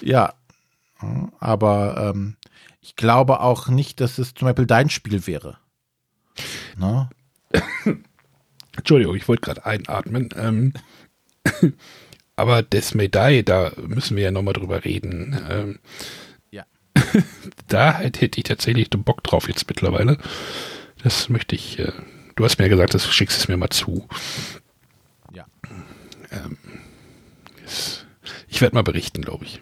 Ja, 0.00 0.34
aber 1.38 2.12
ähm, 2.14 2.36
ich 2.80 2.96
glaube 2.96 3.40
auch 3.40 3.68
nicht, 3.68 4.00
dass 4.00 4.18
es 4.18 4.34
zum 4.34 4.46
Beispiel 4.46 4.66
dein 4.66 4.90
Spiel 4.90 5.26
wäre. 5.26 5.58
Ne? 6.76 7.08
Entschuldigung, 8.76 9.14
ich 9.14 9.28
wollte 9.28 9.42
gerade 9.42 9.64
einatmen. 9.64 10.30
Ähm, 10.36 10.72
aber 12.36 12.64
May 12.94 13.08
Die, 13.08 13.44
da 13.44 13.72
müssen 13.86 14.16
wir 14.16 14.24
ja 14.24 14.30
nochmal 14.30 14.54
drüber 14.54 14.84
reden. 14.84 15.38
Ähm, 15.50 15.78
Ja. 16.50 16.64
da 17.68 17.98
hätte 17.98 18.26
ich 18.38 18.44
tatsächlich 18.44 18.90
den 18.90 19.04
Bock 19.04 19.22
drauf 19.22 19.48
jetzt 19.48 19.68
mittlerweile. 19.68 20.18
Das 21.02 21.28
möchte 21.28 21.54
ich. 21.54 21.78
Äh, 21.78 21.92
du 22.36 22.44
hast 22.44 22.58
mir 22.58 22.64
ja 22.64 22.70
gesagt, 22.70 22.94
das 22.94 23.12
schickst 23.12 23.38
es 23.38 23.48
mir 23.48 23.56
mal 23.56 23.70
zu. 23.70 24.08
Ja. 25.32 25.46
Das- 27.62 28.04
Ich 28.48 28.60
werde 28.60 28.74
mal 28.76 28.82
berichten, 28.82 29.22
glaube 29.22 29.44
ich. 29.44 29.60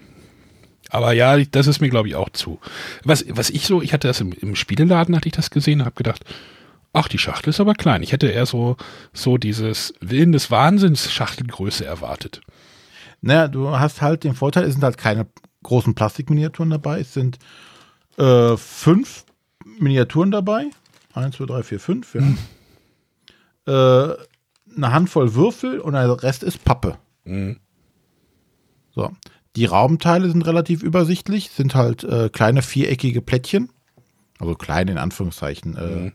Aber 0.91 1.13
ja, 1.13 1.39
das 1.39 1.67
ist 1.67 1.81
mir, 1.81 1.89
glaube 1.89 2.09
ich, 2.09 2.15
auch 2.17 2.29
zu. 2.31 2.61
Was, 3.05 3.25
was 3.29 3.49
ich 3.49 3.67
so, 3.67 3.81
ich 3.81 3.93
hatte 3.95 4.09
das 4.09 4.21
im, 4.21 4.33
im 4.33 4.55
Spieleladen, 4.55 5.17
hatte 5.17 5.29
ich 5.29 5.33
das 5.35 5.49
gesehen, 5.51 5.83
habe 5.85 5.95
gedacht, 5.95 6.23
ach, 6.93 7.09
die 7.09 7.17
Schachtel 7.19 7.49
ist 7.51 7.61
aber 7.61 7.73
klein. 7.75 8.03
Ich 8.03 8.13
hätte 8.13 8.29
eher 8.29 8.45
so, 8.45 8.77
so 9.15 9.39
dieses 9.39 9.95
Willen 10.01 10.33
des 10.33 10.51
Wahnsinns 10.51 11.11
Schachtelgröße 11.11 11.87
erwartet. 11.87 12.43
Naja, 13.23 13.49
du 13.49 13.71
hast 13.71 14.03
halt 14.03 14.25
den 14.25 14.35
Vorteil, 14.35 14.65
es 14.65 14.75
sind 14.75 14.85
halt 14.85 14.99
keine 14.99 15.27
großen 15.63 15.95
Plastikminiaturen 15.95 16.71
dabei. 16.71 17.01
Es 17.01 17.15
sind 17.15 17.39
äh, 18.19 18.57
fünf 18.57 19.25
Miniaturen 19.79 20.31
dabei. 20.31 20.67
Eins, 21.15 21.37
zwei, 21.37 21.47
drei, 21.47 21.63
vier, 21.63 21.81
fünf, 21.81 22.15
ja. 22.15 22.23
Äh, 23.67 24.17
eine 24.77 24.93
Handvoll 24.93 25.35
Würfel 25.35 25.79
und 25.81 25.93
der 25.93 26.23
Rest 26.23 26.43
ist 26.43 26.65
Pappe. 26.65 26.99
Mhm. 27.25 27.59
So. 28.95 29.11
Die 29.55 29.67
Raumteile 29.67 30.31
sind 30.31 30.47
relativ 30.47 30.83
übersichtlich, 30.83 31.51
sind 31.51 31.75
halt 31.75 32.05
äh, 32.05 32.31
kleine 32.31 32.63
viereckige 32.63 33.21
Plättchen. 33.23 33.71
Also 34.39 34.55
klein 34.55 34.89
in 34.89 34.99
Anführungszeichen. 34.99 35.77
Äh, 35.77 35.87
Mhm. 35.87 36.13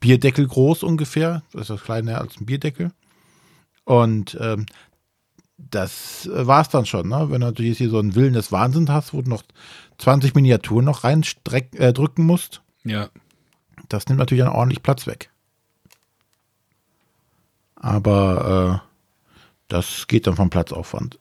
Bierdeckel 0.00 0.48
groß 0.48 0.82
ungefähr. 0.82 1.44
Das 1.52 1.62
ist 1.62 1.70
das 1.70 1.82
kleiner 1.84 2.20
als 2.20 2.36
ein 2.40 2.44
Bierdeckel. 2.44 2.90
Und 3.84 4.36
ähm, 4.40 4.66
das 5.70 6.26
äh, 6.26 6.46
war's 6.46 6.68
dann 6.68 6.86
schon, 6.86 7.08
ne? 7.08 7.26
Wenn 7.30 7.40
du 7.40 7.46
natürlich 7.46 7.78
hier 7.78 7.90
so 7.90 7.98
einen 7.98 8.14
Willen 8.14 8.34
des 8.34 8.52
Wahnsinns 8.52 8.90
hast, 8.90 9.12
wo 9.14 9.22
du 9.22 9.30
noch 9.30 9.42
20 9.98 10.34
Miniaturen 10.34 10.84
noch 10.84 11.04
rein 11.04 11.24
äh, 11.76 11.92
drücken 11.92 12.24
musst, 12.24 12.62
Ja. 12.84 13.08
das 13.88 14.06
nimmt 14.08 14.18
natürlich 14.18 14.44
dann 14.44 14.52
ordentlich 14.52 14.82
Platz 14.82 15.06
weg. 15.06 15.30
Aber 17.76 18.82
äh, 18.84 18.88
das 19.68 20.06
geht 20.06 20.26
dann 20.26 20.36
vom 20.36 20.50
Platzaufwand. 20.50 21.18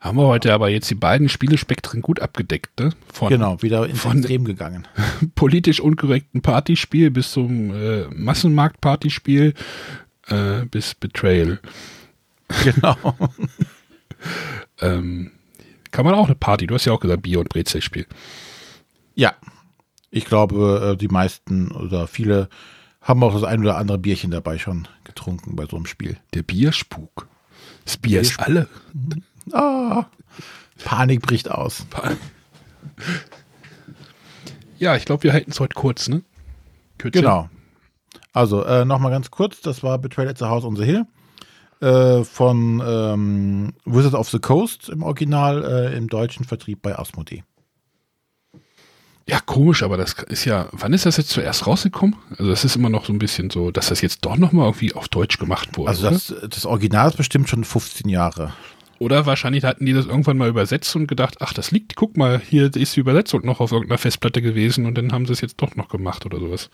Haben 0.00 0.18
wir 0.18 0.26
heute 0.26 0.52
aber 0.52 0.68
jetzt 0.68 0.90
die 0.90 0.94
beiden 0.94 1.30
Spielespektren 1.30 2.02
gut 2.02 2.20
abgedeckt, 2.20 2.78
ne? 2.78 2.90
Von 3.10 3.30
Genau, 3.30 3.62
wieder 3.62 3.86
ins 3.88 4.00
von- 4.00 4.18
Extrem 4.18 4.44
gegangen. 4.44 4.86
politisch 5.34 5.80
unkorrekten 5.80 6.42
Partyspiel 6.42 7.10
bis 7.10 7.32
zum 7.32 7.70
äh, 7.74 8.04
Massenmarkt-Partyspiel 8.08 9.54
äh, 10.28 10.64
bis 10.66 10.94
Betrayal. 10.94 11.60
genau. 12.62 12.96
Ähm, 14.80 15.30
kann 15.90 16.04
man 16.06 16.14
auch 16.14 16.26
eine 16.26 16.34
Party, 16.34 16.66
du 16.66 16.74
hast 16.74 16.86
ja 16.86 16.92
auch 16.92 17.00
gesagt, 17.00 17.22
Bier- 17.22 17.40
und 17.40 17.50
Brezelspiel. 17.50 18.06
Ja. 19.14 19.34
Ich 20.10 20.24
glaube, 20.24 20.92
äh, 20.92 20.96
die 20.96 21.08
meisten 21.08 21.70
oder 21.70 22.06
viele 22.06 22.48
haben 23.00 23.22
auch 23.22 23.34
das 23.34 23.44
ein 23.44 23.60
oder 23.60 23.76
andere 23.76 23.98
Bierchen 23.98 24.30
dabei 24.30 24.58
schon 24.58 24.88
getrunken 25.04 25.56
bei 25.56 25.66
so 25.66 25.76
einem 25.76 25.86
Spiel. 25.86 26.16
Der 26.32 26.42
Bierspuk. 26.42 27.28
Das 27.84 27.98
Bier 27.98 28.22
ist 28.22 28.40
alle. 28.40 28.66
Ah, 29.52 30.06
Panik 30.84 31.22
bricht 31.22 31.50
aus. 31.50 31.86
Ja, 34.76 34.96
ich 34.96 35.04
glaube, 35.04 35.22
wir 35.22 35.32
halten 35.32 35.52
es 35.52 35.60
heute 35.60 35.74
kurz, 35.74 36.08
ne? 36.08 36.22
Kürzer. 36.98 37.20
Genau. 37.20 37.48
Also, 38.34 38.64
äh, 38.64 38.84
nochmal 38.84 39.12
ganz 39.12 39.30
kurz, 39.30 39.62
das 39.62 39.82
war 39.82 39.96
Betrayal 39.98 40.28
at 40.28 40.38
the 40.38 40.44
House 40.44 40.64
on 40.64 40.76
the 40.76 40.84
Hill 40.84 41.06
äh, 41.80 42.24
von 42.24 42.82
ähm, 42.84 43.72
Wizards 43.84 44.14
of 44.14 44.28
the 44.28 44.40
Coast 44.40 44.88
im 44.88 45.02
Original, 45.02 45.64
äh, 45.64 45.96
im 45.96 46.08
deutschen 46.08 46.44
Vertrieb 46.44 46.82
bei 46.82 46.98
Asmodee. 46.98 47.44
Ja, 49.26 49.40
komisch, 49.40 49.82
aber 49.82 49.96
das 49.96 50.14
ist 50.28 50.44
ja, 50.44 50.68
wann 50.72 50.92
ist 50.92 51.06
das 51.06 51.16
jetzt 51.16 51.30
zuerst 51.30 51.66
rausgekommen? 51.66 52.16
Also 52.30 52.50
das 52.50 52.64
ist 52.64 52.76
immer 52.76 52.90
noch 52.90 53.06
so 53.06 53.12
ein 53.12 53.18
bisschen 53.18 53.48
so, 53.48 53.70
dass 53.70 53.88
das 53.88 54.02
jetzt 54.02 54.24
doch 54.24 54.36
nochmal 54.36 54.66
irgendwie 54.66 54.92
auf 54.94 55.08
Deutsch 55.08 55.38
gemacht 55.38 55.78
wurde. 55.78 55.88
Also 55.88 56.10
das, 56.10 56.34
das 56.50 56.66
Original 56.66 57.08
ist 57.08 57.16
bestimmt 57.16 57.48
schon 57.48 57.64
15 57.64 58.08
Jahre. 58.10 58.52
Oder 58.98 59.26
wahrscheinlich 59.26 59.64
hatten 59.64 59.86
die 59.86 59.92
das 59.92 60.06
irgendwann 60.06 60.36
mal 60.36 60.48
übersetzt 60.48 60.94
und 60.94 61.06
gedacht, 61.06 61.36
ach, 61.40 61.52
das 61.52 61.70
liegt, 61.70 61.96
guck 61.96 62.16
mal, 62.16 62.38
hier 62.38 62.74
ist 62.74 62.96
die 62.96 63.00
Übersetzung 63.00 63.44
noch 63.44 63.60
auf 63.60 63.72
irgendeiner 63.72 63.98
Festplatte 63.98 64.42
gewesen 64.42 64.86
und 64.86 64.96
dann 64.96 65.12
haben 65.12 65.26
sie 65.26 65.32
es 65.32 65.40
jetzt 65.40 65.56
doch 65.56 65.74
noch 65.74 65.88
gemacht 65.88 66.26
oder 66.26 66.38
sowas. 66.38 66.70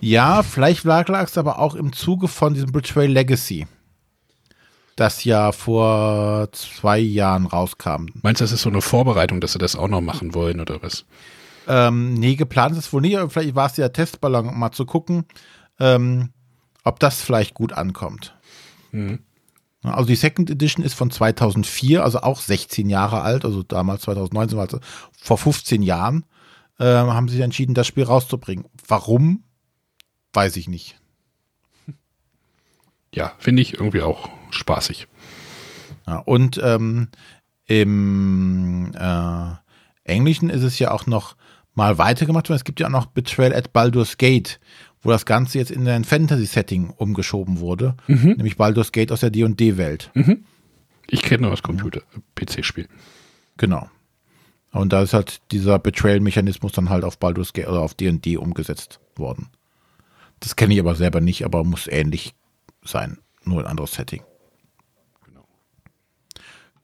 Ja, 0.00 0.42
vielleicht 0.42 0.84
lag 0.84 1.28
es 1.28 1.38
aber 1.38 1.58
auch 1.58 1.74
im 1.74 1.92
Zuge 1.92 2.28
von 2.28 2.54
diesem 2.54 2.72
Betrayal 2.72 3.12
Legacy, 3.12 3.66
das 4.96 5.24
ja 5.24 5.52
vor 5.52 6.48
zwei 6.52 6.98
Jahren 6.98 7.46
rauskam. 7.46 8.06
Meinst 8.22 8.40
du, 8.40 8.44
das 8.44 8.52
ist 8.52 8.62
so 8.62 8.70
eine 8.70 8.80
Vorbereitung, 8.80 9.40
dass 9.40 9.52
sie 9.52 9.58
das 9.58 9.76
auch 9.76 9.88
noch 9.88 10.00
machen 10.00 10.34
wollen 10.34 10.60
oder 10.60 10.82
was? 10.82 11.04
Ähm, 11.68 12.14
nee, 12.14 12.36
geplant 12.36 12.72
ist 12.72 12.78
es 12.78 12.92
wohl 12.92 13.00
nicht, 13.00 13.18
aber 13.18 13.30
vielleicht 13.30 13.54
war 13.54 13.66
es 13.66 13.76
ja 13.76 13.88
Testballon, 13.88 14.48
um 14.48 14.58
mal 14.58 14.72
zu 14.72 14.86
gucken, 14.86 15.24
ähm, 15.78 16.30
ob 16.84 16.98
das 16.98 17.20
vielleicht 17.20 17.54
gut 17.54 17.72
ankommt. 17.72 18.34
Mhm. 18.92 19.20
Also 19.82 20.06
die 20.06 20.16
Second 20.16 20.50
Edition 20.50 20.84
ist 20.84 20.94
von 20.94 21.10
2004, 21.10 22.04
also 22.04 22.20
auch 22.20 22.40
16 22.40 22.90
Jahre 22.90 23.22
alt, 23.22 23.44
also 23.44 23.62
damals 23.62 24.02
2019, 24.02 24.58
also 24.58 24.78
vor 25.16 25.38
15 25.38 25.82
Jahren, 25.82 26.26
äh, 26.78 26.84
haben 26.84 27.28
sie 27.28 27.36
sich 27.36 27.44
entschieden, 27.44 27.74
das 27.74 27.86
Spiel 27.86 28.04
rauszubringen. 28.04 28.66
Warum? 28.86 29.44
Weiß 30.32 30.56
ich 30.56 30.68
nicht. 30.68 30.96
Ja, 33.12 33.32
finde 33.40 33.60
ich 33.60 33.74
irgendwie 33.74 34.02
auch 34.02 34.28
spaßig. 34.50 35.08
Ja, 36.06 36.18
und 36.18 36.60
ähm, 36.62 37.08
im 37.66 38.92
äh, 38.94 39.50
Englischen 40.04 40.48
ist 40.48 40.62
es 40.62 40.78
ja 40.78 40.92
auch 40.92 41.06
noch 41.06 41.34
mal 41.74 41.98
weitergemacht 41.98 42.48
worden. 42.48 42.58
Es 42.58 42.64
gibt 42.64 42.78
ja 42.78 42.86
auch 42.86 42.92
noch 42.92 43.06
Betrayal 43.06 43.52
at 43.52 43.72
Baldur's 43.72 44.16
Gate, 44.16 44.60
wo 45.02 45.10
das 45.10 45.26
Ganze 45.26 45.58
jetzt 45.58 45.72
in 45.72 45.88
ein 45.88 46.04
Fantasy-Setting 46.04 46.90
umgeschoben 46.90 47.58
wurde, 47.58 47.96
nämlich 48.06 48.56
Baldur's 48.56 48.92
Gate 48.92 49.10
aus 49.10 49.20
der 49.20 49.30
D&D-Welt. 49.30 50.12
Ich 51.08 51.22
kenne 51.22 51.42
nur 51.42 51.50
das 51.50 51.62
Computer, 51.62 52.02
PC-Spiel. 52.36 52.86
Genau. 53.56 53.88
Und 54.72 54.92
da 54.92 55.02
ist 55.02 55.14
halt 55.14 55.40
dieser 55.50 55.78
Betrayal-Mechanismus 55.80 56.70
dann 56.72 56.90
halt 56.90 57.02
auf 57.02 57.18
Baldur's 57.18 57.52
Gate 57.52 57.66
oder 57.68 57.80
auf 57.80 57.94
D&D 57.94 58.36
umgesetzt 58.36 59.00
worden. 59.16 59.48
Das 60.40 60.56
kenne 60.56 60.74
ich 60.74 60.80
aber 60.80 60.94
selber 60.94 61.20
nicht, 61.20 61.44
aber 61.44 61.64
muss 61.64 61.86
ähnlich 61.86 62.34
sein, 62.84 63.18
nur 63.44 63.60
ein 63.60 63.66
anderes 63.66 63.92
Setting. 63.92 64.22
Genau. 65.26 65.44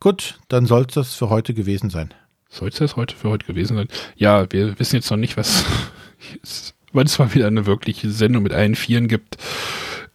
Gut, 0.01 0.39
dann 0.49 0.67
soll 0.67 0.83
es 0.83 0.95
das 0.95 1.15
für 1.15 1.31
heute 1.31 1.55
gewesen 1.55 1.91
sein. 1.91 2.13
Soll 2.49 2.69
es 2.69 2.77
das 2.77 2.97
heute 2.97 3.17
für 3.17 3.31
heute 3.31 3.47
gewesen 3.47 3.77
sein? 3.77 3.89
Ja, 4.17 4.51
wir 4.53 4.79
wissen 4.79 4.97
jetzt 4.97 5.11
noch 5.11 5.17
nicht, 5.17 5.37
was, 5.37 5.65
wann 6.93 7.07
es 7.07 7.19
mal 7.19 7.35
wieder 7.35 7.47
eine 7.47 7.67
wirkliche 7.67 8.11
Sendung 8.11 8.43
mit 8.43 8.53
allen 8.53 8.75
Vieren 8.75 9.09
gibt. 9.09 9.37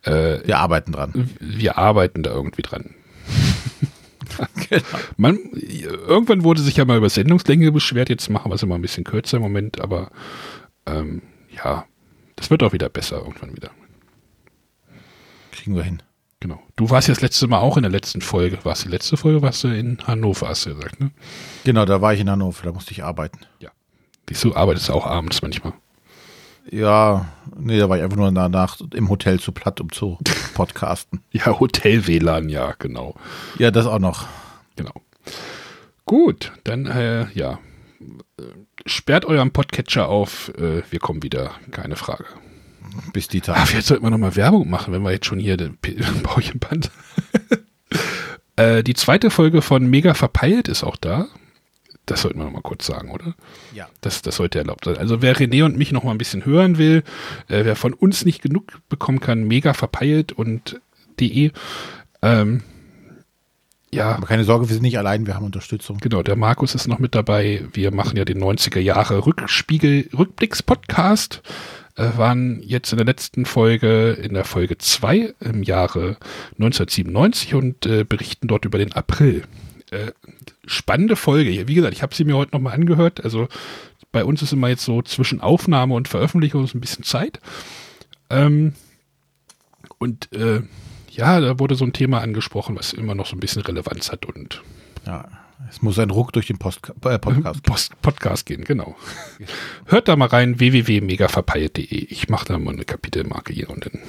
Äh, 0.04 0.46
Wir 0.48 0.58
arbeiten 0.60 0.92
dran. 0.94 1.30
wir 1.40 1.78
arbeiten 1.78 2.24
da 2.24 2.32
irgendwie 2.32 2.62
dran. 2.64 2.96
Genau. 4.70 4.84
Man, 5.18 5.38
irgendwann 5.54 6.44
wurde 6.44 6.62
sich 6.62 6.78
ja 6.78 6.86
mal 6.86 6.98
über 6.98 7.10
Sendungslänge 7.10 7.72
beschwert, 7.72 8.10
jetzt 8.10 8.30
machen 8.30 8.50
wir 8.50 8.56
es 8.56 8.64
immer 8.64 8.76
ein 8.76 8.82
bisschen 8.82 9.04
kürzer 9.04 9.38
im 9.38 9.44
Moment, 9.44 9.82
aber 9.82 10.10
ähm, 10.86 11.22
ja, 11.54 11.86
das 12.36 12.50
wird 12.50 12.64
auch 12.64 12.74
wieder 12.74 12.90
besser 12.90 13.18
irgendwann 13.18 13.56
wieder. 13.56 13.72
Kriegen 15.52 15.76
wir 15.76 15.84
hin. 15.84 16.02
Genau. 16.40 16.60
Du 16.76 16.90
warst 16.90 17.08
ja 17.08 17.14
das 17.14 17.22
letzte 17.22 17.48
Mal 17.48 17.60
auch 17.60 17.78
in 17.78 17.84
der 17.84 17.92
letzten 17.92 18.22
Folge. 18.22 18.58
Warst 18.64 18.84
du 18.84 18.88
die 18.88 18.94
letzte 18.94 19.16
Folge, 19.16 19.42
warst 19.44 19.64
du 19.64 19.68
in 19.68 20.00
Hannover, 20.08 20.48
hast 20.50 20.66
du 20.66 20.76
gesagt, 20.76 21.00
ne? 21.00 21.12
Genau, 21.64 21.86
da 21.86 22.02
war 22.02 22.14
ich 22.14 22.20
in 22.20 22.30
Hannover, 22.30 22.64
da 22.64 22.72
musste 22.72 22.92
ich 22.92 23.04
arbeiten. 23.04 23.40
Siehst 24.32 24.46
du, 24.46 24.56
arbeitest 24.56 24.90
auch 24.90 25.06
abends 25.06 25.42
manchmal. 25.42 25.74
Ja, 26.70 27.26
nee, 27.58 27.78
da 27.78 27.90
war 27.90 27.98
ich 27.98 28.04
einfach 28.04 28.16
nur 28.16 28.32
danach 28.32 28.80
im 28.94 29.10
Hotel 29.10 29.42
zu 29.42 29.52
platt, 29.52 29.82
um 29.82 29.92
zu 29.92 30.18
podcasten. 30.54 31.22
Ja, 31.34 31.60
Hotel-WLAN, 31.60 32.48
ja, 32.48 32.76
genau. 32.80 33.16
Ja, 33.60 33.72
das 33.72 33.86
auch 33.86 34.00
noch. 34.00 34.28
Genau. 34.78 34.94
Gut, 36.06 36.54
dann, 36.64 36.86
äh, 36.86 37.30
ja. 37.34 37.60
Sperrt 38.86 39.26
euren 39.26 39.52
Podcatcher 39.52 40.08
auf, 40.08 40.50
äh, 40.58 40.82
wir 40.90 41.00
kommen 41.00 41.24
wieder, 41.24 41.52
keine 41.72 41.96
Frage. 41.96 42.26
Bis 43.14 43.28
die 43.28 43.40
Ah, 43.42 43.46
Tage. 43.54 43.68
vielleicht 43.68 43.88
sollten 43.88 44.04
wir 44.04 44.10
nochmal 44.10 44.36
Werbung 44.36 44.70
machen, 44.70 44.94
wenn 44.94 45.02
wir 45.04 45.12
jetzt 45.12 45.26
schon 45.28 45.40
hier 45.40 45.56
den 45.58 45.78
Bauchenband. 46.24 46.92
äh, 48.56 48.84
die 48.84 48.96
zweite 48.96 49.30
Folge 49.30 49.62
von 49.62 49.88
Mega 49.90 50.14
Verpeilt 50.14 50.68
ist 50.68 50.84
auch 50.84 50.98
da. 50.98 51.28
Das 52.08 52.24
sollten 52.24 52.40
wir 52.40 52.46
nochmal 52.46 52.64
kurz 52.64 52.88
sagen, 52.88 53.12
oder? 53.12 53.36
Ja. 53.74 53.88
Das, 54.02 54.22
das 54.24 54.36
sollte 54.36 54.58
erlaubt 54.58 54.86
sein. 54.86 54.98
Also 54.98 55.22
wer 55.22 55.36
René 55.38 55.64
und 55.64 55.78
mich 55.78 55.92
noch 55.92 56.04
mal 56.04 56.12
ein 56.12 56.18
bisschen 56.18 56.46
hören 56.46 56.78
will, 56.78 57.04
äh, 57.48 57.64
wer 57.64 57.76
von 57.76 57.94
uns 57.94 58.26
nicht 58.26 58.42
genug 58.42 58.80
bekommen 58.90 59.20
kann, 59.20 59.44
mega 59.48 59.74
verpeilt 59.74 60.32
und 60.34 60.82
de. 61.20 61.52
Ähm, 62.24 62.64
ja, 63.94 64.16
Aber 64.16 64.28
keine 64.28 64.44
Sorge, 64.44 64.70
wir 64.70 64.74
sind 64.74 64.84
nicht 64.84 64.98
allein, 64.98 65.28
wir 65.28 65.36
haben 65.36 65.46
Unterstützung. 65.46 65.98
genau, 65.98 66.24
der 66.24 66.36
Markus 66.36 66.76
ist 66.76 66.88
noch 66.88 67.00
mit 67.00 67.14
dabei. 67.14 67.66
Wir 67.74 67.94
machen 67.94 68.18
ja 68.18 68.26
den 68.26 68.42
90er 68.42 68.80
Jahre 68.80 69.26
Rückspiegel, 69.26 70.10
Rückblicks-Podcast. 70.18 71.42
äh, 71.98 72.18
waren 72.18 72.62
jetzt 72.62 72.94
in 72.94 72.98
der 72.98 73.06
letzten 73.06 73.46
Folge, 73.46 74.12
in 74.12 74.34
der 74.34 74.46
Folge 74.46 74.78
2 74.78 75.34
im 75.42 75.64
Jahre 75.64 76.18
1997 76.54 77.54
und 77.54 77.86
äh, 77.86 78.06
berichten 78.06 78.48
dort 78.48 78.64
über 78.64 78.78
den 78.78 78.94
April. 78.94 79.44
Äh, 79.92 80.12
spannende 80.66 81.18
Folge. 81.18 81.68
Wie 81.68 81.74
gesagt, 81.74 81.94
ich 81.94 82.02
habe 82.02 82.16
sie 82.16 82.24
mir 82.24 82.38
heute 82.38 82.54
nochmal 82.54 82.74
angehört. 82.74 83.24
Also 83.24 83.50
bei 84.14 84.24
uns 84.24 84.42
ist 84.42 84.54
immer 84.54 84.70
jetzt 84.70 84.86
so 84.86 85.02
zwischen 85.02 85.42
Aufnahme 85.42 85.96
und 85.96 86.08
Veröffentlichung 86.08 86.66
ein 86.74 86.80
bisschen 86.80 87.04
Zeit. 87.04 87.42
Ähm, 88.30 88.74
und 89.98 90.32
äh, 90.34 90.62
ja, 91.12 91.40
da 91.40 91.60
wurde 91.60 91.76
so 91.76 91.86
ein 91.86 91.94
Thema 91.94 92.22
angesprochen, 92.22 92.76
was 92.76 92.94
immer 92.94 93.16
noch 93.16 93.26
so 93.26 93.36
ein 93.36 93.40
bisschen 93.40 93.62
Relevanz 93.62 94.12
hat 94.12 94.26
und 94.26 94.62
ja, 95.06 95.26
es 95.70 95.82
muss 95.82 96.00
ein 96.00 96.10
Ruck 96.10 96.34
durch 96.34 96.48
den 96.48 96.58
Post, 96.58 96.92
äh, 97.06 97.20
Podcast, 97.20 97.64
Post, 97.64 98.02
Podcast 98.02 98.46
gehen, 98.46 98.64
genau. 98.64 98.96
Hört 99.86 100.08
da 100.08 100.16
mal 100.16 100.28
rein, 100.28 100.60
www.megaverpeilt.de. 100.60 101.84
Ich 101.84 102.30
mache 102.30 102.46
da 102.46 102.58
mal 102.58 102.74
eine 102.74 102.86
Kapitelmarke 102.86 103.54
hier 103.54 103.70
und 103.70 103.86
dann 103.86 104.00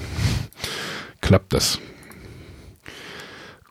klappt 1.20 1.52
das. 1.52 1.78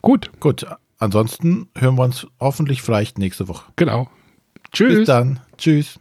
Gut. 0.02 0.32
Gut. 0.40 0.66
Ansonsten 1.00 1.70
hören 1.76 1.96
wir 1.98 2.04
uns 2.04 2.28
hoffentlich 2.40 2.82
vielleicht 2.82 3.18
nächste 3.18 3.48
Woche. 3.48 3.72
Genau. 3.76 4.10
Tschüss. 4.72 5.00
Bis 5.00 5.08
dann. 5.08 5.40
Tschüss. 5.58 6.00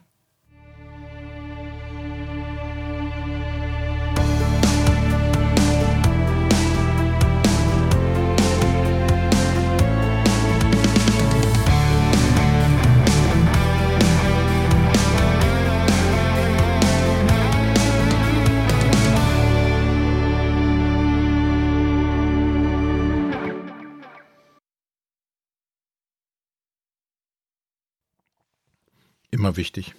Immer 29.41 29.57
wichtig. 29.57 29.95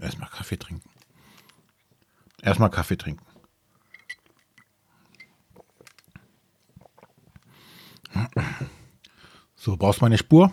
Erstmal 0.00 0.28
Kaffee 0.28 0.56
trinken. 0.56 0.90
Erstmal 2.42 2.68
Kaffee 2.68 2.96
trinken. 2.96 3.24
So, 9.54 9.76
brauchst 9.76 10.00
du 10.00 10.04
meine 10.04 10.18
Spur? 10.18 10.52